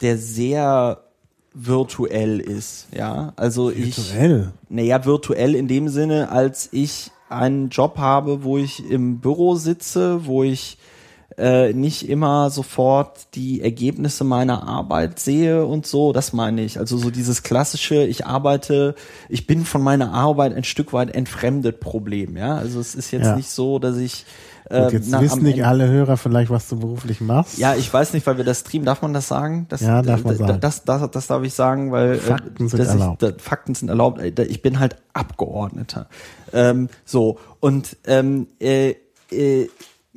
[0.00, 1.02] der sehr
[1.52, 3.32] virtuell ist, ja.
[3.36, 4.52] Also ich Virtuell.
[4.68, 10.26] naja, virtuell in dem Sinne, als ich einen Job habe, wo ich im Büro sitze,
[10.26, 10.78] wo ich
[11.38, 16.78] äh, nicht immer sofort die Ergebnisse meiner Arbeit sehe und so, das meine ich.
[16.78, 18.94] Also so dieses klassische, ich arbeite,
[19.28, 22.56] ich bin von meiner Arbeit ein Stück weit entfremdet Problem, ja.
[22.56, 23.36] Also es ist jetzt Ja.
[23.36, 24.26] nicht so, dass ich
[24.70, 27.58] Und äh, jetzt na, wissen nicht alle Hörer vielleicht, was du beruflich machst.
[27.58, 28.86] ja, ich weiß nicht, weil wir das streamen.
[28.86, 29.66] Darf man das sagen?
[29.68, 30.60] Das, Ja, darf man sagen.
[30.60, 33.22] Das, das, das darf ich sagen, weil äh, Fakten sind dass erlaubt.
[33.22, 34.20] Ich, da, Fakten sind erlaubt.
[34.20, 36.08] Äh, Ich bin halt Abgeordneter.
[36.52, 38.94] Ähm, so und ähm, äh,
[39.30, 39.68] äh,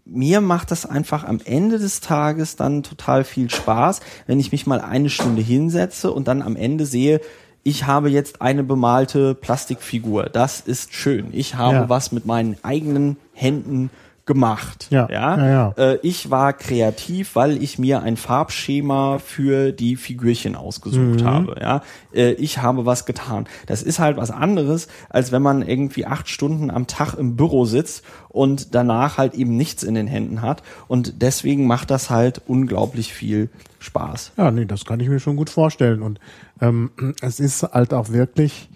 [0.06, 4.68] mir macht das einfach am Ende des Tages dann total viel Spaß, wenn ich mich
[4.68, 7.22] mal eine Stunde hinsetze und dann am Ende sehe,
[7.64, 10.26] ich habe jetzt eine bemalte Plastikfigur.
[10.26, 11.28] Das ist schön.
[11.32, 11.90] Ich habe Ja.
[11.90, 13.90] was mit meinen eigenen Händen
[14.26, 14.88] gemacht.
[14.90, 15.74] Ja, ja, ja.
[15.78, 21.26] Äh, ich war kreativ, weil ich mir ein Farbschema für die Figürchen ausgesucht Mhm.
[21.26, 21.56] habe.
[21.60, 21.82] Ja,
[22.14, 23.48] äh, ich habe was getan.
[23.66, 27.66] Das ist halt was anderes, als wenn man irgendwie acht Stunden am Tag im Büro
[27.66, 30.64] sitzt und danach halt eben nichts in den Händen hat.
[30.88, 34.32] Und deswegen macht das halt unglaublich viel Spaß.
[34.38, 36.02] Ja, nee, das kann ich mir schon gut vorstellen.
[36.02, 36.22] Und
[36.62, 36.91] ähm,
[37.22, 38.70] es ist halt auch wirklich,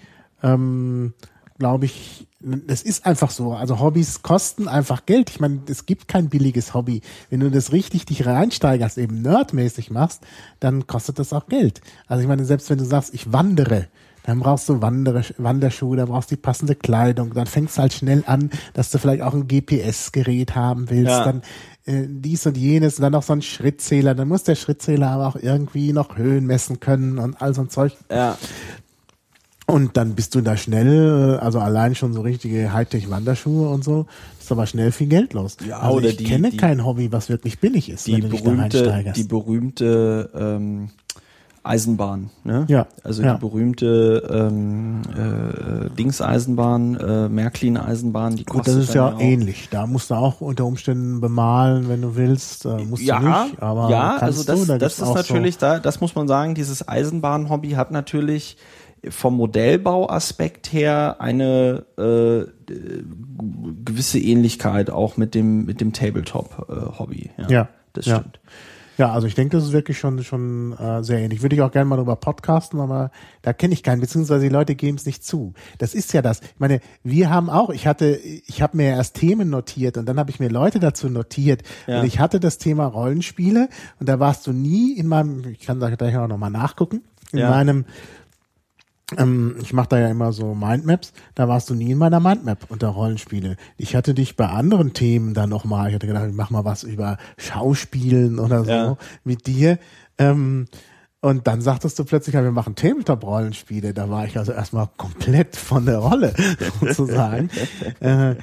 [0.43, 1.13] ähm,
[1.57, 2.26] glaube ich,
[2.67, 3.53] es ist einfach so.
[3.53, 5.29] Also Hobbys kosten einfach Geld.
[5.31, 7.01] Ich meine, es gibt kein billiges Hobby.
[7.29, 10.21] Wenn du das richtig dich reinsteigerst, eben nerdmäßig machst,
[10.59, 11.81] dann kostet das auch Geld.
[12.07, 13.87] Also ich meine, selbst wenn du sagst, ich wandere,
[14.23, 17.93] dann brauchst du Wandere, Wanderschuhe, dann brauchst du die passende Kleidung, dann fängst du halt
[17.93, 21.23] schnell an, dass du vielleicht auch ein GPS-Gerät haben willst, Ja.
[21.23, 21.41] dann
[21.85, 25.27] äh, dies und jenes und dann noch so ein Schrittzähler, dann muss der Schrittzähler aber
[25.27, 27.93] auch irgendwie noch Höhen messen können und all so ein Zeug.
[28.11, 28.37] Ja,
[29.69, 34.05] Und dann bist du da schnell, äh, also allein schon so richtige Hightech-Wanderschuhe und so,
[34.39, 35.57] ist aber schnell viel Geld los.
[35.67, 38.21] Ja, also oder ich die- kenne die- kein Hobby, was wirklich billig ist, die wenn
[38.21, 39.17] du dich da berühmte, reinsteigerst.
[39.19, 40.89] die berühmte ähm,
[41.63, 42.63] Eisenbahn, ne?
[42.69, 43.33] Ja, Also ja.
[43.33, 49.67] die berühmte ähm, äh, Dings-Eisenbahn, äh, Märklin-Eisenbahn, die Gut, kostet das ist ja ähnlich.
[49.69, 52.63] Da musst du auch unter Umständen bemalen, wenn du willst.
[52.65, 54.65] Äh, musst ja, du nicht, aber ja, also das, du.
[54.65, 58.55] Da das ist natürlich da, das muss man sagen, dieses Eisenbahn-Hobby hat natürlich
[59.09, 63.03] vom Modellbauaspekt her eine äh, äh,
[63.85, 67.31] gewisse Ähnlichkeit auch mit dem mit dem Tabletop-Hobby.
[67.37, 67.53] So.
[67.53, 68.19] Ja, das ja.
[68.19, 68.39] stimmt.
[68.97, 71.43] Ja, also ich denke, das ist wirklich schon schon äh, sehr ähnlich.
[71.43, 73.11] Würde ich auch gerne mal drüber podcasten, aber
[73.43, 75.53] da kenne ich keinen, beziehungsweise die Leute geben es nicht zu.
[75.77, 76.39] Das ist ja das.
[76.39, 80.17] Ich meine, wir haben auch, ich hatte, ich habe mir erst Themen notiert und dann
[80.17, 81.61] habe ich mir Leute dazu notiert.
[81.85, 81.99] Ja.
[81.99, 83.69] Und ich hatte das Thema Rollenspiele
[83.99, 87.39] und da warst du nie in meinem, ich kann da gleich auch nochmal nachgucken, in
[87.39, 87.51] Ja.
[87.51, 87.85] meinem
[89.17, 92.65] ähm, ich mache da ja immer so Mindmaps, da warst du nie in meiner Mindmap
[92.69, 93.55] unter Rollenspiele.
[93.77, 96.83] Ich hatte dich bei anderen Themen dann nochmal, ich hatte gedacht, ich mach mal was
[96.83, 98.97] über Schauspielen oder so Ja.
[99.23, 99.79] mit dir.
[100.17, 100.65] Ähm,
[101.19, 103.93] und dann sagtest du plötzlich, ja, wir machen Tabletop-Rollenspiele.
[103.93, 106.33] Da war ich also erstmal komplett von der Rolle,
[106.81, 107.49] sozusagen.
[108.01, 108.35] äh,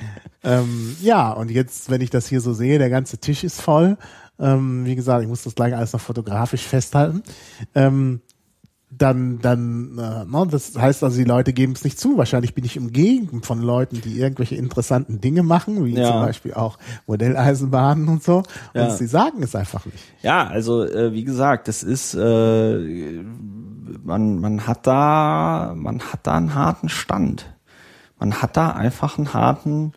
[0.43, 3.97] ähm, ja, und jetzt, wenn ich das hier so sehe, der ganze Tisch ist voll.
[4.41, 7.23] Ähm, wie gesagt, ich muss das gleich alles noch fotografisch festhalten.
[7.75, 8.21] Ähm,
[8.99, 12.17] dann, dann, äh, ne, das heißt also, die Leute geben es nicht zu.
[12.19, 16.11] Wahrscheinlich bin ich umgeben von Leuten, die irgendwelche interessanten Dinge machen, wie Ja.
[16.13, 18.43] zum Beispiel auch Modelleisenbahnen und so.
[18.75, 18.85] Ja.
[18.87, 20.05] Und sie sagen es einfach nicht.
[20.23, 23.23] Ja, also äh, wie gesagt, das ist äh,
[24.03, 27.47] man man hat da man hat da einen harten Stand.
[28.19, 29.93] Man hat da einfach einen harten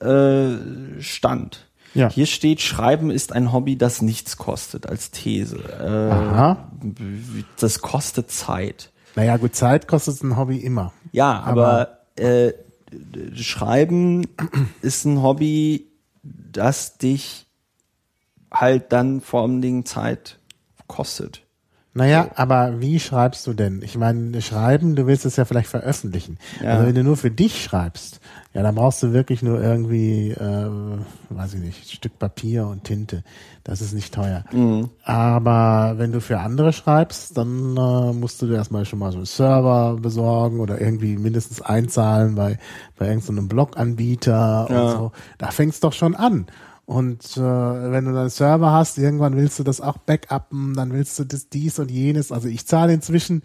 [0.00, 1.68] äh, Stand.
[1.94, 2.08] Ja.
[2.10, 5.56] Hier steht, Schreiben ist ein Hobby, das nichts kostet, als These.
[5.58, 6.70] Äh, Aha.
[7.58, 8.90] Das kostet Zeit.
[9.14, 10.92] Naja, gut, Zeit kostet ein Hobby immer.
[11.12, 12.52] Ja, aber, äh,
[12.90, 14.26] d- Schreiben
[14.82, 15.86] ist ein Hobby,
[16.22, 17.46] das dich
[18.50, 20.38] halt dann vor allen Dingen Zeit
[20.86, 21.41] kostet.
[21.94, 23.82] Naja, aber wie schreibst du denn?
[23.82, 26.38] Ich meine, schreiben, du willst es ja vielleicht veröffentlichen.
[26.62, 26.70] Ja.
[26.70, 28.20] Also wenn du nur für dich schreibst,
[28.54, 30.66] ja, dann brauchst du wirklich nur irgendwie, äh,
[31.28, 33.24] weiß ich nicht, ein Stück Papier und Tinte.
[33.62, 34.44] Das ist nicht teuer.
[34.52, 34.88] Mhm.
[35.04, 39.18] Aber wenn du für andere schreibst, dann äh, musst du dir erstmal schon mal so
[39.18, 42.58] einen Server besorgen oder irgendwie mindestens einzahlen bei,
[42.98, 44.82] bei irgendeinem Bloganbieter Ja.
[44.82, 45.12] und so.
[45.38, 46.46] Da fängt's doch schon an.
[46.92, 50.92] Und äh, wenn du dann einen Server hast, irgendwann willst du das auch backuppen, dann
[50.92, 52.30] willst du das dies und jenes.
[52.30, 53.42] Also ich zahle inzwischen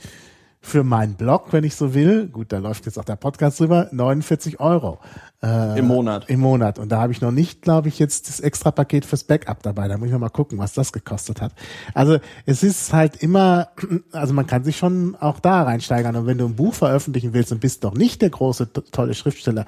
[0.68, 3.88] für meinen Blog, wenn ich so will, gut, da läuft jetzt auch der Podcast drüber,
[3.94, 5.00] 49 Euro.
[5.42, 6.30] Äh, Im Monat.
[6.30, 6.78] Im Monat.
[6.78, 9.88] Und da habe ich noch nicht, glaube ich, jetzt das extra Paket fürs Backup dabei.
[9.88, 11.54] Da muss ich noch mal gucken, was das gekostet hat.
[11.94, 13.70] Also es ist halt immer,
[14.12, 16.18] also man kann sich schon auch da reinsteigern.
[16.18, 19.66] Und wenn du ein Buch veröffentlichen willst und bist doch nicht der große, tolle Schriftsteller,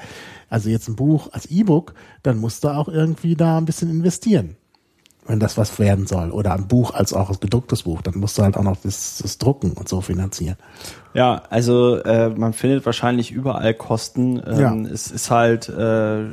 [0.50, 1.94] also jetzt ein Buch als E-Book,
[2.24, 4.58] dann musst du auch irgendwie da ein bisschen investieren
[5.30, 6.31] wenn das was werden soll.
[6.31, 8.01] Oder ein Buch als auch ein gedrucktes Buch.
[8.01, 10.57] Dann musst du halt auch noch das, das Drucken und so finanzieren.
[11.14, 14.41] Ja, also äh, man findet wahrscheinlich überall Kosten.
[14.45, 14.91] Ähm, ja.
[14.91, 16.26] Es ist halt äh,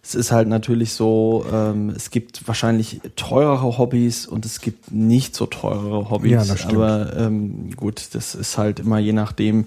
[0.00, 5.34] es ist halt natürlich so, ähm, es gibt wahrscheinlich teurere Hobbys und es gibt nicht
[5.34, 6.30] so teurere Hobbys.
[6.30, 6.76] Ja, das stimmt.
[6.76, 9.66] Aber ähm, gut, das ist halt immer je nachdem,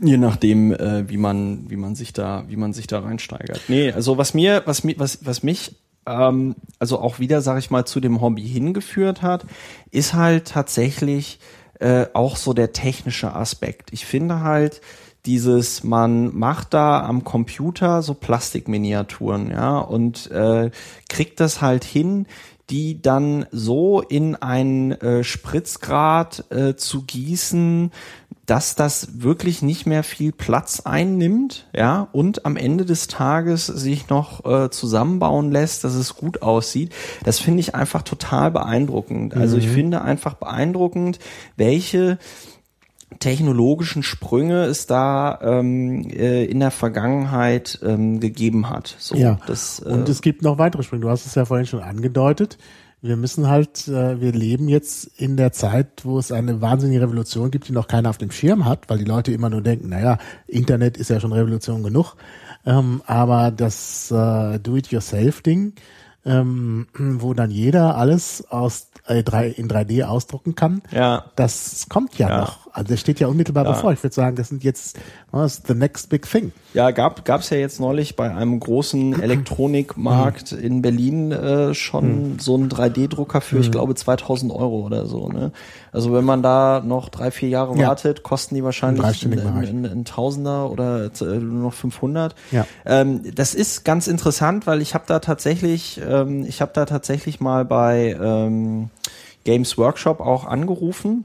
[0.00, 3.60] je nachdem, äh, wie man, wie man sich da, wie man sich da reinsteigert.
[3.68, 5.76] Nee, also was mir, was mir, was, was mich
[6.06, 9.44] ähm, also auch wieder, sag ich mal, zu dem Hobby hingeführt hat,
[9.90, 11.38] ist halt tatsächlich
[11.80, 13.92] äh, auch so der technische Aspekt.
[13.92, 14.80] Ich finde halt,
[15.26, 20.70] dieses, man macht da am Computer so Plastikminiaturen, ja, und äh,
[21.08, 22.26] kriegt das halt hin,
[22.70, 27.92] die dann so in ein äh, Spritzgrad äh, zu gießen,
[28.46, 34.08] dass das wirklich nicht mehr viel Platz einnimmt, ja, und am Ende des Tages sich
[34.08, 36.92] noch äh, zusammenbauen lässt, dass es gut aussieht.
[37.24, 39.34] Das finde ich einfach total beeindruckend.
[39.34, 39.72] Also ich mhm.
[39.72, 41.18] finde einfach beeindruckend,
[41.56, 42.18] welche
[43.18, 48.96] technologischen Sprünge es da ähm, äh, in der Vergangenheit ähm, gegeben hat.
[48.98, 49.38] So, ja.
[49.46, 51.02] Das, äh, und es gibt noch weitere Sprünge.
[51.02, 52.58] Du hast es ja vorhin schon angedeutet.
[53.02, 57.50] Wir müssen halt, äh, wir leben jetzt in der Zeit, wo es eine wahnsinnige Revolution
[57.50, 60.18] gibt, die noch keiner auf dem Schirm hat, weil die Leute immer nur denken, naja,
[60.46, 62.16] Internet ist ja schon Revolution genug.
[62.64, 65.74] Ähm, aber das äh, Do-it-yourself-Ding,
[66.24, 69.18] ähm, wo dann jeder alles aus äh,
[69.52, 70.82] in 3D ausdrucken kann.
[70.90, 71.24] Ja.
[71.36, 72.40] Das kommt ja, ja.
[72.40, 72.66] noch.
[72.72, 73.72] Also das steht ja unmittelbar ja.
[73.72, 73.92] bevor.
[73.92, 74.98] Ich würde sagen, das sind jetzt
[75.32, 76.52] das the next big thing.
[76.74, 80.58] Ja, gab gab's ja jetzt neulich bei einem großen Elektronikmarkt mhm.
[80.58, 82.38] in Berlin äh, schon mhm.
[82.38, 83.72] so einen 3D-Drucker für, ich mhm.
[83.72, 85.28] glaube, 2000 Euro oder so.
[85.28, 85.52] Ne?
[85.96, 87.88] Also wenn man da noch drei, vier Jahre ja.
[87.88, 92.34] wartet, kosten die wahrscheinlich ein, Tausender oder äh, noch 500.
[92.50, 92.66] Ja.
[92.84, 97.40] Ähm, das ist ganz interessant, weil ich habe da tatsächlich, ähm, ich habe da tatsächlich
[97.40, 98.90] mal bei ähm,
[99.44, 101.24] Games Workshop auch angerufen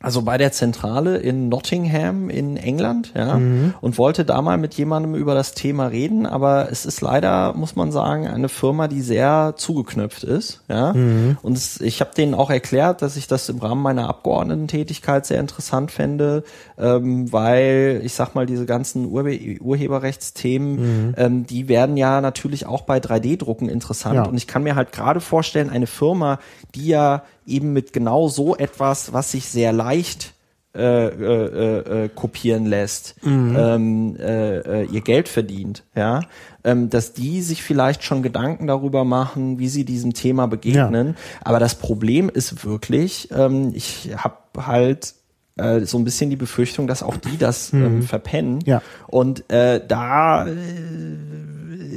[0.00, 3.74] also bei der Zentrale in Nottingham in England, ja, mhm.
[3.80, 7.74] und wollte da mal mit jemandem über das Thema reden, aber es ist leider, muss
[7.74, 10.92] man sagen, eine Firma, die sehr zugeknöpft ist, ja.
[10.92, 11.36] Mhm.
[11.42, 15.40] Und es, ich habe denen auch erklärt, dass ich das im Rahmen meiner Abgeordnetentätigkeit sehr
[15.40, 16.44] interessant fände,
[16.78, 20.76] ähm, weil ich sag mal, diese ganzen Urhe Urheberrechtsthemen,
[21.08, 21.14] mhm.
[21.16, 24.14] ähm, die werden ja natürlich auch bei 3D-Drucken interessant.
[24.14, 24.26] Ja.
[24.26, 26.38] Und ich kann mir halt gerade vorstellen, eine Firma,
[26.76, 30.34] die ja eben mit genau so etwas, was sich sehr leicht
[30.78, 33.56] äh, äh, äh, kopieren lässt, mhm.
[33.58, 36.20] ähm, äh, äh, ihr Geld verdient, ja,
[36.62, 41.06] ähm, dass die sich vielleicht schon Gedanken darüber machen, wie sie diesem Thema begegnen.
[41.08, 41.14] Ja.
[41.42, 45.14] Aber das Problem ist wirklich, ähm, ich habe halt
[45.58, 48.02] äh, so ein bisschen die Befürchtung, dass auch die das ähm, mhm.
[48.02, 48.60] verpennen.
[48.64, 48.82] Ja.
[49.06, 50.54] Und äh, da äh,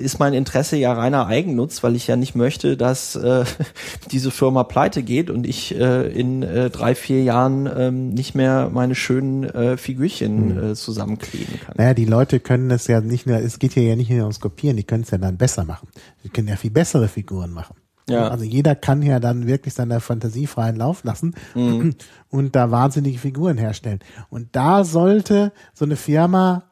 [0.01, 3.45] ist mein Interesse ja reiner Eigennutz, weil ich ja nicht möchte, dass äh,
[4.11, 8.69] diese Firma pleite geht und ich äh, in äh, drei, vier Jahren ähm, nicht mehr
[8.71, 10.71] meine schönen äh, Figürchen hm.
[10.71, 11.75] äh, zusammenkleben kann.
[11.77, 14.39] Naja, die Leute können es ja nicht nur, es geht hier ja nicht nur ums
[14.39, 15.87] Kopieren, die können es ja dann besser machen.
[16.23, 17.75] Die können ja viel bessere Figuren machen.
[18.09, 18.27] Ja.
[18.27, 21.95] Also jeder kann ja dann wirklich seiner Fantasie freien Lauf lassen mhm.
[22.29, 23.99] und da wahnsinnige Figuren herstellen.
[24.29, 26.63] Und da sollte so eine Firma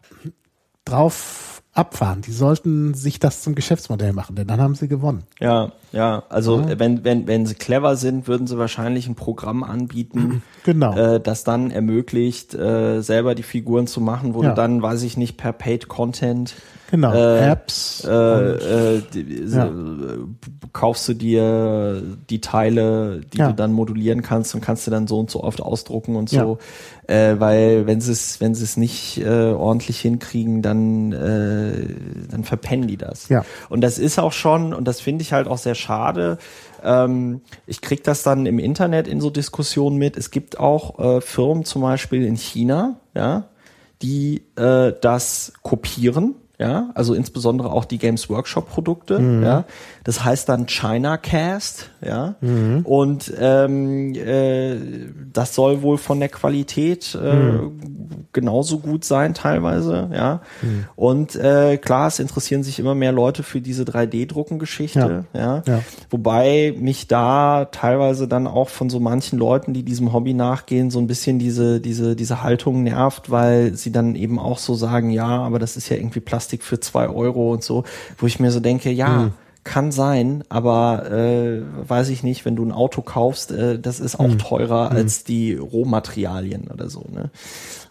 [0.86, 2.22] drauf abfahren.
[2.22, 5.24] Die sollten sich das zum Geschäftsmodell machen, denn dann haben sie gewonnen.
[5.40, 6.24] Ja, ja.
[6.30, 6.80] Also ja.
[6.80, 10.96] wenn wenn wenn sie clever sind, würden sie wahrscheinlich ein Programm anbieten, genau.
[10.96, 14.50] äh, das dann ermöglicht, äh, selber die Figuren zu machen, wo ja.
[14.50, 16.56] du dann, weiß ich nicht, per Paid Content
[16.90, 18.04] Genau, äh, Apps.
[18.04, 19.70] Äh, äh, die, ja.
[20.74, 23.50] Kaufst du dir die Teile, die ja.
[23.50, 26.58] du dann modulieren kannst und kannst du dann so und so oft ausdrucken und so.
[27.08, 27.32] Ja.
[27.32, 31.96] Äh, weil wenn sie es, wenn sie es nicht äh, ordentlich hinkriegen, dann, äh,
[32.32, 33.30] dann verpennen die das.
[33.30, 33.46] Ja.
[33.70, 36.40] Und das ist auch schon, und das finde ich halt auch sehr schade,
[36.84, 40.18] ähm, ich krieg das dann im Internet in so Diskussionen mit.
[40.18, 43.46] Es gibt auch äh, Firmen zum Beispiel in China, ja,
[44.02, 49.44] die äh, das kopieren ja, also insbesondere auch die Games Workshop Produkte, mhm.
[49.44, 49.64] ja.
[50.04, 52.36] Das heißt dann China Cast, ja.
[52.42, 52.82] Mhm.
[52.84, 54.78] Und ähm, äh,
[55.34, 58.28] das soll wohl von der Qualität äh, mhm.
[58.34, 60.42] genauso gut sein teilweise, ja.
[60.62, 60.86] Mhm.
[60.96, 65.40] Und äh, klar, es interessieren sich immer mehr Leute für diese 3D-Drucken-Geschichte, ja.
[65.40, 65.64] Ja?
[65.68, 65.82] ja.
[66.10, 71.00] Wobei mich da teilweise dann auch von so manchen Leuten, die diesem Hobby nachgehen, so
[71.00, 75.28] ein bisschen diese diese diese Haltung nervt, weil sie dann eben auch so sagen, ja,
[75.28, 77.84] aber das ist ja irgendwie Plastik für zwei Euro und so,
[78.18, 79.34] wo ich mir so denke, ja, mhm.
[79.64, 84.20] Kann sein, aber äh, weiß ich nicht, wenn du ein Auto kaufst, äh, das ist
[84.20, 84.38] auch mhm.
[84.40, 84.96] teurer mhm.
[84.96, 87.06] als die Rohmaterialien oder so.
[87.12, 87.30] Ne?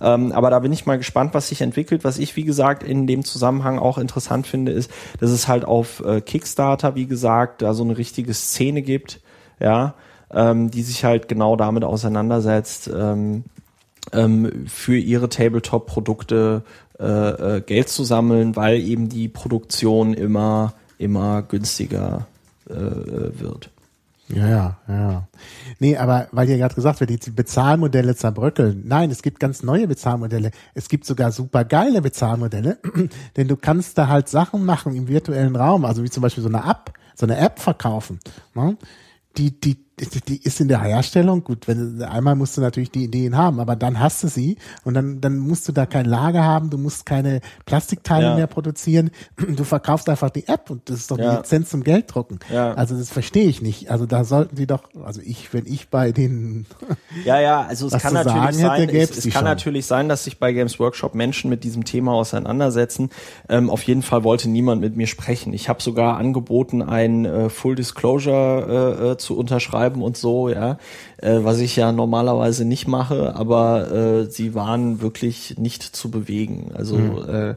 [0.00, 2.04] Ähm, aber da bin ich mal gespannt, was sich entwickelt.
[2.04, 4.90] Was ich, wie gesagt, in dem Zusammenhang auch interessant finde, ist,
[5.20, 9.20] dass es halt auf äh, Kickstarter, wie gesagt, da so eine richtige Szene gibt,
[9.60, 9.94] ja,
[10.32, 12.90] ähm, die sich halt genau damit auseinandersetzt.
[12.94, 13.44] Ähm,
[14.12, 16.62] ähm, für ihre Tabletop-Produkte
[16.98, 22.26] äh, äh, Geld zu sammeln, weil eben die Produktion immer, immer günstiger
[22.68, 23.70] äh, wird.
[24.28, 25.28] Ja, ja, ja.
[25.78, 28.82] Nee, aber weil ihr gerade gesagt wird, die Bezahlmodelle zerbröckeln.
[28.84, 30.50] Nein, es gibt ganz neue Bezahlmodelle.
[30.74, 32.78] Es gibt sogar super geile Bezahlmodelle,
[33.36, 36.50] denn du kannst da halt Sachen machen im virtuellen Raum, also wie zum Beispiel so
[36.50, 38.20] eine App, so eine App verkaufen.
[38.54, 38.76] Ne?
[39.38, 43.36] Die, die die ist in der Herstellung, gut, wenn einmal musst du natürlich die Ideen
[43.36, 46.70] haben, aber dann hast du sie und dann, dann musst du da kein Lager haben,
[46.70, 48.36] du musst keine Plastikteile ja.
[48.36, 51.30] mehr produzieren, du verkaufst einfach die App und das ist doch ja.
[51.30, 52.38] die Lizenz zum Gelddrucken.
[52.52, 52.74] Ja.
[52.74, 53.90] Also das verstehe ich nicht.
[53.90, 56.66] Also da sollten die doch, also ich, wenn ich bei den
[57.24, 60.38] Ja, ja, also es kann natürlich sein, hätte, es, es kann natürlich sein, dass sich
[60.38, 63.10] bei Games Workshop Menschen mit diesem Thema auseinandersetzen.
[63.48, 65.52] Ähm, auf jeden Fall wollte niemand mit mir sprechen.
[65.52, 70.48] Ich habe sogar angeboten, ein äh, Full Disclosure äh, äh zu unterschreiben schreiben und so,
[70.48, 70.78] ja,
[71.18, 76.70] äh, was ich ja normalerweise nicht mache, aber äh, sie waren wirklich nicht zu bewegen.
[76.74, 77.28] Also mhm.
[77.28, 77.54] äh,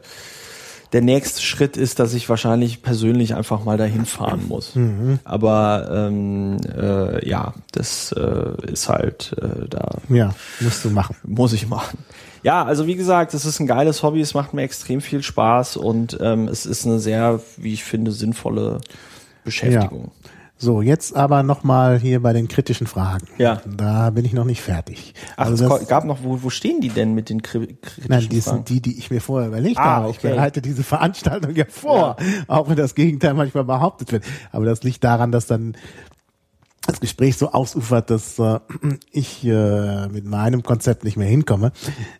[0.92, 4.74] der nächste Schritt ist, dass ich wahrscheinlich persönlich einfach mal dahin fahren muss.
[4.74, 5.20] Mhm.
[5.24, 9.96] Aber ähm, äh, ja, das äh, ist halt äh, da.
[10.10, 11.16] Ja, musst du machen.
[11.24, 11.98] Muss ich machen.
[12.42, 15.76] Ja, also wie gesagt, es ist ein geiles Hobby, es macht mir extrem viel Spaß
[15.76, 18.80] und ähm, es ist eine sehr, wie ich finde, sinnvolle
[19.44, 20.10] Beschäftigung.
[20.24, 20.30] Ja.
[20.62, 23.26] So, jetzt aber nochmal hier bei den kritischen Fragen.
[23.36, 23.60] Ja.
[23.66, 25.12] Da bin ich noch nicht fertig.
[25.36, 28.40] Ach, also es gab noch, wo, wo stehen die denn mit den kritischen Nein, die
[28.40, 28.58] Fragen?
[28.58, 30.10] sind die, die ich mir vorher überlegt ah, habe.
[30.10, 32.26] Ich bereite diese Veranstaltung ja vor, ja.
[32.46, 34.24] auch wenn das Gegenteil manchmal behauptet wird.
[34.52, 35.76] Aber das liegt daran, dass dann
[36.86, 38.60] das Gespräch so ausufert, dass äh,
[39.10, 41.72] ich äh, mit meinem Konzept nicht mehr hinkomme.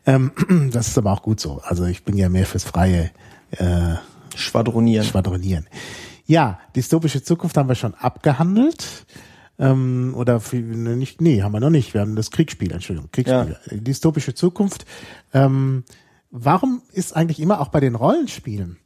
[0.05, 0.32] Ähm,
[0.73, 1.60] das ist aber auch gut so.
[1.62, 3.12] Also ich bin ja mehr fürs freie
[3.52, 3.94] äh,
[4.35, 5.06] Schwadronieren.
[5.06, 5.69] Schwadronieren.
[6.27, 9.07] Ja, dystopische Zukunft haben wir schon abgehandelt.
[9.59, 11.94] Ähm, oder nicht, nee, haben wir noch nicht.
[11.94, 13.57] Wir haben das Kriegsspiel, Entschuldigung, Kriegsspiel.
[13.70, 13.77] Ja.
[13.77, 14.86] Dystopische Zukunft.
[15.32, 15.85] Ähm,
[16.31, 18.78] warum ist eigentlich immer auch bei den Rollenspielen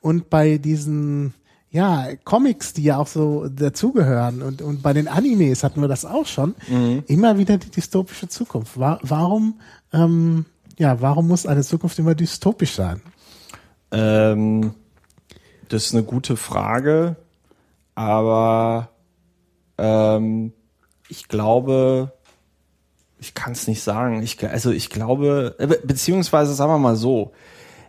[0.00, 1.34] und bei diesen
[1.70, 6.04] ja, Comics, die ja auch so dazugehören und, und bei den Animes hatten wir das
[6.04, 7.04] auch schon, mhm.
[7.06, 8.78] immer wieder die dystopische Zukunft.
[8.78, 9.60] War, warum,
[9.92, 10.46] ähm,
[10.78, 13.00] ja, warum muss eine Zukunft immer dystopisch sein?
[13.92, 14.74] Ähm,
[15.70, 17.16] das ist eine gute Frage,
[17.94, 18.88] aber
[19.78, 20.52] ähm,
[21.08, 22.12] ich glaube,
[23.18, 24.22] ich kann es nicht sagen.
[24.22, 27.32] Ich, also ich glaube, äh, beziehungsweise sagen wir mal so,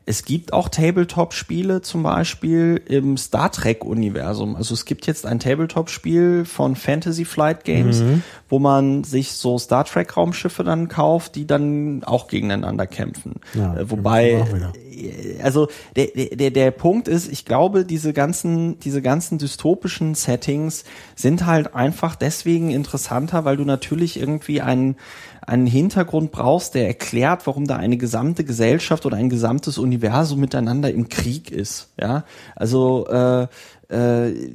[0.06, 4.56] es gibt auch Tabletop-Spiele zum Beispiel im Star Trek-Universum.
[4.56, 8.24] Also es gibt jetzt ein Tabletop-Spiel von Fantasy Flight Games, mhm.
[8.50, 13.36] wo man sich so Star Trek-Raumschiffe dann kauft, die dann auch gegeneinander kämpfen.
[13.54, 14.44] Ja, äh, Wobei,
[14.92, 20.84] äh, also der, der, der Punkt ist, ich glaube, diese ganzen, diese ganzen dystopischen Settings
[21.16, 24.96] sind halt einfach deswegen interessanter, weil du natürlich irgendwie einen
[25.42, 30.92] einen Hintergrund brauchst, der erklärt, warum da eine gesamte Gesellschaft oder ein gesamtes Universum miteinander
[30.92, 31.90] im Krieg ist.
[32.00, 32.24] Ja,
[32.56, 33.48] also äh,
[33.90, 34.52] äh,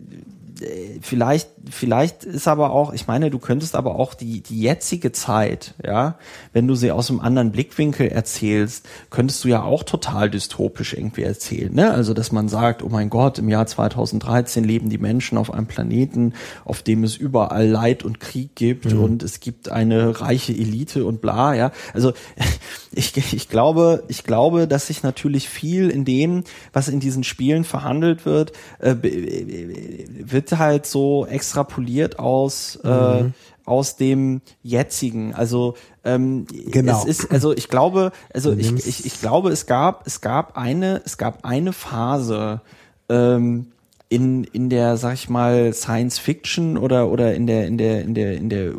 [1.03, 5.75] vielleicht, vielleicht ist aber auch, ich meine, du könntest aber auch die, die jetzige Zeit,
[5.85, 6.19] ja,
[6.53, 11.23] wenn du sie aus einem anderen Blickwinkel erzählst, könntest du ja auch total dystopisch irgendwie
[11.23, 11.91] erzählen, ne?
[11.91, 15.67] Also, dass man sagt, oh mein Gott, im Jahr 2013 leben die Menschen auf einem
[15.67, 16.33] Planeten,
[16.65, 19.01] auf dem es überall Leid und Krieg gibt mhm.
[19.01, 21.73] und es gibt eine reiche Elite und bla, ja.
[21.93, 22.13] Also,
[22.93, 27.65] ich, ich glaube, ich glaube, dass sich natürlich viel in dem, was in diesen Spielen
[27.65, 33.29] verhandelt wird, äh, wird halt so extrapoliert aus äh, mhm.
[33.29, 33.33] äh,
[33.67, 35.35] aus dem jetzigen.
[35.35, 35.75] Also
[36.05, 36.99] ähm, genau.
[36.99, 41.03] es ist, also ich glaube, also ich, ich, ich glaube, es gab es gab eine
[41.05, 42.61] es gab eine Phase
[43.09, 43.73] ähm,
[44.09, 48.15] in in der sag ich mal Science Fiction oder oder in der in der in
[48.15, 48.73] der in der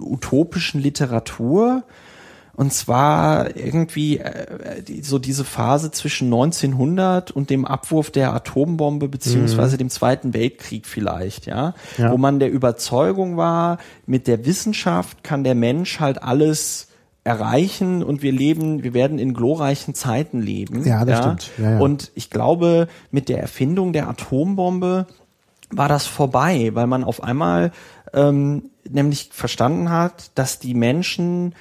[0.00, 1.84] utopischen Literatur
[2.56, 9.08] Und zwar irgendwie äh, die, so diese Phase zwischen 1900 und dem Abwurf der Atombombe
[9.08, 9.78] beziehungsweise mhm.
[9.78, 11.74] dem Zweiten Weltkrieg vielleicht, ja?
[11.98, 12.12] ja?
[12.12, 16.88] Wo man der Überzeugung war, mit der Wissenschaft kann der Mensch halt alles
[17.24, 20.84] erreichen und wir leben, wir werden in glorreichen Zeiten leben.
[20.84, 21.22] Ja, das ja?
[21.22, 21.50] stimmt.
[21.58, 21.78] Ja, ja.
[21.78, 25.06] Und ich glaube, mit der Erfindung der Atombombe
[25.70, 27.72] war das vorbei, weil man auf einmal
[28.12, 31.54] ähm, nämlich verstanden hat, dass die Menschen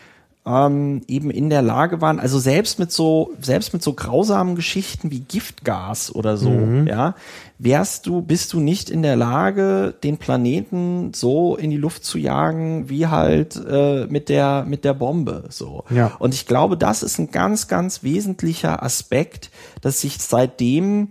[0.46, 5.10] ähm, eben in der Lage waren, also selbst mit so, selbst mit so grausamen Geschichten
[5.10, 6.86] wie Giftgas oder so, mhm.
[6.86, 7.16] ja,
[7.60, 12.18] wärst du, bist du nicht in der Lage, den Planeten so in die Luft zu
[12.18, 15.86] jagen, wie halt äh, mit der, mit der Bombe, so.
[15.90, 16.12] Ja.
[16.20, 19.50] Und ich glaube, das ist ein ganz, ganz wesentlicher Aspekt,
[19.82, 21.10] dass sich seitdem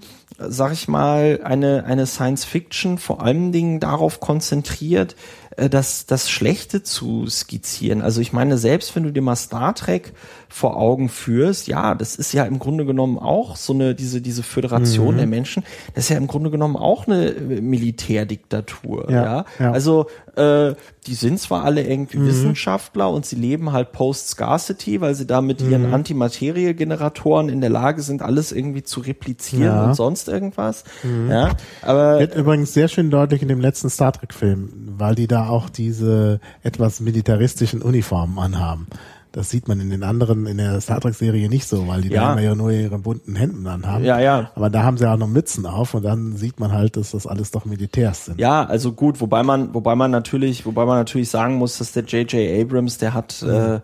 [0.48, 5.16] sag ich mal, eine, eine Science Fiction vor allen Dingen darauf konzentriert, äh,
[5.56, 8.02] das, das Schlechte zu skizzieren.
[8.02, 10.12] Also ich meine, selbst wenn du dir mal Star Trek
[10.52, 14.42] vor Augen führst, ja, das ist ja im Grunde genommen auch so eine, diese, diese
[14.42, 15.18] Föderation mhm.
[15.18, 15.64] der Menschen,
[15.94, 19.10] das ist ja im Grunde genommen auch eine äh, Militärdiktatur.
[19.10, 19.44] Ja, ja?
[19.58, 19.72] ja.
[19.72, 20.06] Also
[20.36, 20.74] äh,
[21.06, 22.26] die sind zwar alle irgendwie mhm.
[22.26, 25.70] Wissenschaftler und sie leben halt Post-Scarcity, weil sie da mit mhm.
[25.70, 29.84] ihren Antimaterie-Generatoren in der Lage sind, alles irgendwie zu replizieren ja.
[29.86, 30.84] und sonst irgendwas.
[31.02, 31.30] Mhm.
[31.30, 34.68] Ja, aber wird übrigens sehr schön deutlich in dem letzten Star Trek-Film,
[34.98, 38.86] weil die da auch diese etwas militaristischen Uniformen anhaben.
[39.32, 42.26] Das sieht man in den anderen, in der Star Trek-Serie nicht so, weil die ja.
[42.26, 44.04] da immer ja nur ihre bunten Hemden anhaben.
[44.04, 44.50] Ja, ja.
[44.54, 47.26] Aber da haben sie auch noch Mützen auf und dann sieht man halt, dass das
[47.26, 48.38] alles doch Militärs sind.
[48.38, 52.04] Ja, also gut, wobei man, wobei man natürlich, wobei man natürlich sagen muss, dass der
[52.04, 52.60] J.J.
[52.60, 53.50] Abrams, der hat, mhm.
[53.50, 53.80] äh,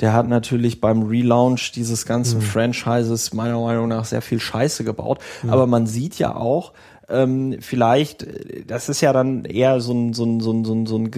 [0.00, 2.42] der hat natürlich beim Relaunch dieses ganzen mhm.
[2.42, 5.20] Franchises meiner Meinung nach sehr viel Scheiße gebaut.
[5.44, 5.50] Mhm.
[5.50, 6.72] Aber man sieht ja auch,
[7.10, 8.26] ähm, vielleicht,
[8.66, 11.10] das ist ja dann eher so ein, so ein, so ein, so ein, so ein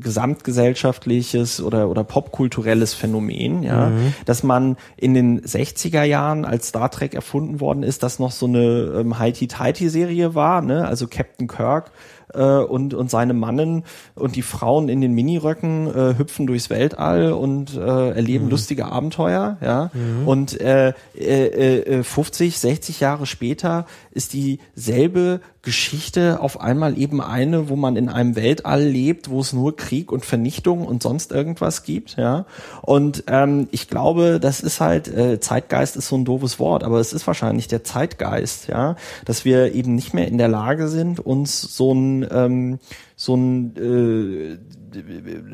[0.00, 4.14] gesamtgesellschaftliches oder, oder popkulturelles Phänomen, ja, mhm.
[4.24, 8.46] dass man in den 60er Jahren, als Star Trek erfunden worden ist, das noch so
[8.46, 11.90] eine ähm, Heidi-Tighty-Serie war, ne, also Captain Kirk
[12.34, 13.84] äh, und, und seine Mannen
[14.14, 18.50] und die Frauen in den Miniröcken äh, hüpfen durchs Weltall und äh, erleben mhm.
[18.50, 19.90] lustige Abenteuer, ja.
[19.92, 20.28] Mhm.
[20.28, 27.68] Und äh, äh, äh, 50, 60 Jahre später ist dieselbe Geschichte auf einmal eben eine,
[27.68, 31.82] wo man in einem Weltall lebt, wo es nur Krieg und Vernichtung und sonst irgendwas
[31.82, 32.46] gibt, ja.
[32.82, 37.00] Und ähm, ich glaube, das ist halt äh, Zeitgeist ist so ein doofes Wort, aber
[37.00, 38.94] es ist wahrscheinlich der Zeitgeist, ja,
[39.24, 42.78] dass wir eben nicht mehr in der Lage sind, uns so ein ähm,
[43.16, 44.58] so ein äh,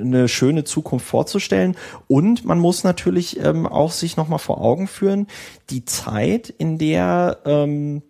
[0.00, 1.76] eine schöne Zukunft vorzustellen.
[2.06, 5.26] Und man muss natürlich ähm, auch sich nochmal vor Augen führen,
[5.70, 8.02] die Zeit, in der ähm,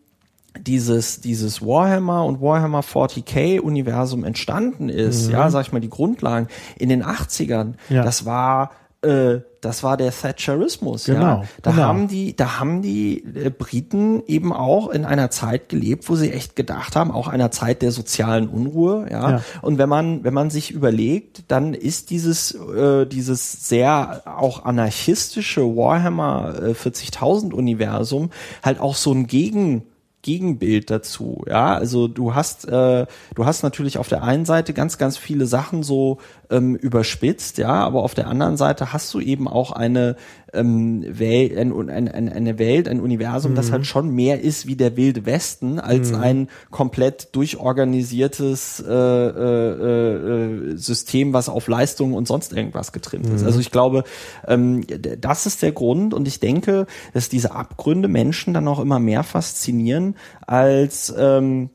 [0.59, 5.32] dieses, dieses Warhammer und Warhammer 40k Universum entstanden ist, mhm.
[5.32, 6.48] ja, sag ich mal, die Grundlagen
[6.78, 8.05] in den 80ern, ja.
[8.05, 8.70] das war,
[9.02, 11.44] äh, das war der Thatcherismus, genau, ja.
[11.62, 11.82] Da genau.
[11.85, 16.31] haben die, da haben die äh, Briten eben auch in einer Zeit gelebt, wo sie
[16.31, 19.31] echt gedacht haben, auch einer Zeit der sozialen Unruhe, ja.
[19.31, 19.43] ja.
[19.62, 25.62] Und wenn man, wenn man sich überlegt, dann ist dieses, äh, dieses sehr auch anarchistische
[25.62, 28.31] Warhammer äh, 40.000 Universum
[28.62, 29.85] halt auch so ein Gegen
[30.24, 31.44] Gegenbild dazu.
[31.46, 35.46] Ja, also du hast, äh, du hast natürlich auf der einen Seite ganz, ganz viele
[35.46, 36.18] Sachen so
[36.51, 40.16] ähm, überspitzt, ja, aber auf der anderen Seite hast du eben auch eine
[40.55, 43.56] ähm, Welt, ein, ein, ein, eine Welt, ein Universum, mhm.
[43.56, 46.20] das halt schon mehr ist wie der wilde Westen als mhm.
[46.20, 53.36] ein komplett durchorganisiertes äh, äh, äh, System, was auf Leistung und sonst irgendwas getrimmt mhm.
[53.36, 53.44] ist.
[53.44, 54.05] Also ich glaube,
[54.47, 54.85] ähm,
[55.20, 59.22] das ist der Grund und ich denke, dass diese Abgründe Menschen dann auch immer mehr
[59.22, 60.16] faszinieren
[60.47, 61.70] als ähm,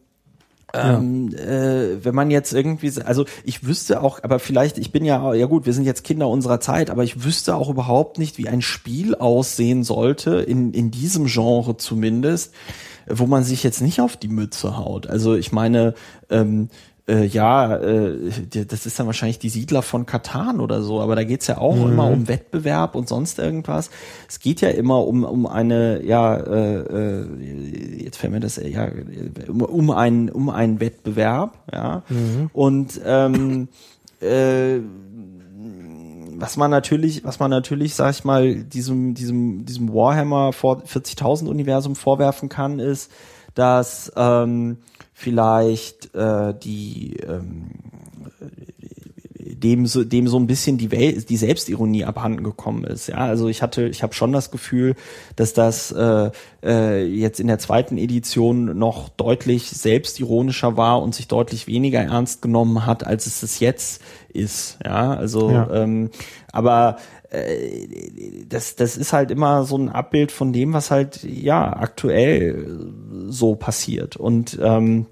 [0.73, 5.33] ähm, äh, wenn man jetzt irgendwie, also ich wüsste auch, aber vielleicht, ich bin ja,
[5.33, 8.47] ja gut, wir sind jetzt Kinder unserer Zeit, aber ich wüsste auch überhaupt nicht, wie
[8.47, 12.53] ein Spiel aussehen sollte, in, in diesem Genre zumindest,
[13.07, 15.07] wo man sich jetzt nicht auf die Mütze haut.
[15.07, 15.95] Also ich meine,
[16.29, 16.69] ähm,
[17.09, 18.31] äh, ja, äh,
[18.67, 21.75] das ist dann wahrscheinlich die Siedler von Katan oder so, aber da geht's ja auch
[21.75, 21.91] mhm.
[21.91, 23.89] immer um Wettbewerb und sonst irgendwas.
[24.27, 28.89] Es geht ja immer um, um eine, ja, äh, äh, jetzt fällt mir das, ja,
[29.47, 32.03] um, um einen, um einen Wettbewerb, ja.
[32.09, 32.49] Mhm.
[32.53, 33.67] Und ähm,
[34.21, 34.79] äh,
[36.37, 41.95] was man natürlich, was man natürlich, sag ich mal, diesem, diesem, diesem Warhammer 40.000 Universum
[41.95, 43.11] vorwerfen kann, ist,
[43.55, 44.77] dass ähm,
[45.13, 47.71] vielleicht äh, die ähm,
[49.59, 53.07] dem so, dem so ein bisschen die Welt, die Selbstironie abhanden gekommen ist.
[53.07, 54.95] Ja, also ich hatte, ich habe schon das Gefühl,
[55.35, 56.31] dass das äh,
[56.63, 62.41] äh, jetzt in der zweiten Edition noch deutlich selbstironischer war und sich deutlich weniger ernst
[62.41, 64.77] genommen hat, als es es jetzt ist.
[64.83, 65.69] Ja, also ja.
[65.71, 66.09] Ähm,
[66.51, 66.97] aber
[68.47, 72.91] das, das ist halt immer so ein Abbild von dem, was halt ja aktuell
[73.27, 74.15] so passiert.
[74.15, 75.05] Und ähm,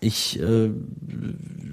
[0.00, 0.70] ich äh,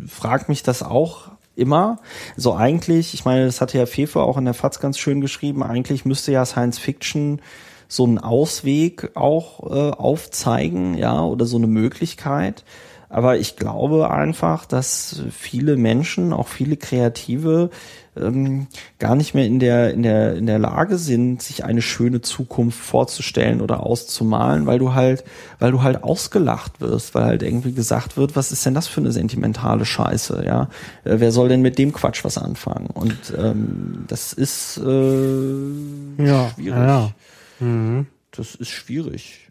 [0.07, 1.99] frage mich das auch immer.
[2.35, 5.63] So eigentlich, ich meine, das hatte ja Fefe auch in der FAZ ganz schön geschrieben,
[5.63, 7.41] eigentlich müsste ja Science Fiction
[7.87, 12.63] so einen Ausweg auch äh, aufzeigen, ja, oder so eine Möglichkeit.
[13.09, 17.71] Aber ich glaube einfach, dass viele Menschen, auch viele Kreative,
[18.21, 18.67] ähm,
[18.99, 22.79] gar nicht mehr in der, in der, in der Lage sind, sich eine schöne Zukunft
[22.79, 25.23] vorzustellen oder auszumalen, weil du halt,
[25.59, 29.01] weil du halt ausgelacht wirst, weil halt irgendwie gesagt wird, was ist denn das für
[29.01, 30.69] eine sentimentale Scheiße, ja?
[31.03, 32.87] Äh, wer soll denn mit dem Quatsch was anfangen?
[32.87, 36.75] Und ähm, das ist äh, ja, schwierig.
[36.75, 37.11] Ja.
[37.59, 38.07] Mhm.
[38.31, 39.49] Das ist schwierig.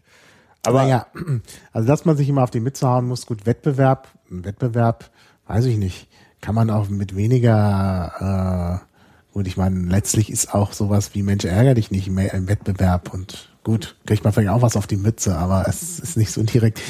[0.65, 1.07] Aber ja,
[1.73, 5.09] also dass man sich immer auf die Mütze hauen muss, gut, Wettbewerb, Wettbewerb,
[5.47, 6.08] weiß ich nicht
[6.41, 11.45] kann man auch mit weniger, äh, gut, ich meine, letztlich ist auch sowas wie Mensch
[11.45, 14.97] ärger dich nicht mehr im Wettbewerb und gut, kriegt man vielleicht auch was auf die
[14.97, 16.81] Mütze, aber es ist nicht so direkt.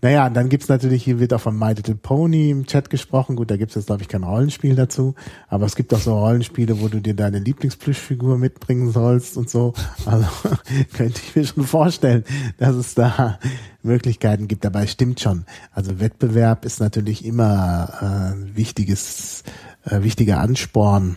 [0.00, 3.36] Naja, dann gibt's natürlich, hier wird auch von My Little Pony im Chat gesprochen.
[3.36, 5.14] Gut, da gibt's jetzt, glaube ich, kein Rollenspiel dazu.
[5.48, 9.74] Aber es gibt auch so Rollenspiele, wo du dir deine Lieblingsplüschfigur mitbringen sollst und so.
[10.06, 10.26] Also
[10.92, 12.24] könnte ich mir schon vorstellen,
[12.58, 13.38] dass es da
[13.82, 14.64] Möglichkeiten gibt.
[14.64, 15.44] Dabei stimmt schon.
[15.72, 19.42] Also Wettbewerb ist natürlich immer äh, wichtiges,
[19.84, 21.16] äh, wichtiger Ansporn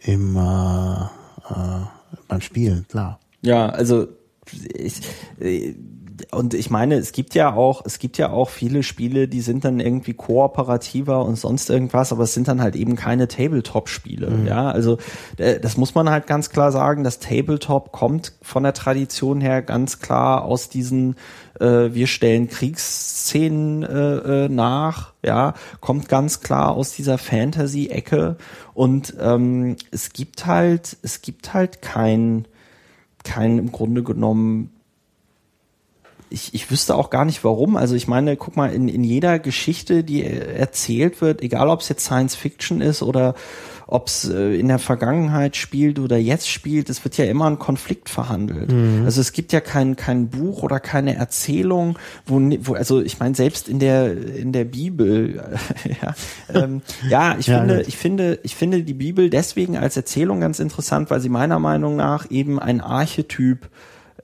[0.00, 1.02] im äh,
[1.50, 1.86] äh,
[2.28, 3.20] beim Spielen, klar.
[3.40, 4.08] Ja, also
[4.74, 5.00] ich,
[6.34, 9.66] und ich meine, es gibt ja auch, es gibt ja auch viele Spiele, die sind
[9.66, 14.30] dann irgendwie kooperativer und sonst irgendwas, aber es sind dann halt eben keine Tabletop-Spiele.
[14.30, 14.46] Mhm.
[14.46, 14.96] Ja, also
[15.36, 17.04] äh, das muss man halt ganz klar sagen.
[17.04, 21.16] Das Tabletop kommt von der Tradition her ganz klar aus diesen
[21.60, 28.36] äh, wir stellen Kriegsszenen äh, äh, nach, ja, kommt ganz klar aus dieser Fantasy-Ecke
[28.72, 32.46] und ähm, es gibt halt, es gibt halt kein,
[33.22, 34.71] kein im Grunde genommen
[36.32, 37.76] ich, ich wüsste auch gar nicht warum.
[37.76, 41.88] Also ich meine, guck mal, in, in jeder Geschichte, die erzählt wird, egal ob es
[41.88, 43.34] jetzt Science Fiction ist oder
[43.86, 47.58] ob es äh, in der Vergangenheit spielt oder jetzt spielt, es wird ja immer ein
[47.58, 48.72] Konflikt verhandelt.
[48.72, 49.02] Mhm.
[49.04, 53.34] Also es gibt ja kein, kein Buch oder keine Erzählung, wo, wo also ich meine,
[53.34, 55.42] selbst in der, in der Bibel,
[56.02, 56.14] ja,
[56.54, 57.88] ähm, ja, ich ja, finde, gut.
[57.88, 61.96] ich finde, ich finde die Bibel deswegen als Erzählung ganz interessant, weil sie meiner Meinung
[61.96, 63.68] nach eben ein Archetyp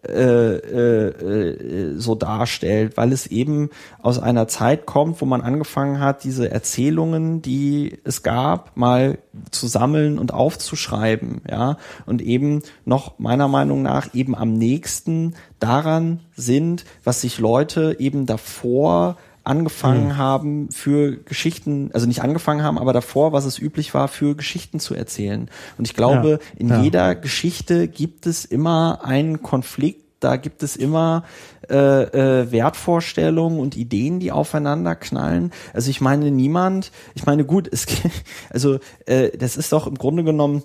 [0.09, 3.71] äh, äh, äh, so darstellt, weil es eben
[4.03, 9.19] aus einer Zeit kommt, wo man angefangen hat, diese Erzählungen, die es gab, mal
[9.51, 11.77] zu sammeln und aufzuschreiben, ja,
[12.07, 18.27] und eben noch meiner Meinung nach eben am nächsten daran sind, was sich Leute eben
[18.27, 19.17] davor
[19.49, 20.17] angefangen mhm.
[20.17, 24.81] haben für Geschichten, also nicht angefangen haben, aber davor, was es üblich war, für Geschichten
[24.81, 25.51] zu erzählen.
[25.77, 26.83] Und ich glaube, ja, in ja.
[26.83, 31.25] jeder Geschichte gibt es immer einen Konflikt, da gibt es immer
[31.71, 35.53] äh, äh, Wertvorstellungen und Ideen, die aufeinander knallen.
[35.73, 37.87] Also ich meine, niemand, ich meine, gut, es
[38.51, 40.63] also äh, das ist doch im Grunde genommen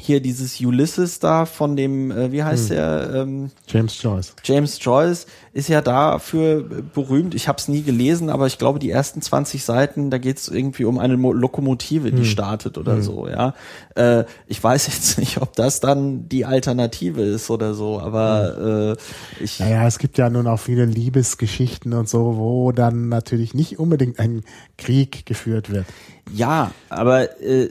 [0.00, 2.76] hier dieses Ulysses da von dem, äh, wie heißt hm.
[2.76, 3.10] der?
[3.14, 4.34] Ähm, James Joyce.
[4.42, 7.34] James Joyce ist ja dafür berühmt.
[7.34, 10.48] Ich habe es nie gelesen, aber ich glaube, die ersten 20 Seiten, da geht es
[10.48, 12.24] irgendwie um eine Lokomotive, die hm.
[12.24, 13.02] startet oder hm.
[13.02, 13.28] so.
[13.28, 13.54] Ja,
[13.96, 18.96] äh, ich weiß jetzt nicht, ob das dann die Alternative ist oder so, aber hm.
[19.40, 19.58] äh, ich.
[19.58, 24.20] Naja, es gibt ja nun auch viele Liebesgeschichten und so, wo dann natürlich nicht unbedingt
[24.20, 24.42] ein
[24.78, 25.86] Krieg geführt wird.
[26.32, 27.68] Ja, aber äh,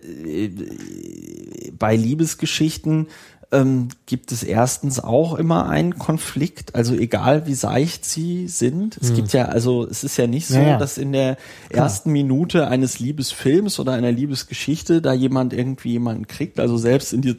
[1.77, 3.07] bei Liebesgeschichten
[3.51, 8.97] ähm, gibt es erstens auch immer einen Konflikt, also egal wie seicht sie sind.
[8.97, 9.15] Es hm.
[9.15, 10.77] gibt ja, also es ist ja nicht so, naja.
[10.77, 11.37] dass in der
[11.69, 16.59] ersten Minute eines Liebesfilms oder einer Liebesgeschichte da jemand irgendwie jemanden kriegt.
[16.59, 17.37] Also selbst in die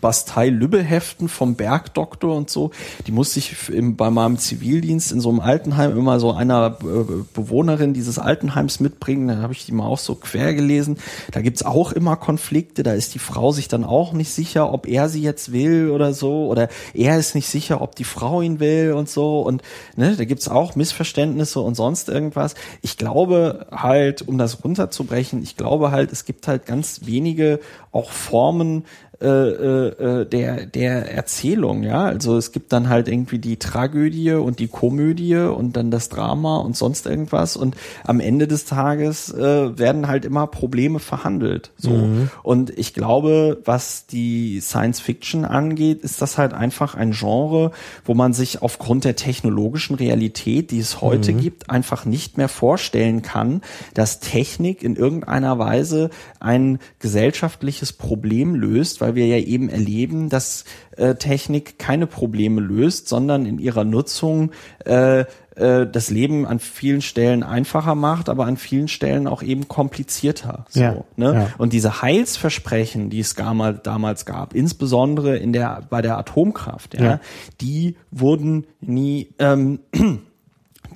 [0.00, 2.72] Bastei-Lübbe-Heften vom Bergdoktor und so.
[3.06, 7.22] Die musste ich im, bei meinem Zivildienst in so einem Altenheim immer so einer äh,
[7.32, 9.28] Bewohnerin dieses Altenheims mitbringen.
[9.28, 10.98] Da habe ich die mal auch so quer gelesen.
[11.30, 12.82] Da gibt's auch immer Konflikte.
[12.82, 16.12] Da ist die Frau sich dann auch nicht sicher, ob er sie jetzt will oder
[16.12, 16.48] so.
[16.48, 19.42] Oder er ist nicht sicher, ob die Frau ihn will und so.
[19.42, 19.62] Und
[19.96, 22.56] ne, da gibt's auch Missverständnisse und sonst irgendwas.
[22.82, 27.60] Ich glaube halt, um das runterzubrechen, ich glaube halt, es gibt halt ganz wenige
[27.92, 28.84] auch Formen,
[29.20, 32.04] äh, äh, der der Erzählung, ja.
[32.04, 36.58] Also es gibt dann halt irgendwie die Tragödie und die Komödie und dann das Drama
[36.58, 41.70] und sonst irgendwas und am Ende des Tages äh, werden halt immer Probleme verhandelt.
[41.76, 42.30] So mhm.
[42.42, 47.70] und ich glaube, was die Science Fiction angeht, ist das halt einfach ein Genre,
[48.04, 51.40] wo man sich aufgrund der technologischen Realität, die es heute mhm.
[51.40, 53.62] gibt, einfach nicht mehr vorstellen kann,
[53.94, 56.10] dass Technik in irgendeiner Weise
[56.44, 60.64] ein gesellschaftliches Problem löst, weil wir ja eben erleben, dass
[60.96, 64.52] äh, Technik keine Probleme löst, sondern in ihrer Nutzung
[64.84, 65.24] äh,
[65.56, 70.64] äh, das Leben an vielen Stellen einfacher macht, aber an vielen Stellen auch eben komplizierter.
[70.68, 71.34] So, ja, ne?
[71.34, 71.48] Ja.
[71.58, 77.20] Und diese Heilsversprechen, die es damals gab, insbesondere in der bei der Atomkraft, ja, ja.
[77.60, 79.80] die wurden nie ähm,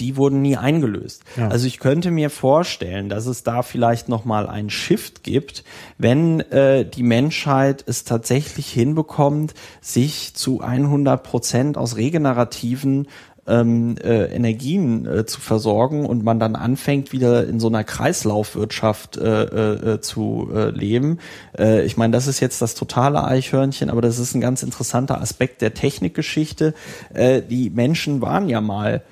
[0.01, 1.23] die wurden nie eingelöst.
[1.37, 1.49] Ja.
[1.49, 5.65] Also ich könnte mir vorstellen, dass es da vielleicht noch mal einen Shift gibt,
[5.99, 13.09] wenn äh, die Menschheit es tatsächlich hinbekommt, sich zu 100 Prozent aus regenerativen
[13.49, 19.17] ähm, äh, Energien äh, zu versorgen und man dann anfängt wieder in so einer Kreislaufwirtschaft
[19.17, 21.19] äh, äh, zu äh, leben.
[21.59, 25.21] Äh, ich meine, das ist jetzt das totale Eichhörnchen, aber das ist ein ganz interessanter
[25.21, 26.75] Aspekt der Technikgeschichte.
[27.13, 29.03] Äh, die Menschen waren ja mal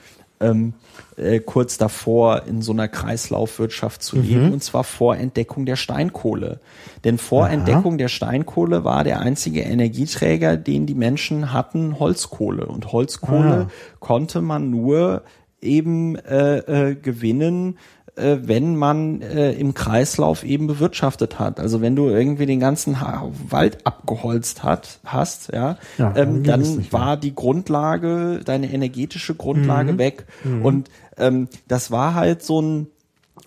[0.40, 0.74] ähm,
[1.16, 4.52] äh, kurz davor in so einer Kreislaufwirtschaft zu leben, mhm.
[4.54, 6.60] und zwar vor Entdeckung der Steinkohle.
[7.04, 7.52] Denn vor Aha.
[7.52, 12.66] Entdeckung der Steinkohle war der einzige Energieträger, den die Menschen hatten, Holzkohle.
[12.66, 13.70] Und Holzkohle ah.
[14.00, 15.22] konnte man nur
[15.60, 16.58] eben äh,
[16.90, 17.78] äh, gewinnen,
[18.16, 21.60] äh, wenn man äh, im Kreislauf eben bewirtschaftet hat.
[21.60, 26.90] Also wenn du irgendwie den ganzen ha Wald abgeholzt hat, hast, ja, ja ähm, dann
[26.92, 29.98] war die Grundlage, deine energetische Grundlage mhm.
[29.98, 30.26] weg.
[30.44, 30.64] Mhm.
[30.64, 32.86] Und ähm, das war halt so ein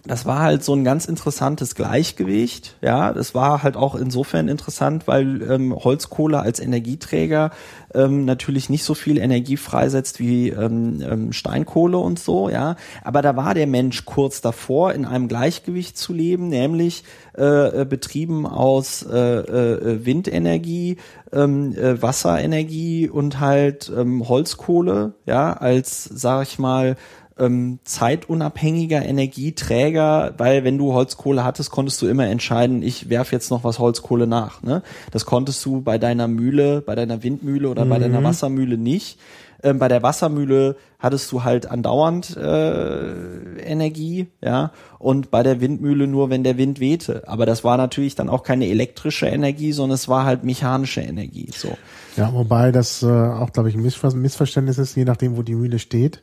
[0.06, 2.78] das war halt so ein ganz interessantes Gleichgewicht.
[2.82, 7.52] Ja, das war halt auch insofern interessant, weil ähm, Holzkohle als Energieträger
[7.94, 12.50] ähm, natürlich nicht so viel Energie freisetzt wie ähm, ähm, Steinkohle und so.
[12.50, 17.04] Ja, aber da war der Mensch kurz davor, in einem Gleichgewicht zu leben, nämlich
[17.38, 20.98] äh, äh betrieben aus äh, äh, Windenergie,
[21.34, 25.14] ähm, äh, Wasserenergie und halt ähm, Holzkohle.
[25.26, 26.96] Ja, als sag ich mal
[27.40, 33.50] ähm, zeitunabhängiger Energieträger, weil wenn du Holzkohle hattest, konntest du immer entscheiden, ich werf jetzt
[33.50, 34.62] noch was Holzkohle nach.
[34.62, 34.84] Ne?
[35.12, 37.90] Das konntest du bei deiner Mühle, bei deiner Windmühle oder mhm.
[37.90, 39.18] bei deiner Wassermühle nicht.
[39.62, 46.08] Ähm, bei der Wassermühle hattest du halt andauernd äh, Energie, ja, und bei der Windmühle
[46.08, 47.24] nur, wenn der Wind wehte.
[47.28, 51.50] Aber das war natürlich dann auch keine elektrische Energie, sondern es war halt mechanische Energie.
[51.54, 51.78] So.
[52.16, 55.80] Ja, wobei das äh, auch, glaube ich, ein Missverständnis ist, je nachdem, wo die Mühle
[55.80, 56.22] steht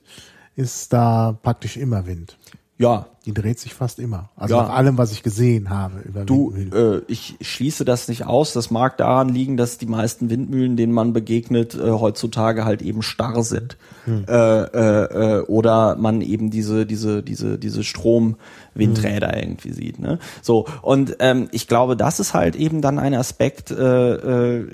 [0.57, 2.37] ist da praktisch immer Wind.
[2.79, 3.07] Ja.
[3.25, 4.31] Die dreht sich fast immer.
[4.37, 4.63] Also ja.
[4.63, 7.01] nach allem, was ich gesehen habe über du, Windmühlen.
[7.01, 8.53] Äh, ich schließe das nicht aus.
[8.53, 13.03] Das mag daran liegen, dass die meisten Windmühlen, denen man begegnet, äh, heutzutage halt eben
[13.03, 13.79] starr sind.
[14.05, 14.27] Hm.
[14.29, 19.39] Äh, äh, äh, oder man eben diese, diese, diese, diese Stromwindräder hm.
[19.41, 19.99] irgendwie sieht.
[19.99, 20.21] Ne?
[20.41, 24.67] So, und ähm, ich glaube, das ist halt eben dann ein Aspekt, äh, äh,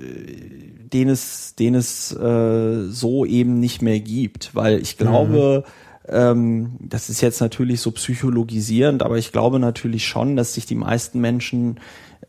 [0.92, 5.64] den es, den es äh, so eben nicht mehr gibt, weil ich glaube,
[6.08, 6.14] mhm.
[6.14, 10.74] ähm, das ist jetzt natürlich so psychologisierend, aber ich glaube natürlich schon, dass sich die
[10.74, 11.78] meisten Menschen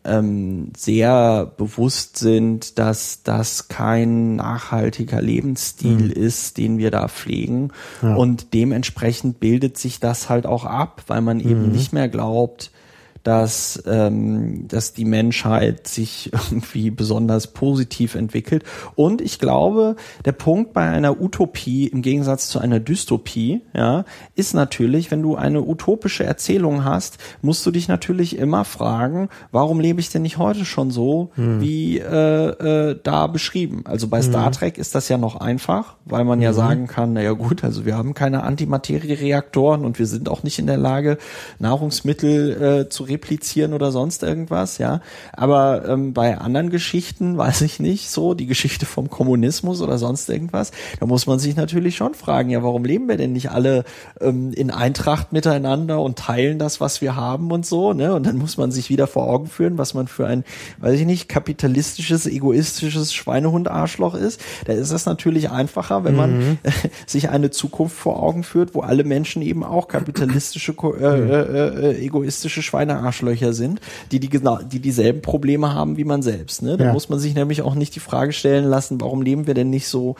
[0.04, 6.10] ähm, sehr bewusst sind, dass das kein nachhaltiger Lebensstil mhm.
[6.10, 7.70] ist, den wir da pflegen.
[8.02, 8.14] Ja.
[8.14, 11.50] Und dementsprechend bildet sich das halt auch ab, weil man mhm.
[11.50, 12.70] eben nicht mehr glaubt,
[13.24, 18.64] dass, ähm, dass die Menschheit sich irgendwie besonders positiv entwickelt.
[18.94, 24.04] Und ich glaube, der Punkt bei einer Utopie im Gegensatz zu einer Dystopie, ja,
[24.36, 29.80] ist natürlich, wenn du eine utopische Erzählung hast, musst du dich natürlich immer fragen, warum
[29.80, 31.60] lebe ich denn nicht heute schon so, hm.
[31.60, 33.84] wie äh, äh, da beschrieben?
[33.86, 34.52] Also bei Star hm.
[34.52, 36.56] Trek ist das ja noch einfach, weil man ja hm.
[36.56, 40.66] sagen kann, naja gut, also wir haben keine Antimaterie-Reaktoren und wir sind auch nicht in
[40.66, 41.16] der Lage,
[41.58, 45.00] Nahrungsmittel äh, zu replizieren oder sonst irgendwas, ja.
[45.32, 50.28] Aber ähm, bei anderen Geschichten, weiß ich nicht, so die Geschichte vom Kommunismus oder sonst
[50.28, 53.84] irgendwas, da muss man sich natürlich schon fragen, ja, warum leben wir denn nicht alle
[54.20, 58.14] ähm, in Eintracht miteinander und teilen das, was wir haben und so, ne?
[58.14, 60.44] Und dann muss man sich wieder vor Augen führen, was man für ein,
[60.78, 64.40] weiß ich nicht, kapitalistisches, egoistisches Schweinehund-Arschloch ist.
[64.66, 66.58] Da ist es natürlich einfacher, wenn man mhm.
[67.06, 72.04] sich eine Zukunft vor Augen führt, wo alle Menschen eben auch kapitalistische, äh, äh, äh,
[72.04, 73.80] egoistische Schweine Arschlöcher sind,
[74.12, 76.62] die, die, genau, die dieselben Probleme haben wie man selbst.
[76.62, 76.76] Ne?
[76.76, 76.92] Da ja.
[76.92, 79.88] muss man sich nämlich auch nicht die Frage stellen lassen, warum leben wir denn nicht
[79.88, 80.16] so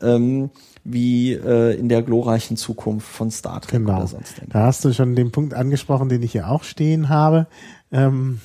[0.00, 0.50] ähm,
[0.84, 3.96] wie äh, in der glorreichen Zukunft von Star Trek genau.
[3.96, 4.52] oder sonst irgendwas.
[4.52, 7.46] Da hast du schon den Punkt angesprochen, den ich hier auch stehen habe.
[7.90, 8.40] Ähm,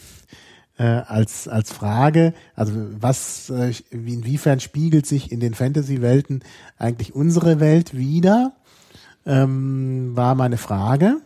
[0.78, 6.44] äh, als, als Frage, also was, äh, inwiefern spiegelt sich in den Fantasy-Welten
[6.78, 8.54] eigentlich unsere Welt wieder,
[9.26, 11.18] ähm, war meine Frage.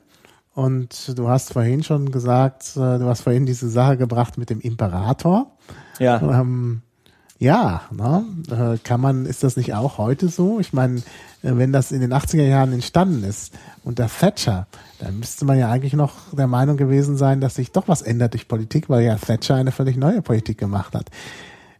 [0.55, 4.61] Und du hast vorhin schon gesagt, äh, du hast vorhin diese Sache gebracht mit dem
[4.61, 5.51] Imperator.
[5.99, 6.21] Ja.
[6.21, 6.81] Ähm,
[7.37, 8.23] ja, ne?
[8.49, 10.61] Äh, kann man, ist das nicht auch heute so?
[10.61, 10.99] Ich meine,
[11.43, 13.53] äh, wenn das in den 80er Jahren entstanden ist
[13.83, 14.67] unter Thatcher,
[14.99, 18.33] dann müsste man ja eigentlich noch der Meinung gewesen sein, dass sich doch was ändert
[18.33, 21.09] durch Politik, weil ja Thatcher eine völlig neue Politik gemacht hat.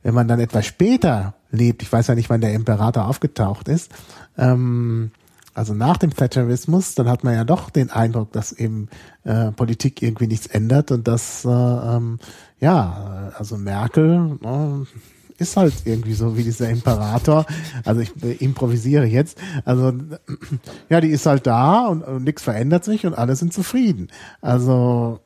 [0.04, 3.90] Wenn man dann etwas später lebt, ich weiß ja nicht, wann der Imperator aufgetaucht ist,
[4.38, 5.12] ähm,
[5.56, 8.90] also nach dem Thatcherismus, dann hat man ja doch den Eindruck, dass eben
[9.24, 12.20] äh, Politik irgendwie nichts ändert und dass äh, ähm,
[12.60, 17.46] ja, also Merkel äh, ist halt irgendwie so wie dieser Imperator.
[17.86, 19.38] Also ich äh, improvisiere jetzt.
[19.64, 19.94] Also
[20.90, 24.10] ja, die ist halt da und, und nichts verändert sich und alle sind zufrieden.
[24.42, 25.22] Also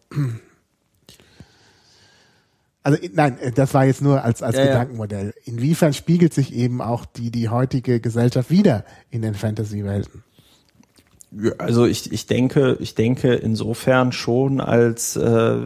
[2.83, 4.65] also nein, das war jetzt nur als als Ja.
[4.65, 5.33] Gedankenmodell.
[5.45, 10.23] Inwiefern spiegelt sich eben auch die die heutige Gesellschaft wieder in den Fantasy-Welten?
[11.59, 15.57] Also ich, ich denke, ich denke insofern schon als äh,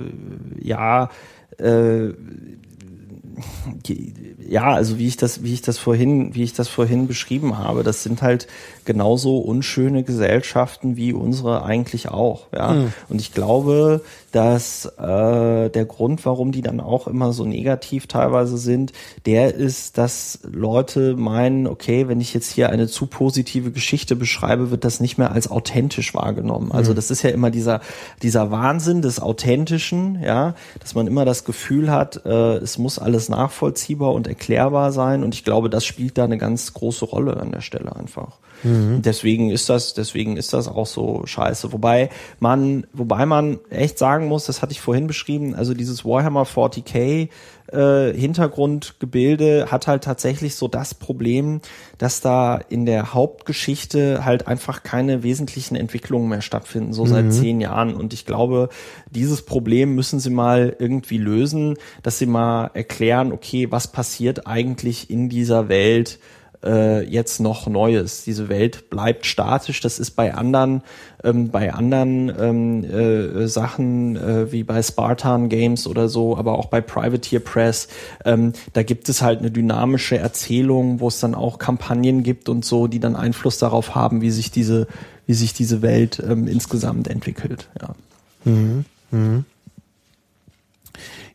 [0.59, 1.09] ja
[1.57, 2.09] äh,
[3.85, 7.57] die- ja, also wie ich das, wie ich das vorhin, wie ich das vorhin beschrieben
[7.57, 8.47] habe, das sind halt
[8.85, 12.85] genauso unschöne Gesellschaften wie unsere eigentlich auch, ja.
[13.09, 14.01] Und ich glaube,
[14.31, 18.91] dass äh, der Grund, warum die dann auch immer so negativ teilweise sind,
[19.25, 24.71] der ist, dass Leute meinen, okay, wenn ich jetzt hier eine zu positive Geschichte beschreibe,
[24.71, 26.71] wird das nicht mehr als authentisch wahrgenommen.
[26.71, 27.81] Also das ist ja immer dieser
[28.21, 33.29] dieser Wahnsinn des Authentischen, ja, dass man immer das Gefühl hat, äh, es muss alles
[33.29, 35.23] nachvollziehbar und erklärbar sein.
[35.23, 38.39] Und ich glaube, das spielt da eine ganz große Rolle an der Stelle einfach.
[38.95, 41.71] Und Deswegen ist das, deswegen ist das auch so scheiße.
[41.71, 46.43] Wobei man, wobei man echt sagen muss, das hatte ich vorhin beschrieben, also dieses Warhammer
[46.43, 47.29] 40k
[47.71, 51.61] äh, Hintergrundgebilde hat halt tatsächlich so das Problem,
[51.97, 57.61] dass da in der Hauptgeschichte halt einfach keine wesentlichen Entwicklungen mehr stattfinden, so seit zehn
[57.61, 57.95] Jahren.
[57.95, 58.69] Und ich glaube,
[59.09, 65.09] dieses Problem müssen sie mal irgendwie lösen, dass sie mal erklären, okay, was passiert eigentlich
[65.09, 66.19] in dieser Welt,
[66.63, 68.23] äh, jetzt noch Neues.
[68.23, 69.79] Diese Welt bleibt statisch.
[69.81, 70.81] Das ist bei anderen,
[71.23, 76.67] ähm, bei anderen ähm, äh, Sachen äh, wie bei Spartan Games oder so, aber auch
[76.67, 77.87] bei Privateer Press.
[78.25, 82.65] Ähm, da gibt es halt eine dynamische Erzählung, wo es dann auch Kampagnen gibt und
[82.65, 84.87] so, die dann Einfluss darauf haben, wie sich diese,
[85.25, 87.69] wie sich diese Welt ähm, insgesamt entwickelt.
[87.81, 87.95] Ja.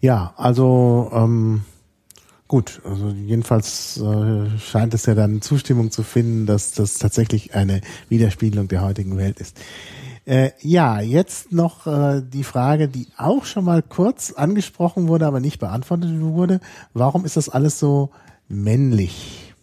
[0.01, 1.63] Ja, also ähm,
[2.49, 7.83] gut, also jedenfalls äh, scheint es ja dann Zustimmung zu finden, dass das tatsächlich eine
[8.09, 9.61] Widerspiegelung der heutigen Welt ist.
[10.25, 15.41] Äh, ja, jetzt noch äh, die Frage, die auch schon mal kurz angesprochen wurde, aber
[15.41, 16.61] nicht beantwortet wurde.
[16.93, 18.11] Warum ist das alles so
[18.49, 19.55] männlich?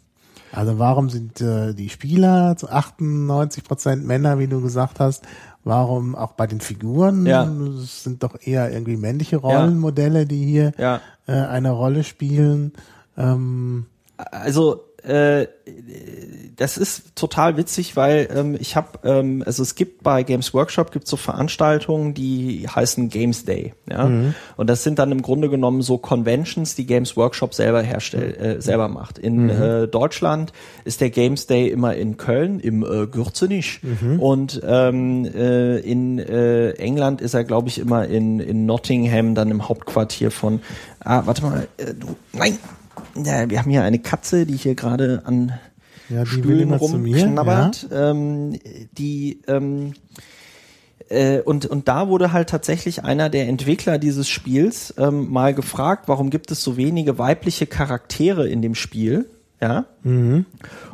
[0.51, 5.23] Also warum sind äh, die Spieler zu 98 Prozent Männer, wie du gesagt hast?
[5.65, 7.43] Warum auch bei den Figuren Ja.
[7.83, 11.01] es sind doch eher irgendwie männliche Rollenmodelle, die hier Ja.
[11.27, 12.71] äh, eine Rolle spielen?
[13.17, 15.47] Ähm, Also äh,
[16.55, 20.91] das ist total witzig, weil ähm, ich habe, ähm, also es gibt bei Games Workshop
[20.91, 24.09] gibt so Veranstaltungen, die heißen Games Day, ja,
[24.57, 28.61] und das sind dann im Grunde genommen so Conventions, die Games Workshop selber herstellt, äh,
[28.61, 29.17] selber macht.
[29.17, 30.53] In äh, Deutschland
[30.85, 33.81] ist der Games Day immer in Köln im äh, Gürzenich
[34.19, 39.51] und ähm, äh, in äh, England ist er, glaube ich, immer in in Nottingham, dann
[39.51, 40.61] im Hauptquartier von.
[40.99, 42.57] Ah, warte mal, äh, du, nein.
[43.15, 45.53] Ja, wir haben hier eine Katze, die hier gerade an
[46.09, 47.87] Ja, die Stühlen rumknabbert.
[47.91, 48.59] Ähm,
[48.97, 49.93] die ähm,
[51.09, 56.07] äh, und, und da wurde halt tatsächlich einer der Entwickler dieses Spiels ähm, mal gefragt,
[56.07, 59.29] warum gibt es so wenige weibliche Charaktere in dem Spiel?
[59.61, 59.85] Ja.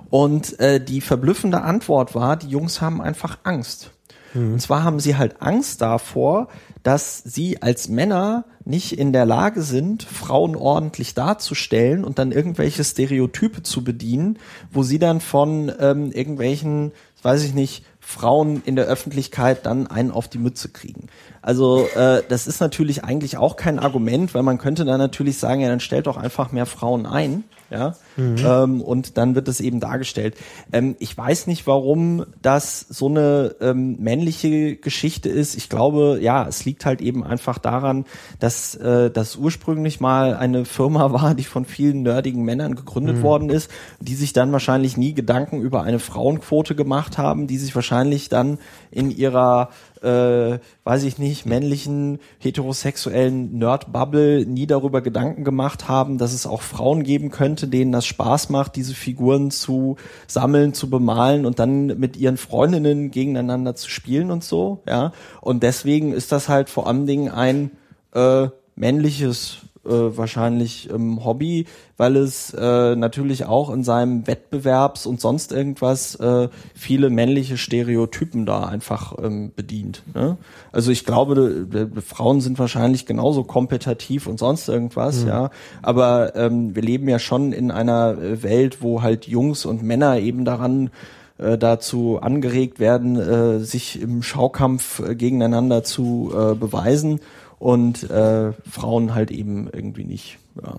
[0.09, 3.91] Und äh, die verblüffende Antwort war, die Jungs haben einfach Angst.
[4.33, 6.47] Und zwar haben sie halt Angst davor,
[6.83, 12.83] dass sie als Männer nicht in der Lage sind, Frauen ordentlich darzustellen und dann irgendwelche
[12.83, 14.39] Stereotype zu bedienen,
[14.71, 16.91] wo sie dann von ähm, irgendwelchen,
[17.23, 21.07] weiß ich nicht, Frauen in der Öffentlichkeit dann einen auf die Mütze kriegen.
[21.41, 25.61] Also äh, das ist natürlich eigentlich auch kein Argument, weil man könnte dann natürlich sagen,
[25.61, 29.79] ja, dann stellt doch einfach mehr Frauen ein, ja, ähm, und dann wird es eben
[29.79, 30.35] dargestellt.
[30.73, 35.55] Ähm, ich weiß nicht, warum das so eine ähm, männliche Geschichte ist.
[35.55, 38.05] Ich glaube, ja, es liegt halt eben einfach daran,
[38.39, 43.49] dass äh, das ursprünglich mal eine Firma war, die von vielen nerdigen Männern gegründet worden
[43.49, 43.71] ist,
[44.01, 48.59] die sich dann wahrscheinlich nie Gedanken über eine Frauenquote gemacht haben, die sich wahrscheinlich dann
[48.91, 49.69] in ihrer
[50.01, 56.61] äh, weiß ich nicht, männlichen, heterosexuellen Nerd-Bubble nie darüber Gedanken gemacht haben, dass es auch
[56.61, 59.97] Frauen geben könnte, denen das Spaß macht, diese Figuren zu
[60.27, 65.11] sammeln, zu bemalen und dann mit ihren Freundinnen gegeneinander zu spielen und so, ja.
[65.39, 67.71] Und deswegen ist das halt vor allen Dingen ein
[68.13, 71.65] äh, männliches äh, wahrscheinlich ähm, Hobby,
[71.97, 78.45] weil es äh, natürlich auch in seinem Wettbewerbs und sonst irgendwas äh, viele männliche Stereotypen
[78.45, 80.03] da einfach ähm, bedient.
[80.13, 80.37] Ne?
[80.71, 85.29] Also ich glaube, de, de, Frauen sind wahrscheinlich genauso kompetitiv und sonst irgendwas, mhm.
[85.29, 85.49] ja.
[85.81, 90.19] Aber ähm, wir leben ja schon in einer äh, Welt, wo halt Jungs und Männer
[90.19, 90.91] eben daran
[91.39, 97.19] äh, dazu angeregt werden, äh, sich im Schaukampf gegeneinander zu beweisen
[97.61, 100.39] und äh, Frauen halt eben irgendwie nicht.
[100.63, 100.77] Ja.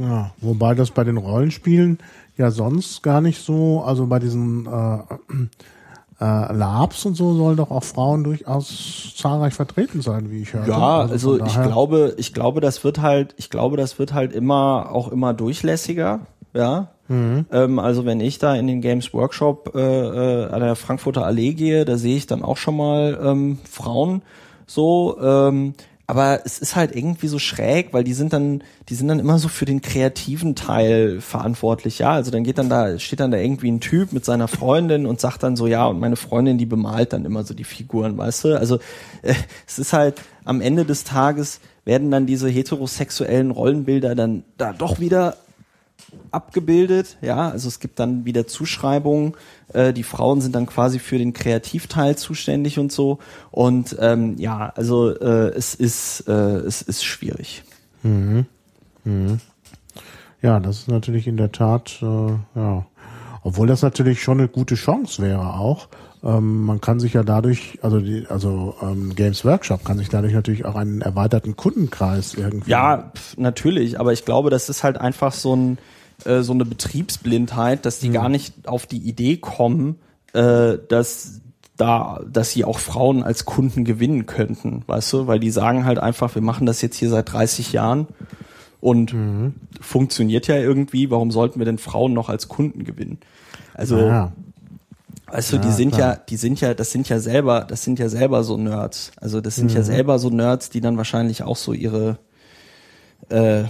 [0.00, 1.98] ja, wobei das bei den Rollenspielen
[2.36, 4.98] ja sonst gar nicht so, also bei diesen äh,
[6.20, 10.68] äh, Labs und so sollen doch auch Frauen durchaus zahlreich vertreten sein, wie ich höre.
[10.68, 14.32] Ja, also, also ich glaube, ich glaube, das wird halt, ich glaube, das wird halt
[14.32, 16.20] immer auch immer durchlässiger,
[16.52, 16.90] ja.
[17.08, 17.46] Mhm.
[17.50, 21.54] Ähm, also wenn ich da in den Games Workshop äh, äh, an der Frankfurter Allee
[21.54, 24.22] gehe, da sehe ich dann auch schon mal ähm, Frauen
[24.64, 25.18] so.
[25.20, 25.74] Ähm,
[26.06, 29.38] aber es ist halt irgendwie so schräg, weil die sind dann, die sind dann immer
[29.38, 32.12] so für den kreativen Teil verantwortlich, ja.
[32.12, 35.20] Also dann geht dann da, steht dann da irgendwie ein Typ mit seiner Freundin und
[35.20, 38.44] sagt dann so, ja, und meine Freundin, die bemalt dann immer so die Figuren, weißt
[38.44, 38.58] du?
[38.58, 38.76] Also
[39.22, 39.34] äh,
[39.66, 45.00] es ist halt am Ende des Tages werden dann diese heterosexuellen Rollenbilder dann da doch
[45.00, 45.36] wieder
[46.30, 49.34] abgebildet, ja, also es gibt dann wieder Zuschreibungen,
[49.72, 53.18] äh, die Frauen sind dann quasi für den Kreativteil zuständig und so
[53.50, 57.62] und ähm, ja, also äh, es ist äh, es ist schwierig.
[58.02, 58.46] Mhm.
[59.04, 59.40] Mhm.
[60.42, 62.86] Ja, das ist natürlich in der Tat, äh, ja,
[63.42, 65.88] obwohl das natürlich schon eine gute Chance wäre auch.
[66.24, 70.32] Ähm, man kann sich ja dadurch, also die, also ähm, Games Workshop kann sich dadurch
[70.32, 72.70] natürlich auch einen erweiterten Kundenkreis irgendwie.
[72.70, 75.78] Ja, pf, natürlich, aber ich glaube, das ist halt einfach so ein
[76.24, 78.14] äh, so eine Betriebsblindheit, dass die mhm.
[78.14, 79.96] gar nicht auf die Idee kommen,
[80.32, 81.40] äh, dass
[81.76, 85.98] da, dass sie auch Frauen als Kunden gewinnen könnten, weißt du, weil die sagen halt
[85.98, 88.06] einfach, wir machen das jetzt hier seit 30 Jahren
[88.80, 89.54] und mhm.
[89.80, 93.18] funktioniert ja irgendwie, warum sollten wir denn Frauen noch als Kunden gewinnen?
[93.72, 94.32] Also, ja.
[95.26, 96.14] weißt du, ja, die sind klar.
[96.14, 99.10] ja, die sind ja, das sind ja selber, das sind ja selber so Nerds.
[99.16, 99.76] Also das sind mhm.
[99.78, 102.18] ja selber so Nerds, die dann wahrscheinlich auch so ihre
[103.30, 103.64] äh,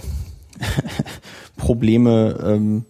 [1.57, 2.85] Probleme ähm,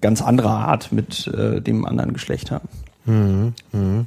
[0.00, 2.68] ganz anderer Art mit äh, dem anderen Geschlecht haben.
[3.06, 4.06] Mhm, mh.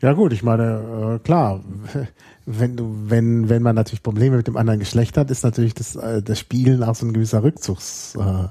[0.00, 1.60] Ja gut, ich meine, äh, klar,
[2.46, 5.94] wenn du, wenn, wenn man natürlich Probleme mit dem anderen Geschlecht hat, ist natürlich das,
[5.94, 8.48] äh, das Spielen auch so ein gewisser Rückzugs, äh,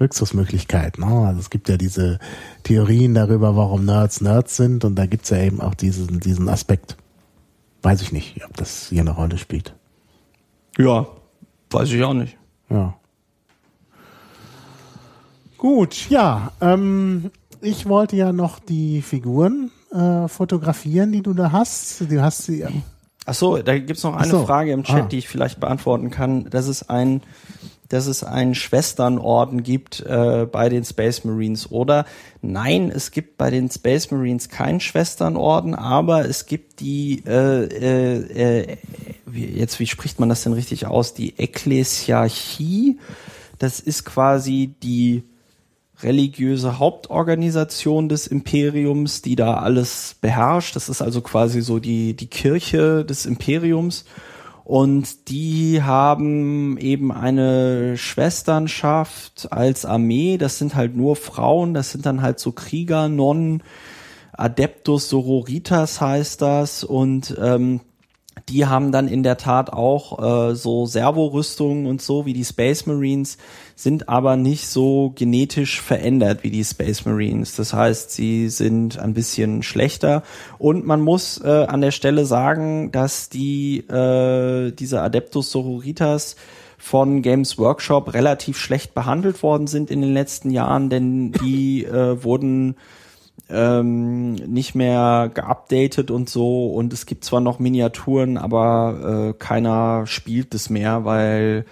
[0.00, 0.98] Rückzugsmöglichkeit.
[0.98, 1.06] Ne?
[1.06, 2.18] Also es gibt ja diese
[2.62, 6.96] Theorien darüber, warum Nerds Nerds sind und da gibt's ja eben auch diesen, diesen Aspekt.
[7.82, 9.74] Weiß ich nicht, ob das hier eine Rolle spielt.
[10.78, 11.06] Ja,
[11.70, 12.36] weiß ich auch nicht.
[12.70, 12.97] Ja.
[15.58, 16.52] Gut, ja.
[16.60, 17.30] Ähm,
[17.60, 22.00] ich wollte ja noch die Figuren äh, fotografieren, die du da hast.
[22.10, 22.60] Du hast sie.
[22.62, 22.82] Ähm
[23.26, 24.46] Ach so, da gibt's noch eine so.
[24.46, 25.06] Frage im Chat, ah.
[25.06, 26.48] die ich vielleicht beantworten kann.
[26.48, 27.20] Das ist ein
[27.88, 32.04] dass es einen Schwesternorden gibt äh, bei den Space Marines oder
[32.42, 38.60] nein, es gibt bei den Space Marines keinen Schwesternorden, aber es gibt die äh, äh,
[38.60, 38.76] äh,
[39.24, 41.14] wie, jetzt wie spricht man das denn richtig aus?
[41.14, 42.98] Die Ekklesiarchie.
[43.58, 45.24] Das ist quasi die
[46.02, 50.76] religiöse Hauptorganisation des Imperiums, die da alles beherrscht.
[50.76, 54.04] Das ist also quasi so die, die Kirche des Imperiums.
[54.64, 60.36] Und die haben eben eine Schwesternschaft als Armee.
[60.36, 61.72] Das sind halt nur Frauen.
[61.72, 63.62] Das sind dann halt so Krieger, Nonnen,
[64.32, 66.84] Adeptus Sororitas heißt das.
[66.84, 67.80] Und ähm,
[68.48, 72.86] die haben dann in der Tat auch äh, so Servorüstungen und so wie die Space
[72.86, 73.38] Marines,
[73.76, 77.54] sind aber nicht so genetisch verändert wie die Space Marines.
[77.56, 80.22] Das heißt, sie sind ein bisschen schlechter
[80.58, 86.36] und man muss äh, an der Stelle sagen, dass die äh, diese Adeptus Sororitas
[86.78, 92.22] von Games Workshop relativ schlecht behandelt worden sind in den letzten Jahren, denn die äh,
[92.22, 92.76] wurden
[93.48, 100.06] ähm, nicht mehr geupdatet und so und es gibt zwar noch Miniaturen, aber äh, keiner
[100.06, 101.64] spielt es mehr, weil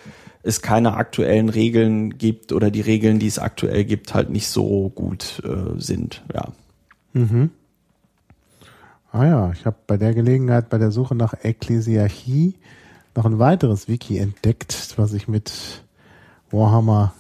[0.42, 4.90] es keine aktuellen Regeln gibt oder die Regeln, die es aktuell gibt, halt nicht so
[4.94, 6.48] gut äh, sind, ja.
[7.12, 7.50] Mhm.
[9.12, 12.54] Ah ja, ich habe bei der Gelegenheit bei der Suche nach Ekklesiarchie
[13.14, 15.82] noch ein weiteres Wiki entdeckt, was sich mit
[16.50, 17.14] Warhammer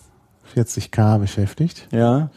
[0.54, 1.88] 40k beschäftigt.
[1.90, 2.30] Ja.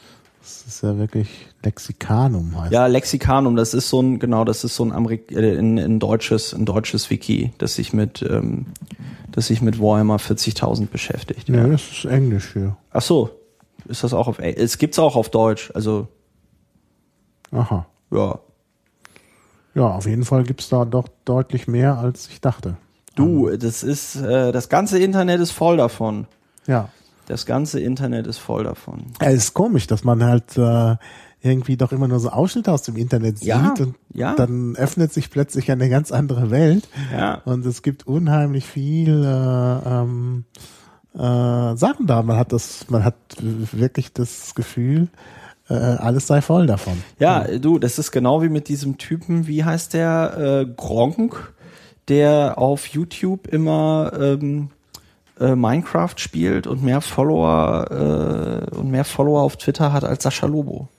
[0.49, 1.29] Das ist ja wirklich
[1.63, 2.71] Lexikanum heißt.
[2.71, 5.99] Ja, Lexikanum, das ist so ein, genau, das ist so ein Amerik äh, ein, ein
[5.99, 8.65] deutsches, ein deutsches Wiki, das sich mit, ähm,
[9.31, 11.49] das sich mit Warhammer 40.000 beschäftigt.
[11.49, 12.75] Ja, das ist Englisch hier.
[12.89, 13.29] Ach so,
[13.87, 16.07] ist das auch auf, es gibt's auch auf Deutsch, also,
[17.51, 17.85] Aha.
[18.09, 18.39] ja.
[19.75, 22.75] Ja, auf jeden Fall gibt's da doch deutlich mehr, als ich dachte.
[23.13, 26.25] Du, das ist, äh, das ganze Internet ist voll davon.
[26.65, 26.89] Ja.
[27.29, 29.05] Das ganze Internet ist voll davon.
[29.19, 30.95] Es ist komisch, dass man halt äh,
[31.41, 34.35] irgendwie doch immer nur so Ausschnitte aus dem Internet sieht Ja, und ja.
[34.35, 37.35] dann öffnet sich plötzlich eine ganz andere Welt Ja.
[37.45, 40.45] und es gibt unheimlich viel äh, ähm,
[41.13, 41.19] äh,
[41.77, 42.23] Sachen da.
[42.23, 45.07] Man hat das, man hat wirklich das Gefühl,
[45.69, 46.97] äh, alles sei voll davon.
[47.19, 51.53] Ja, du, das ist genau wie mit diesem Typen, wie heißt der, äh, Gronk,
[52.07, 54.71] der auf YouTube immer ähm,
[55.39, 60.47] äh, Minecraft spielt und mehr Follower äh, und mehr Follower auf Twitter hat als Sascha
[60.47, 60.89] Lobo.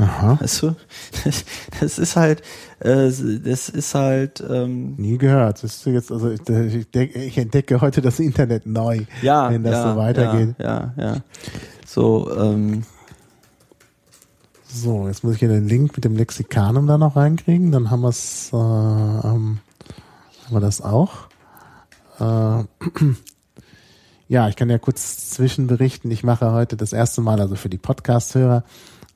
[0.00, 0.38] Aha.
[0.40, 0.76] Weißt du?
[1.24, 1.44] Das,
[1.80, 2.40] das ist halt,
[2.80, 3.10] äh,
[3.44, 5.62] das ist halt, ähm, Nie gehört.
[5.62, 6.40] Das ist jetzt, also ich,
[6.94, 10.54] ich entdecke heute das Internet neu, ja, wenn das ja, so weitergeht.
[10.58, 11.16] Ja, ja, ja.
[11.86, 12.84] So, ähm,
[14.72, 17.72] So, jetzt muss ich hier den Link mit dem Lexikanum da noch reinkriegen.
[17.72, 19.58] Dann haben wir's, äh, ähm,
[20.44, 21.28] haben wir das auch.
[22.20, 22.64] Äh,
[24.30, 26.08] ja, ich kann ja kurz zwischenberichten.
[26.12, 28.62] Ich mache heute das erste Mal, also für die Podcast-Hörer,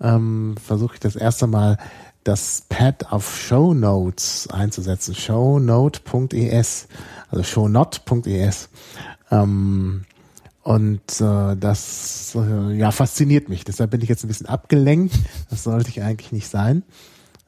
[0.01, 1.79] ähm, versuche ich das erste Mal
[2.25, 5.15] das Pad auf Show Notes einzusetzen.
[5.15, 6.89] Shownote.es,
[7.31, 8.69] also shownot.es.
[9.31, 10.05] Ähm,
[10.65, 13.63] und äh, das äh, ja fasziniert mich.
[13.63, 15.15] Deshalb bin ich jetzt ein bisschen abgelenkt.
[15.49, 16.83] Das sollte ich eigentlich nicht sein.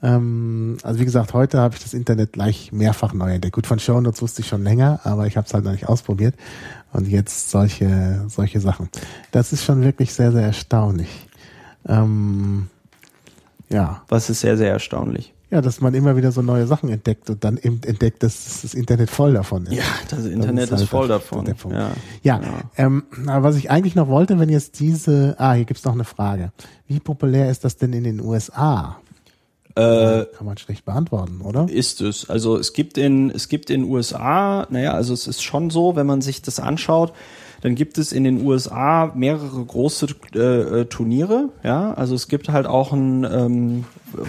[0.02, 3.55] Ähm, also wie gesagt, heute habe ich das Internet gleich mehrfach neu entdeckt.
[3.55, 6.34] Gut, von Shownotes wusste ich schon länger, aber ich habe es halt noch nicht ausprobiert.
[6.92, 8.88] Und jetzt solche solche Sachen.
[9.32, 11.28] Das ist schon wirklich sehr sehr erstaunlich.
[11.88, 12.68] Ähm,
[13.68, 15.32] ja, was ist sehr, sehr erstaunlich.
[15.50, 18.74] ja, dass man immer wieder so neue Sachen entdeckt und dann eben entdeckt, dass das
[18.74, 19.74] Internet voll davon ist.
[19.74, 21.44] Ja, das Internet ist, halt voll davon.
[21.44, 21.76] Punkt.
[21.76, 21.90] Ja.
[22.22, 22.40] Ja,
[22.76, 26.04] Ähm, aber was ich eigentlich noch wollte, wenn jetzt diese, ah, hier gibt's noch eine
[26.04, 26.52] Frage.
[26.88, 28.96] Wie populär ist das denn in den USA?
[29.77, 31.66] Äh, Kann man schlecht beantworten, oder?
[31.69, 32.31] ist es.
[32.31, 36.07] Also es gibt in es gibt in USA, naja, also es ist schon so, wenn
[36.07, 37.12] man sich das anschaut,
[37.61, 41.93] dann gibt es in den USA mehrere große äh, äh, Turniere, ja.
[41.93, 43.85] Also es gibt halt auch ein ähm,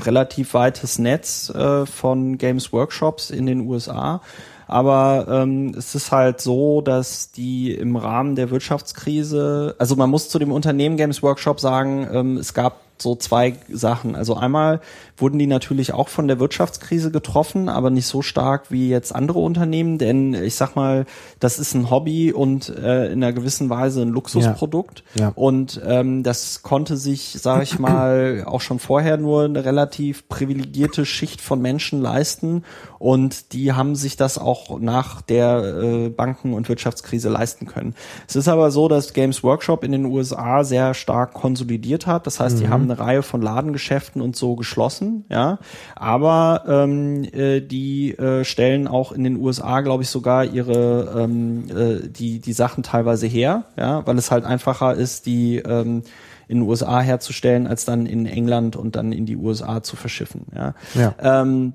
[0.06, 4.22] relativ weites Netz äh, von Games Workshops in den USA.
[4.68, 10.28] Aber ähm, es ist halt so, dass die im Rahmen der Wirtschaftskrise, also man muss
[10.28, 14.15] zu dem Unternehmen Games Workshop sagen, ähm, es gab so zwei Sachen.
[14.15, 14.82] Also einmal
[15.18, 19.40] wurden die natürlich auch von der Wirtschaftskrise getroffen, aber nicht so stark wie jetzt andere
[19.40, 21.06] Unternehmen, denn ich sag mal,
[21.40, 25.03] das ist ein Hobby und äh, in einer gewissen Weise ein Luxusprodukt.
[25.15, 25.22] Ja.
[25.22, 25.32] Ja.
[25.36, 31.06] Und ähm, das konnte sich, sage ich mal, auch schon vorher nur eine relativ privilegierte
[31.06, 32.64] Schicht von Menschen leisten.
[32.99, 37.95] Und die haben sich das auch nach der äh, Banken- und Wirtschaftskrise leisten können.
[38.28, 42.28] Es ist aber so, dass Games Workshop in den USA sehr stark konsolidiert hat.
[42.28, 45.59] Das heißt, die haben eine Reihe von Ladengeschäften und so geschlossen, ja.
[45.95, 51.65] Aber ähm, äh, die äh, stellen auch in den USA, glaube ich, sogar ihre ähm,
[51.69, 56.03] äh, die die Sachen teilweise her, ja, weil es halt einfacher ist, die ähm,
[56.47, 60.45] in den USA herzustellen, als dann in England und dann in die USA zu verschiffen,
[60.55, 60.73] ja.
[60.95, 61.41] Ja.
[61.41, 61.73] Ähm,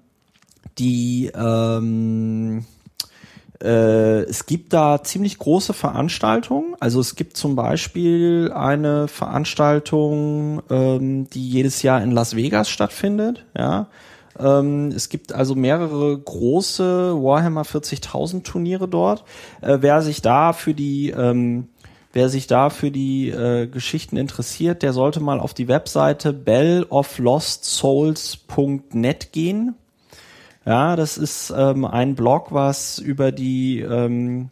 [0.79, 2.65] die ähm,
[3.63, 6.75] äh, es gibt da ziemlich große Veranstaltungen.
[6.81, 13.47] Also es gibt zum Beispiel eine Veranstaltung, ähm, die jedes Jahr in Las Vegas stattfindet.
[13.57, 13.87] Ja,
[14.39, 19.25] ähm, es gibt also mehrere große Warhammer 40.000 Turniere dort.
[19.61, 21.69] Äh, wer sich da für die ähm,
[22.15, 29.33] Wer sich da für die äh, Geschichten interessiert, der sollte mal auf die Webseite belloflostsouls.net
[29.33, 29.77] gehen.
[30.65, 34.51] Ja, das ist ähm, ein Blog, was über die, ähm,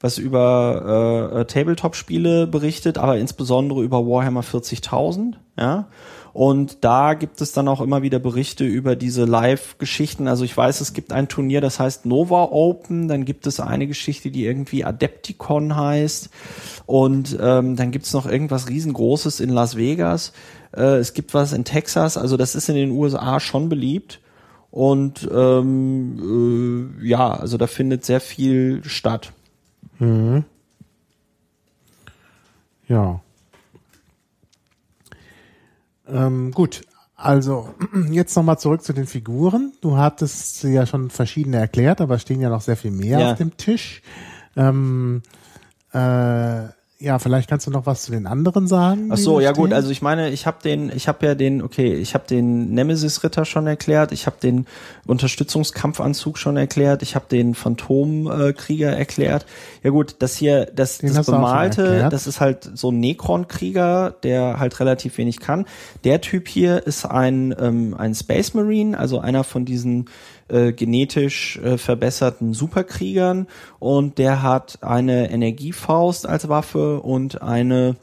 [0.00, 5.34] was über äh, äh, Tabletop-Spiele berichtet, aber insbesondere über Warhammer 40.000.
[5.58, 5.88] Ja,
[6.32, 10.28] und da gibt es dann auch immer wieder Berichte über diese Live-Geschichten.
[10.28, 13.08] Also ich weiß, es gibt ein Turnier, das heißt Nova Open.
[13.08, 16.30] Dann gibt es eine Geschichte, die irgendwie Adepticon heißt.
[16.86, 20.32] Und ähm, dann gibt es noch irgendwas riesengroßes in Las Vegas.
[20.76, 22.16] Äh, es gibt was in Texas.
[22.16, 24.20] Also das ist in den USA schon beliebt.
[24.70, 29.32] Und ähm, äh, ja, also da findet sehr viel statt.
[32.86, 33.20] Ja.
[36.06, 36.82] Ähm, gut,
[37.16, 37.74] also
[38.10, 39.72] jetzt nochmal zurück zu den Figuren.
[39.80, 43.32] Du hattest sie ja schon verschiedene erklärt, aber stehen ja noch sehr viel mehr Ja.
[43.32, 44.02] auf dem Tisch.
[44.56, 45.22] Ähm,
[45.92, 46.64] äh,
[47.00, 49.10] ja, vielleicht kannst du noch was zu den anderen sagen.
[49.12, 51.94] Ach so, ja gut, also ich meine, ich habe den, ich habe ja den, okay,
[51.94, 54.66] ich habe den Nemesis-Ritter schon erklärt, ich habe den
[55.06, 59.46] Unterstützungskampfanzug schon erklärt, ich habe den Phantomkrieger erklärt.
[59.84, 64.58] Ja gut, das hier, das, Den das bemalte, das ist halt so ein Necron-Krieger, der
[64.58, 65.66] halt relativ wenig kann.
[66.02, 70.08] Der Typ hier ist ein, ähm, ein Space Marine, also einer von diesen
[70.48, 73.46] äh, genetisch äh, verbesserten Superkriegern
[73.78, 77.96] und der hat eine Energiefaust als Waffe und eine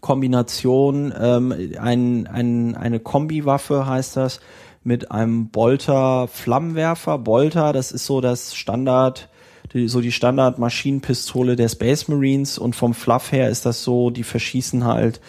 [0.00, 4.40] Kombination, ähm, ein, ein, eine Kombiwaffe heißt das,
[4.82, 7.18] mit einem Bolter Flammenwerfer.
[7.18, 9.28] Bolter, das ist so das Standard,
[9.72, 14.10] die, so die Standard Maschinenpistole der Space Marines und vom Fluff her ist das so,
[14.10, 15.20] die verschießen halt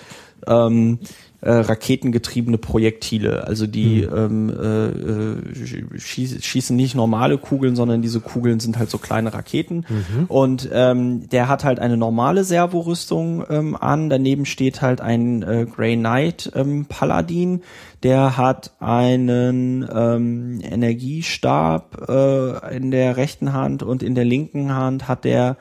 [0.48, 0.99] ähm,
[1.45, 3.45] äh, raketengetriebene Projektile.
[3.45, 8.89] Also die ähm, äh, äh, schieß, schießen nicht normale Kugeln, sondern diese Kugeln sind halt
[8.89, 9.85] so kleine Raketen.
[10.27, 14.09] Und ähm, der hat halt eine normale Servorüstung ähm, an.
[14.09, 17.61] Daneben steht halt ein äh, Grey Knight ähm, Paladin.
[18.01, 25.07] Der hat einen ähm, Energiestab äh, in der rechten Hand und in der linken Hand
[25.07, 25.57] hat der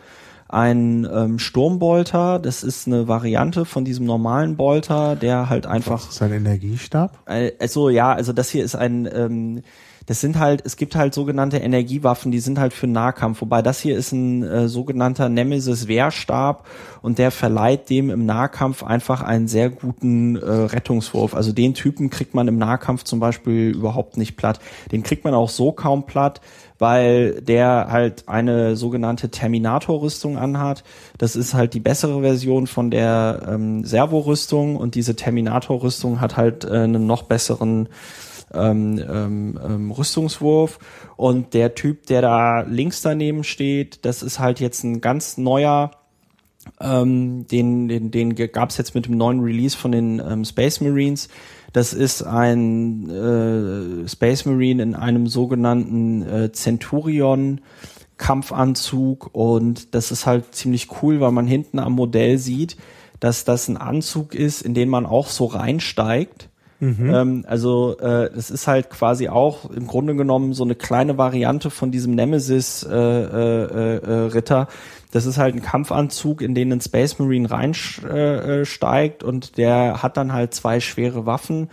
[0.55, 2.39] ein ähm, Sturmbolter.
[2.39, 7.19] Das ist eine Variante von diesem normalen Bolter, der halt einfach Das ist ein Energiestab.
[7.27, 9.63] äh, also ja, also das hier ist ein, ähm,
[10.07, 13.81] das sind halt, es gibt halt sogenannte Energiewaffen, die sind halt für Nahkampf, wobei das
[13.81, 16.67] hier ist ein äh, sogenannter Nemesis-Wehrstab
[17.01, 21.35] und der verleiht dem im Nahkampf einfach einen sehr guten äh, Rettungswurf.
[21.35, 24.61] Also den Typen kriegt man im Nahkampf zum Beispiel überhaupt nicht platt.
[24.93, 26.41] Den kriegt man auch so kaum platt,
[26.79, 30.85] weil der halt eine sogenannte Terminator-Rüstung anhat.
[31.19, 36.65] Das ist halt die bessere Version von der ähm, Servo-Rüstung und diese Terminator-Rüstung hat halt
[36.65, 37.89] äh, einen noch besseren
[38.55, 40.79] ähm, ähm, ähm, Rüstungswurf.
[41.17, 45.91] Und der Typ, der da links daneben steht, das ist halt jetzt ein ganz neuer
[46.81, 50.81] ähm, den, den, den gab es jetzt mit dem neuen Release von den ähm, Space
[50.81, 51.29] Marines.
[51.73, 57.61] Das ist ein äh, Space Marine in einem sogenannten äh, Centurion
[58.17, 62.77] Kampfanzug und das ist halt ziemlich cool, weil man hinten am Modell sieht,
[63.19, 66.49] dass das ein Anzug ist, in den man auch so reinsteigt.
[67.15, 71.71] Ähm, also äh, das ist halt quasi auch im Grunde genommen so eine kleine Variante
[71.71, 74.69] von diesem Nemesis äh, äh, äh, Ritter.
[75.13, 80.03] Das ist halt ein Kampfanzug, in den ein Space Marine reinsteigt äh, äh, und der
[80.03, 81.71] hat dann halt zwei schwere Waffen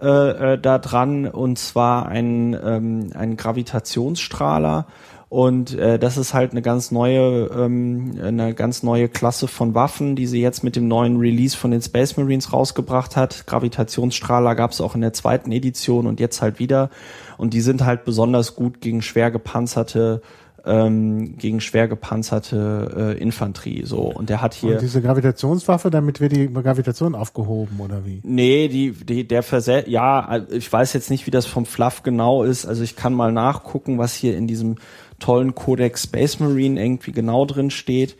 [0.00, 4.86] äh, äh, da dran und zwar ein, ähm, ein Gravitationsstrahler
[5.32, 10.14] und äh, das ist halt eine ganz neue, ähm, eine ganz neue Klasse von Waffen,
[10.14, 13.46] die sie jetzt mit dem neuen Release von den Space Marines rausgebracht hat.
[13.46, 16.90] Gravitationsstrahler gab es auch in der zweiten Edition und jetzt halt wieder.
[17.38, 20.20] Und die sind halt besonders gut gegen schwer gepanzerte
[20.64, 26.20] ähm, gegen schwer gepanzerte äh, Infanterie so und der hat hier Und diese Gravitationswaffe, damit
[26.20, 28.20] wird die Gravitation aufgehoben, oder wie?
[28.22, 32.44] Nee, die, die, der Verse ja, ich weiß jetzt nicht, wie das vom Fluff genau
[32.44, 32.66] ist.
[32.66, 34.76] Also ich kann mal nachgucken, was hier in diesem
[35.18, 38.16] tollen Codex Space Marine irgendwie genau drin steht.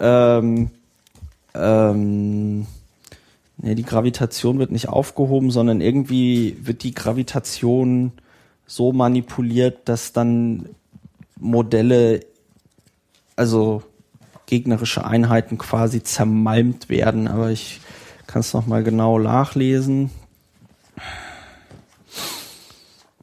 [0.00, 0.70] Ähm,
[1.54, 2.66] ähm,
[3.58, 8.12] nee, die Gravitation wird nicht aufgehoben, sondern irgendwie wird die Gravitation
[8.66, 10.68] so manipuliert, dass dann
[11.38, 12.20] Modelle,
[13.36, 13.82] also
[14.46, 17.28] gegnerische Einheiten quasi zermalmt werden.
[17.28, 17.80] Aber ich
[18.26, 20.10] kann es nochmal genau nachlesen.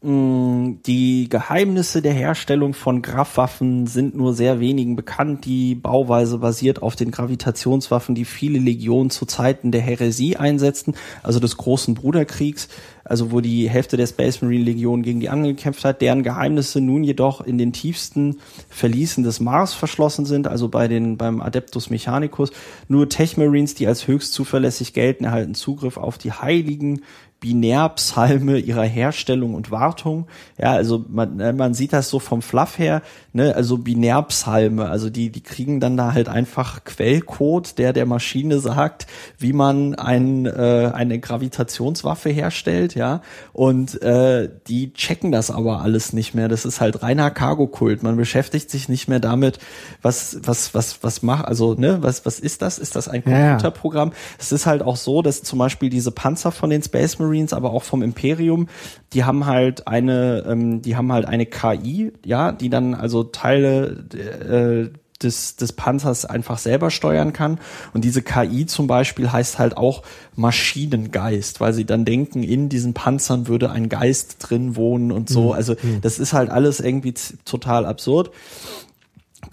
[0.06, 5.46] Die Geheimnisse der Herstellung von Grafwaffen sind nur sehr wenigen bekannt.
[5.46, 11.40] Die Bauweise basiert auf den Gravitationswaffen, die viele Legionen zu Zeiten der Häresie einsetzten, also
[11.40, 12.68] des großen Bruderkriegs,
[13.06, 16.82] also wo die Hälfte der Space Marine Legion gegen die anderen gekämpft hat, deren Geheimnisse
[16.82, 21.90] nun jedoch in den tiefsten Verließen des Mars verschlossen sind, also bei den, beim Adeptus
[21.90, 22.52] Mechanicus.
[22.90, 27.04] Nur Tech Marines, die als höchst zuverlässig gelten, erhalten Zugriff auf die heiligen
[27.44, 30.28] Binärpsalme ihrer Herstellung und Wartung.
[30.58, 33.02] Ja, also man, äh, man sieht das so vom Fluff her,
[33.34, 38.60] ne, also Binärpsalme, also die, die kriegen dann da halt einfach Quellcode, der der Maschine
[38.60, 39.08] sagt,
[39.38, 43.22] wie man ein, äh, eine Gravitationswaffe herstellt, ja,
[43.52, 46.48] und äh, die checken das aber alles nicht mehr.
[46.48, 48.04] Das ist halt reiner Cargo-Kult.
[48.04, 49.60] Man beschäftigt sich nicht mehr damit,
[50.02, 52.80] was, was, was, was macht, also, ne, was, was ist das?
[52.80, 53.50] Ist das ein Ja, ja.
[53.50, 54.14] Computerprogramm?
[54.40, 57.72] Es ist halt auch so, dass zum Beispiel diese Panzer von den Space Marines, aber
[57.72, 58.68] auch vom Imperium,
[59.14, 64.06] die haben halt eine, ähm, die haben halt eine KI, ja, die dann also Teile
[64.14, 67.60] äh, des, des Panzers einfach selber steuern kann.
[67.94, 70.04] Und diese KI zum Beispiel heißt halt auch
[70.36, 75.54] Maschinengeist, weil sie dann denken, in diesen Panzern würde ein Geist drin wohnen und so.
[75.54, 77.14] Also das ist halt alles irgendwie
[77.46, 78.32] total absurd.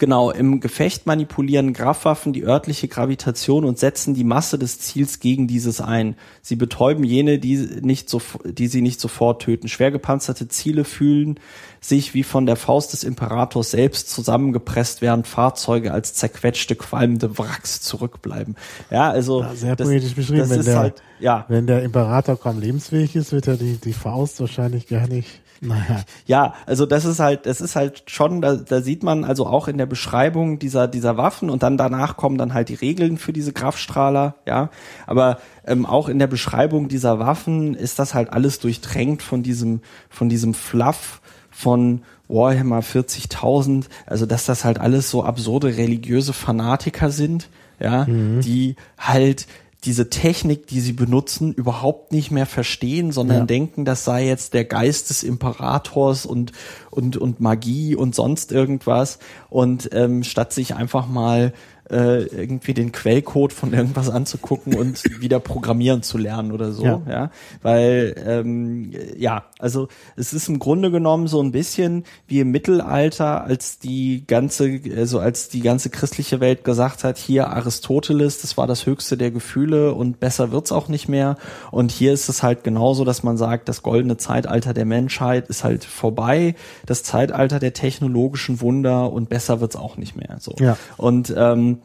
[0.01, 5.47] Genau, im Gefecht manipulieren Grafwaffen die örtliche Gravitation und setzen die Masse des Ziels gegen
[5.47, 6.15] dieses ein.
[6.41, 9.67] Sie betäuben jene, die, nicht so, die sie nicht sofort töten.
[9.67, 11.39] Schwer gepanzerte Ziele fühlen
[11.81, 17.81] sich wie von der Faust des Imperators selbst zusammengepresst, während Fahrzeuge als zerquetschte, qualmende Wracks
[17.81, 18.55] zurückbleiben.
[18.89, 20.39] Ja, also Ja, sehr poetisch beschrieben.
[20.39, 23.93] Das Wenn der, halt, ja, wenn der Imperator kaum lebensfähig ist, wird er die, die
[23.93, 25.41] Faust wahrscheinlich gar nicht.
[25.61, 26.03] Naja.
[26.25, 29.67] Ja, also das ist halt, das ist halt schon, da, da sieht man also auch
[29.67, 33.31] in der Beschreibung dieser dieser Waffen und dann danach kommen dann halt die Regeln für
[33.31, 34.69] diese Kraftstrahler, ja.
[35.05, 39.81] Aber ähm, auch in der Beschreibung dieser Waffen ist das halt alles durchtränkt von diesem
[40.09, 41.21] von diesem Fluff
[41.51, 48.77] von Warhammer 40.000, also dass das halt alles so absurde religiöse Fanatiker sind, ja, die
[48.97, 49.47] halt
[49.83, 53.45] diese Technik, die sie benutzen, überhaupt nicht mehr verstehen, sondern Ja.
[53.45, 56.51] denken, das sei jetzt der Geist des Imperators und
[56.91, 59.17] und und Magie und sonst irgendwas
[59.49, 61.53] und ähm, statt sich einfach mal
[61.91, 67.01] äh, irgendwie den Quellcode von irgendwas anzugucken und wieder programmieren zu lernen oder so, Ja.
[67.09, 72.51] ja, weil ähm, ja, also es ist im Grunde genommen so ein bisschen wie im
[72.51, 78.57] Mittelalter, als die ganze, also als die ganze christliche Welt gesagt hat, hier Aristoteles, das
[78.57, 81.37] war das höchste der Gefühle und besser wird's auch nicht mehr.
[81.71, 85.63] Und hier ist es halt genauso, dass man sagt, das goldene Zeitalter der Menschheit ist
[85.63, 86.55] halt vorbei,
[86.85, 90.37] das Zeitalter der technologischen Wunder und besser wird's auch nicht mehr.
[90.39, 90.55] So.
[90.59, 90.77] Ja.
[90.97, 91.80] Und ähm,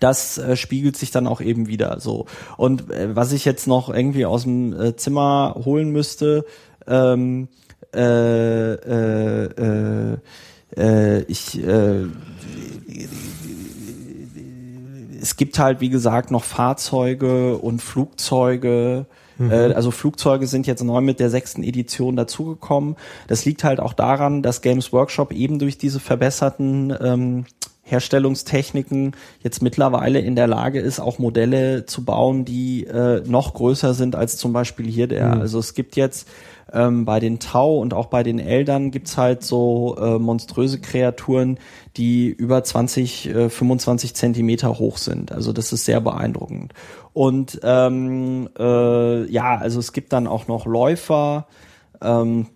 [0.00, 2.26] das äh, spiegelt sich dann auch eben wieder so.
[2.56, 6.44] Und äh, was ich jetzt noch irgendwie aus dem äh, Zimmer holen müsste,
[6.86, 7.48] ähm,
[7.94, 10.16] äh, äh, äh,
[10.76, 12.04] äh, ich, äh,
[15.20, 19.06] es gibt halt, wie gesagt, noch Fahrzeuge und Flugzeuge.
[19.40, 22.96] Äh, Also Flugzeuge sind jetzt neu mit der sechsten Edition dazugekommen.
[23.28, 27.44] Das liegt halt auch daran, dass Games Workshop eben durch diese verbesserten ähm,
[27.88, 33.94] Herstellungstechniken jetzt mittlerweile in der Lage ist, auch Modelle zu bauen, die äh, noch größer
[33.94, 35.32] sind als zum Beispiel hier der.
[35.40, 36.28] Also es gibt jetzt
[36.72, 41.58] ähm, bei den Tau und auch bei den Eldern gibt's halt so äh, monströse Kreaturen,
[41.96, 45.32] die über 20, äh, 25 Zentimeter hoch sind.
[45.32, 46.74] Also das ist sehr beeindruckend.
[47.12, 51.46] Und ähm, äh, ja, also es gibt dann auch noch Läufer.
[52.02, 52.46] Ähm,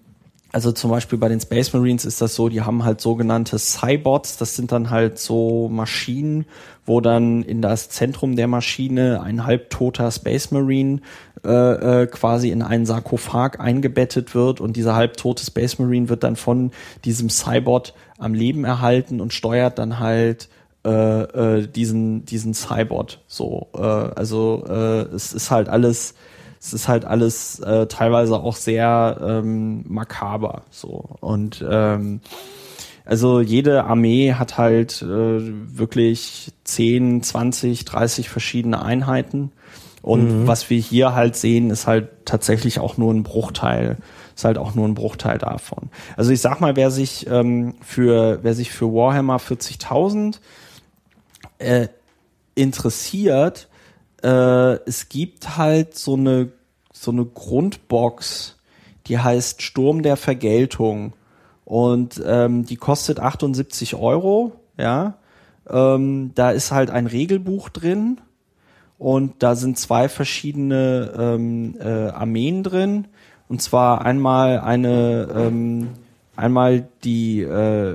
[0.53, 4.37] also zum Beispiel bei den Space Marines ist das so, die haben halt sogenannte Cybots,
[4.37, 6.45] das sind dann halt so Maschinen,
[6.85, 11.01] wo dann in das Zentrum der Maschine ein halbtoter Space Marine
[11.45, 14.61] äh, äh, quasi in einen Sarkophag eingebettet wird.
[14.61, 16.71] Und dieser halbtote Space Marine wird dann von
[17.05, 20.51] diesem Cybot am Leben erhalten und steuert dann halt
[20.85, 23.21] äh, äh, diesen diesen Cybot.
[23.27, 26.15] So äh, also äh, es ist halt alles
[26.63, 31.05] es ist halt alles äh, teilweise auch sehr ähm, makaber so.
[31.21, 32.21] Und ähm,
[33.05, 39.51] also jede Armee hat halt äh, wirklich 10, 20, 30 verschiedene Einheiten.
[40.03, 43.97] Und was wir hier halt sehen, ist halt tatsächlich auch nur ein Bruchteil.
[44.35, 45.91] Ist halt auch nur ein Bruchteil davon.
[46.17, 50.39] Also ich sag mal, wer sich ähm, für wer sich für Warhammer 40.000
[51.59, 51.89] äh,
[52.55, 53.69] interessiert,
[54.23, 56.51] äh, es gibt halt so eine
[56.93, 58.57] so eine Grundbox,
[59.07, 61.15] die heißt Sturm der Vergeltung
[61.65, 65.15] und ähm, die kostet 78 Euro, ja.
[65.69, 68.21] Ähm, da ist halt ein Regelbuch drin
[68.99, 73.07] und da sind zwei verschiedene ähm, äh, Armeen drin
[73.49, 75.91] und zwar einmal eine ähm,
[76.35, 77.95] einmal die äh,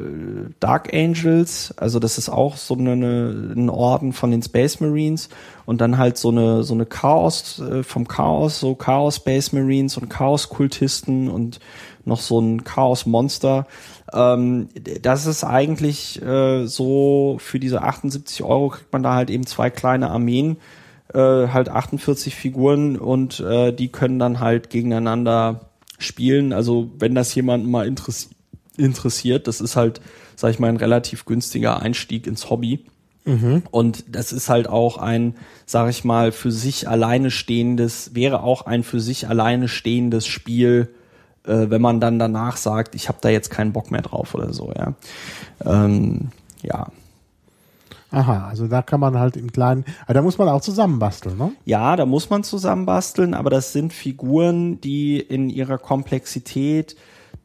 [0.60, 5.30] Dark Angels, also das ist auch so eine, ein Orden von den Space Marines
[5.66, 9.98] und dann halt so eine so eine Chaos äh, vom Chaos, so Chaos Space Marines
[9.98, 11.60] und Chaos Kultisten und
[12.06, 13.66] noch so ein Chaos Monster.
[14.14, 14.70] Ähm,
[15.02, 19.70] das ist eigentlich äh, so für diese 78 Euro kriegt man da halt eben zwei
[19.72, 20.58] kleine Armeen,
[21.14, 25.62] äh, halt 48 Figuren und äh, die können dann halt gegeneinander
[25.98, 26.54] spielen.
[26.54, 28.30] Also wenn das jemanden mal interess
[28.78, 30.02] interessiert, das ist halt,
[30.36, 32.86] sag ich mal, ein relativ günstiger Einstieg ins Hobby.
[33.72, 35.36] Und das ist halt auch ein,
[35.66, 40.90] sag ich mal, für sich alleine stehendes, wäre auch ein für sich alleine stehendes Spiel,
[41.46, 44.54] äh, wenn man dann danach sagt, ich habe da jetzt keinen Bock mehr drauf oder
[44.54, 44.94] so, ja.
[45.66, 46.30] Ähm,
[46.62, 46.88] ja.
[48.12, 51.52] Aha, also da kann man halt im Kleinen, aber da muss man auch zusammenbasteln, ne?
[51.66, 56.96] Ja, da muss man zusammenbasteln, aber das sind Figuren, die in ihrer Komplexität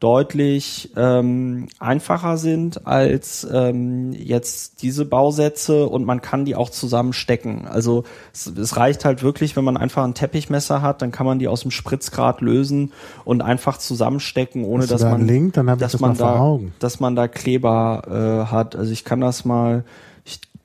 [0.03, 7.67] deutlich ähm, einfacher sind als ähm, jetzt diese Bausätze und man kann die auch zusammenstecken.
[7.69, 11.39] Also es, es reicht halt wirklich, wenn man einfach ein Teppichmesser hat, dann kann man
[11.39, 12.91] die aus dem Spritzgrad lösen
[13.23, 15.53] und einfach zusammenstecken, ohne Hast dass da man Link?
[15.53, 16.73] Dann dass das man da Augen.
[16.79, 18.01] dass man da Kleber
[18.49, 18.75] äh, hat.
[18.75, 19.85] Also ich kann das mal,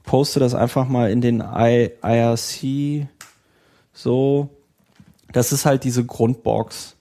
[0.09, 3.07] poste das einfach mal in den I IRC
[3.93, 4.49] so.
[5.33, 6.97] Das ist halt diese Grundbox.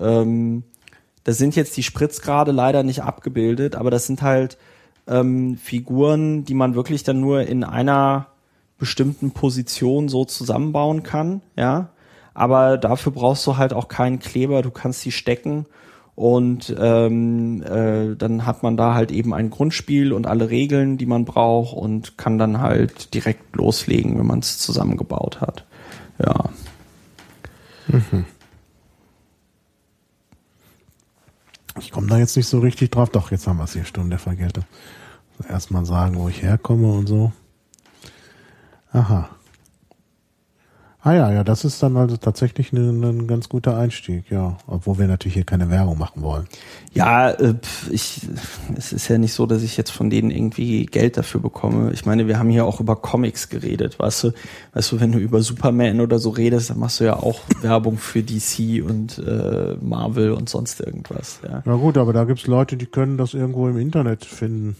[0.00, 0.62] Ähm,
[1.24, 4.56] da sind jetzt die Spritzgrade leider nicht abgebildet, aber das sind halt
[5.06, 8.28] ähm, Figuren, die man wirklich dann nur in einer
[8.78, 11.90] bestimmten Position so zusammenbauen kann, ja.
[12.32, 15.66] Aber dafür brauchst du halt auch keinen Kleber, du kannst die stecken
[16.20, 21.06] und ähm, äh, dann hat man da halt eben ein Grundspiel und alle Regeln, die
[21.06, 25.64] man braucht und kann dann halt direkt loslegen, wenn man es zusammengebaut hat.
[26.18, 26.50] Ja.
[31.78, 33.08] Ich komme da jetzt nicht so richtig drauf.
[33.08, 34.64] Doch, jetzt haben wir es hier, Stunde der Vergeltung.
[35.48, 37.32] Erstmal sagen, wo ich herkomme und so.
[38.92, 39.30] Aha.
[41.02, 44.58] Ah ja, ja, das ist dann also tatsächlich ein, ein ganz guter Einstieg, ja.
[44.66, 46.46] Obwohl wir natürlich hier keine Werbung machen wollen.
[46.92, 47.54] Ja, äh,
[47.90, 48.28] ich,
[48.76, 51.92] es ist ja nicht so, dass ich jetzt von denen irgendwie Geld dafür bekomme.
[51.92, 54.32] Ich meine, wir haben hier auch über Comics geredet, weißt du?
[54.74, 57.96] Weißt du, wenn du über Superman oder so redest, dann machst du ja auch Werbung
[57.96, 61.40] für DC und äh, Marvel und sonst irgendwas.
[61.42, 61.62] Ja.
[61.64, 64.76] Ja gut, aber da gibt's Leute, die können das irgendwo im Internet finden.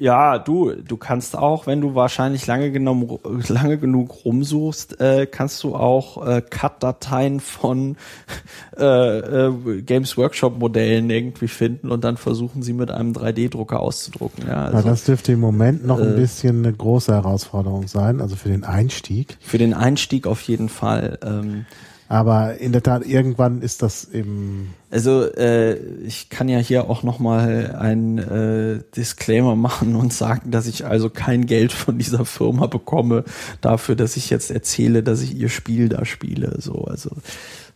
[0.00, 5.62] Ja, du, du kannst auch, wenn du wahrscheinlich lange genommen, lange genug rumsuchst, äh, kannst
[5.62, 7.96] du auch äh, Cut-Dateien von
[8.78, 14.46] äh, äh, Games Workshop Modellen irgendwie finden und dann versuchen sie mit einem 3D-Drucker auszudrucken.
[14.46, 18.22] Ja, Ja, also das dürfte im Moment noch ein äh, bisschen eine große Herausforderung sein,
[18.22, 19.36] also für den Einstieg.
[19.40, 21.18] für den Einstieg auf jeden Fall.
[21.22, 21.66] Ähm,
[22.10, 27.04] Aber in der Tat, irgendwann ist das eben, Also äh, ich kann ja hier auch
[27.04, 32.24] noch mal einen äh, Disclaimer machen und sagen, dass ich also kein Geld von dieser
[32.24, 33.22] Firma bekomme
[33.60, 36.56] dafür, dass ich jetzt erzähle, dass ich ihr Spiel da spiele.
[36.58, 37.10] So, also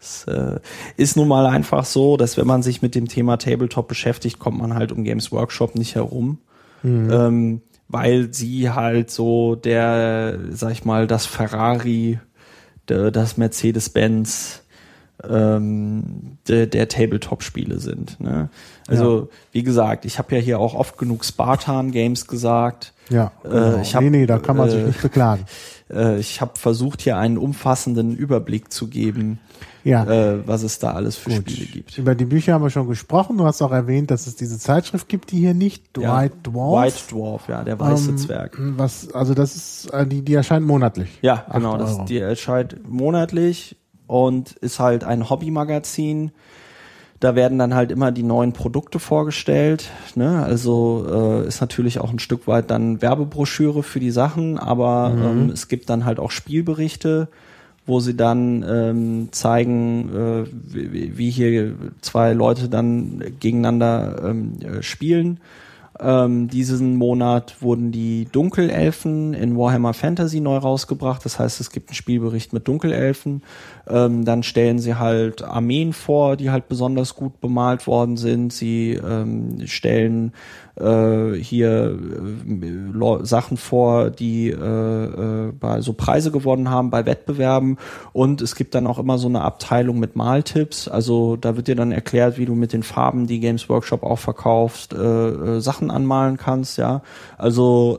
[0.01, 0.59] es äh,
[0.97, 4.59] ist nun mal einfach so, dass wenn man sich mit dem Thema Tabletop beschäftigt, kommt
[4.59, 6.39] man halt um Games Workshop nicht herum.
[7.13, 12.19] Ähm, weil sie halt so der, sag ich mal, das Ferrari,
[12.87, 14.63] das Mercedes-Benz
[15.29, 18.21] ähm, der, der Tabletop-Spiele sind.
[18.21, 18.49] Ne?
[18.89, 22.93] Also wie gesagt, ich habe ja hier auch oft genug Spartan-Games gesagt.
[23.09, 23.81] ja, Äh, genau.
[23.81, 25.45] ich hab, nee, nee, da kann man sich äh, nicht beklagen.
[25.91, 29.39] Äh, ich habe versucht, hier einen umfassenden Überblick zu geben,
[29.85, 30.05] Ja.
[30.05, 31.51] äh, was es da alles für Gut.
[31.51, 31.99] Spiele gibt.
[31.99, 33.37] Über die Bücher haben wir schon gesprochen.
[33.37, 36.85] Du hast auch erwähnt, dass es diese Zeitschrift gibt, die hier nicht, Ja, White Dwarf.
[36.85, 38.57] White Dwarf, ja, der weiße Ähm, Zwerg.
[38.59, 41.19] Was, also das ist, äh, die, die erscheint monatlich.
[41.23, 41.77] Ja, genau.
[41.77, 46.33] Das, die erscheint monatlich und ist halt ein Hobbymagazin.
[47.25, 49.91] Da werden dann halt immer die neuen Produkte vorgestellt.
[50.15, 50.44] Ne?
[50.44, 51.07] Also
[51.43, 55.69] äh, ist natürlich auch ein Stück weit dann Werbebroschüre für die Sachen, aber ähm, es
[55.69, 57.28] gibt dann halt auch Spielberichte,
[57.86, 61.73] wo sie dann ähm, zeigen, äh, wie, wie hier
[62.03, 65.41] zwei Leute dann gegeneinander ähm, äh, spielen.
[66.00, 71.24] Ähm, diesen Monat wurden die Dunkelelfen in Warhammer Fantasy neu rausgebracht.
[71.24, 73.42] Das heißt, es gibt einen Spielbericht mit Dunkelelfen.
[73.89, 78.52] Ähm, dann stellen sie halt Armeen vor, die halt besonders gut bemalt worden sind.
[78.52, 80.32] Sie ähm, stellen
[80.77, 81.99] äh, hier
[82.49, 87.78] äh, Sachen vor, die äh, äh, bei so Preise gewonnen haben bei Wettbewerben.
[88.12, 90.89] Und es gibt dann auch immer so eine Abteilung mit Maltipps.
[90.89, 94.19] Also da wird dir dann erklärt, wie du mit den Farben, die Games Workshop auch
[94.19, 96.78] verkauft, äh, äh, Sachen anmalen kannst.
[96.78, 97.03] Ja,
[97.39, 97.99] also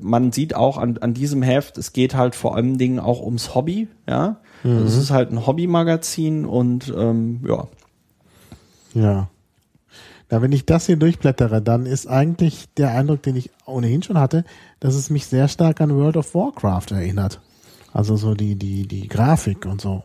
[0.00, 3.54] man sieht auch an, an diesem Heft, es geht halt vor allen Dingen auch ums
[3.54, 3.88] Hobby.
[4.08, 7.66] Ja, also es ist halt ein Hobbymagazin und ähm, ja.
[8.94, 9.28] Ja.
[10.32, 14.18] Na, wenn ich das hier durchblättere, dann ist eigentlich der Eindruck, den ich ohnehin schon
[14.18, 14.44] hatte,
[14.80, 17.42] dass es mich sehr stark an World of Warcraft erinnert.
[17.92, 20.04] Also so die, die, die Grafik und so.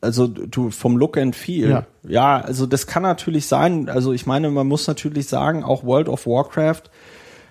[0.00, 1.70] Also du vom Look and Feel.
[1.70, 1.86] Ja.
[2.06, 3.88] ja, also das kann natürlich sein.
[3.88, 6.84] Also ich meine, man muss natürlich sagen, auch World of Warcraft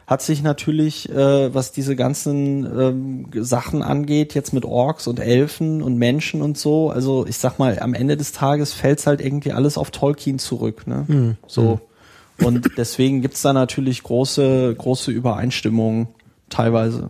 [0.06, 5.82] hat sich natürlich, äh, was diese ganzen ähm, Sachen angeht, jetzt mit Orks und Elfen
[5.82, 9.52] und Menschen und so, also ich sag mal, am Ende des Tages fällt's halt irgendwie
[9.52, 11.36] alles auf Tolkien zurück, ne?
[11.48, 11.82] So.
[12.44, 16.08] Und deswegen gibt's da natürlich große, große Übereinstimmungen
[16.50, 17.10] teilweise.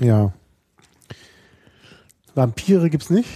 [0.00, 0.32] Ja.
[2.34, 3.28] Vampire gibt's nicht.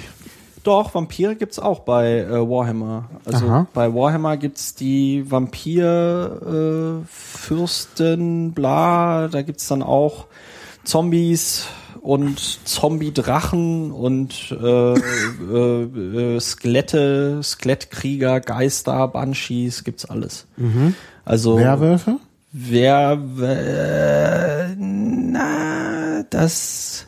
[0.65, 3.09] Doch, Vampire gibt's auch bei äh, Warhammer.
[3.25, 3.67] Also Aha.
[3.73, 10.27] bei Warhammer gibt's die Vampir äh, Fürsten, bla, da gibt's dann auch
[10.85, 11.67] Zombies
[12.01, 20.47] und Zombie-Drachen und äh, äh, äh, Skelette, Skelettkrieger, Geister, Banshees, gibt's alles.
[21.25, 22.18] Also Werwölfe?
[22.52, 27.07] wer äh, na das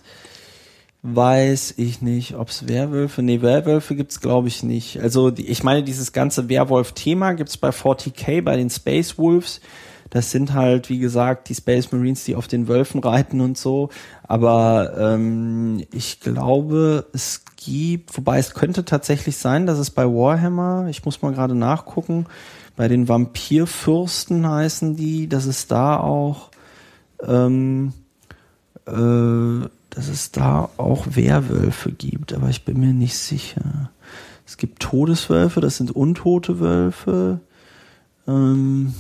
[1.02, 5.01] weiß ich nicht, ob's Werwölfe, nee, Werwölfe gibt's glaube ich nicht.
[5.01, 9.60] Also die, ich meine, dieses ganze Werwolf-Thema gibt's bei 40k, bei den Space Wolves.
[10.11, 13.91] Das sind halt, wie gesagt, die Space Marines, die auf den Wölfen reiten und so.
[14.25, 20.89] Aber ähm, ich glaube, es gibt, wobei es könnte tatsächlich sein, dass es bei Warhammer,
[20.89, 22.27] ich muss mal gerade nachgucken,
[22.77, 26.51] bei den Vampirfürsten heißen die, dass es da auch
[27.27, 27.93] ähm,
[28.87, 33.91] äh, dass es da auch Werwölfe gibt, aber ich bin mir nicht sicher.
[34.47, 37.41] Es gibt Todeswölfe, das sind untote Wölfe.
[38.27, 38.95] Ähm,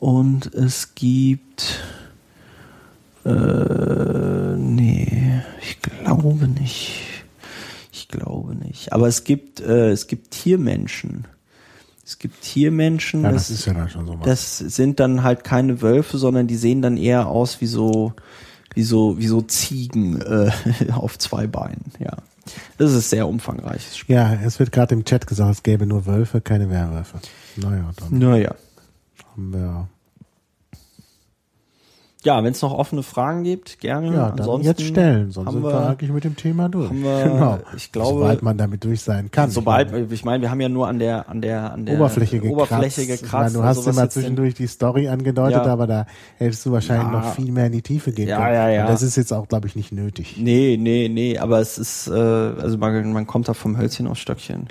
[0.00, 1.80] und es gibt
[3.24, 7.02] äh, nee, ich glaube nicht.
[7.92, 8.92] Ich glaube nicht.
[8.92, 11.26] Aber es gibt äh, es gibt Tiermenschen.
[12.04, 13.22] Es gibt Tiermenschen.
[13.22, 14.26] Ja, das ist ja dann schon so was.
[14.26, 18.14] Das sind dann halt keine Wölfe, sondern die sehen dann eher aus wie so,
[18.74, 20.50] wie so, wie so Ziegen äh,
[20.92, 21.92] auf zwei Beinen.
[22.00, 22.16] Ja,
[22.78, 24.16] das ist sehr umfangreiches Spiel.
[24.16, 27.20] Ja, es wird gerade im Chat gesagt, es gäbe nur Wölfe, keine Werwölfe.
[27.56, 28.54] Naja, dann Naja.
[29.40, 29.88] Haben wir.
[32.22, 34.08] Ja, wenn es noch offene Fragen gibt, gerne.
[34.08, 36.90] Ja, dann Ansonsten jetzt stellen, sonst sind wir, wir- eigentlich mit dem Thema durch.
[36.92, 37.58] wir- genau.
[37.74, 39.50] ich glaube- Sobald man damit durch sein kann.
[39.50, 41.94] Sobald, Ich meine, ich meine, wir haben ja nur an der, an der, an der
[41.94, 42.52] Oberfläche gekratzt.
[42.72, 43.32] Oberfläche Ich gekratzt.
[43.32, 45.72] meine, du hast immer zwischendurch die Story angedeutet, Ja.
[45.72, 46.04] aber da
[46.36, 47.20] hättest du wahrscheinlich Ja.
[47.20, 48.52] noch viel mehr in die Tiefe gehen Ja, können.
[48.54, 48.82] ja, ja.
[48.82, 50.36] Und das ist jetzt auch, glaube ich, nicht nötig.
[50.36, 54.20] Nee, nee, nee, aber es ist, äh, also man, man kommt da vom Hölzchen aufs
[54.20, 54.66] Stöckchen.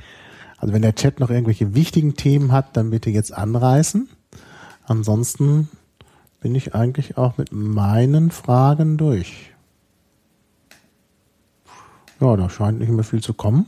[0.59, 4.07] Also wenn der Chat noch irgendwelche wichtigen Themen hat, dann bitte jetzt anreißen.
[4.89, 5.69] Ansonsten
[6.41, 9.53] bin ich eigentlich auch mit meinen Fragen durch.
[12.19, 13.67] Ja, da scheint nicht mehr viel zu kommen.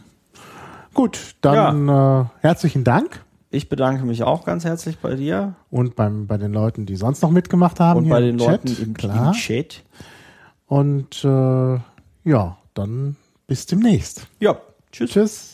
[0.95, 6.25] Gut, dann äh, herzlichen Dank Ich bedanke mich auch ganz herzlich bei dir und beim,
[6.25, 8.67] bei den Leuten, die sonst noch mitgemacht haben und bei im den Chat.
[8.67, 9.27] Leuten im, Klar.
[9.27, 9.83] im Chat.
[10.66, 11.80] Und äh,
[12.24, 14.25] ja, dann bis demnächst.
[14.40, 14.58] Ja,
[14.91, 15.11] tschüss.
[15.11, 15.51] Tschüss.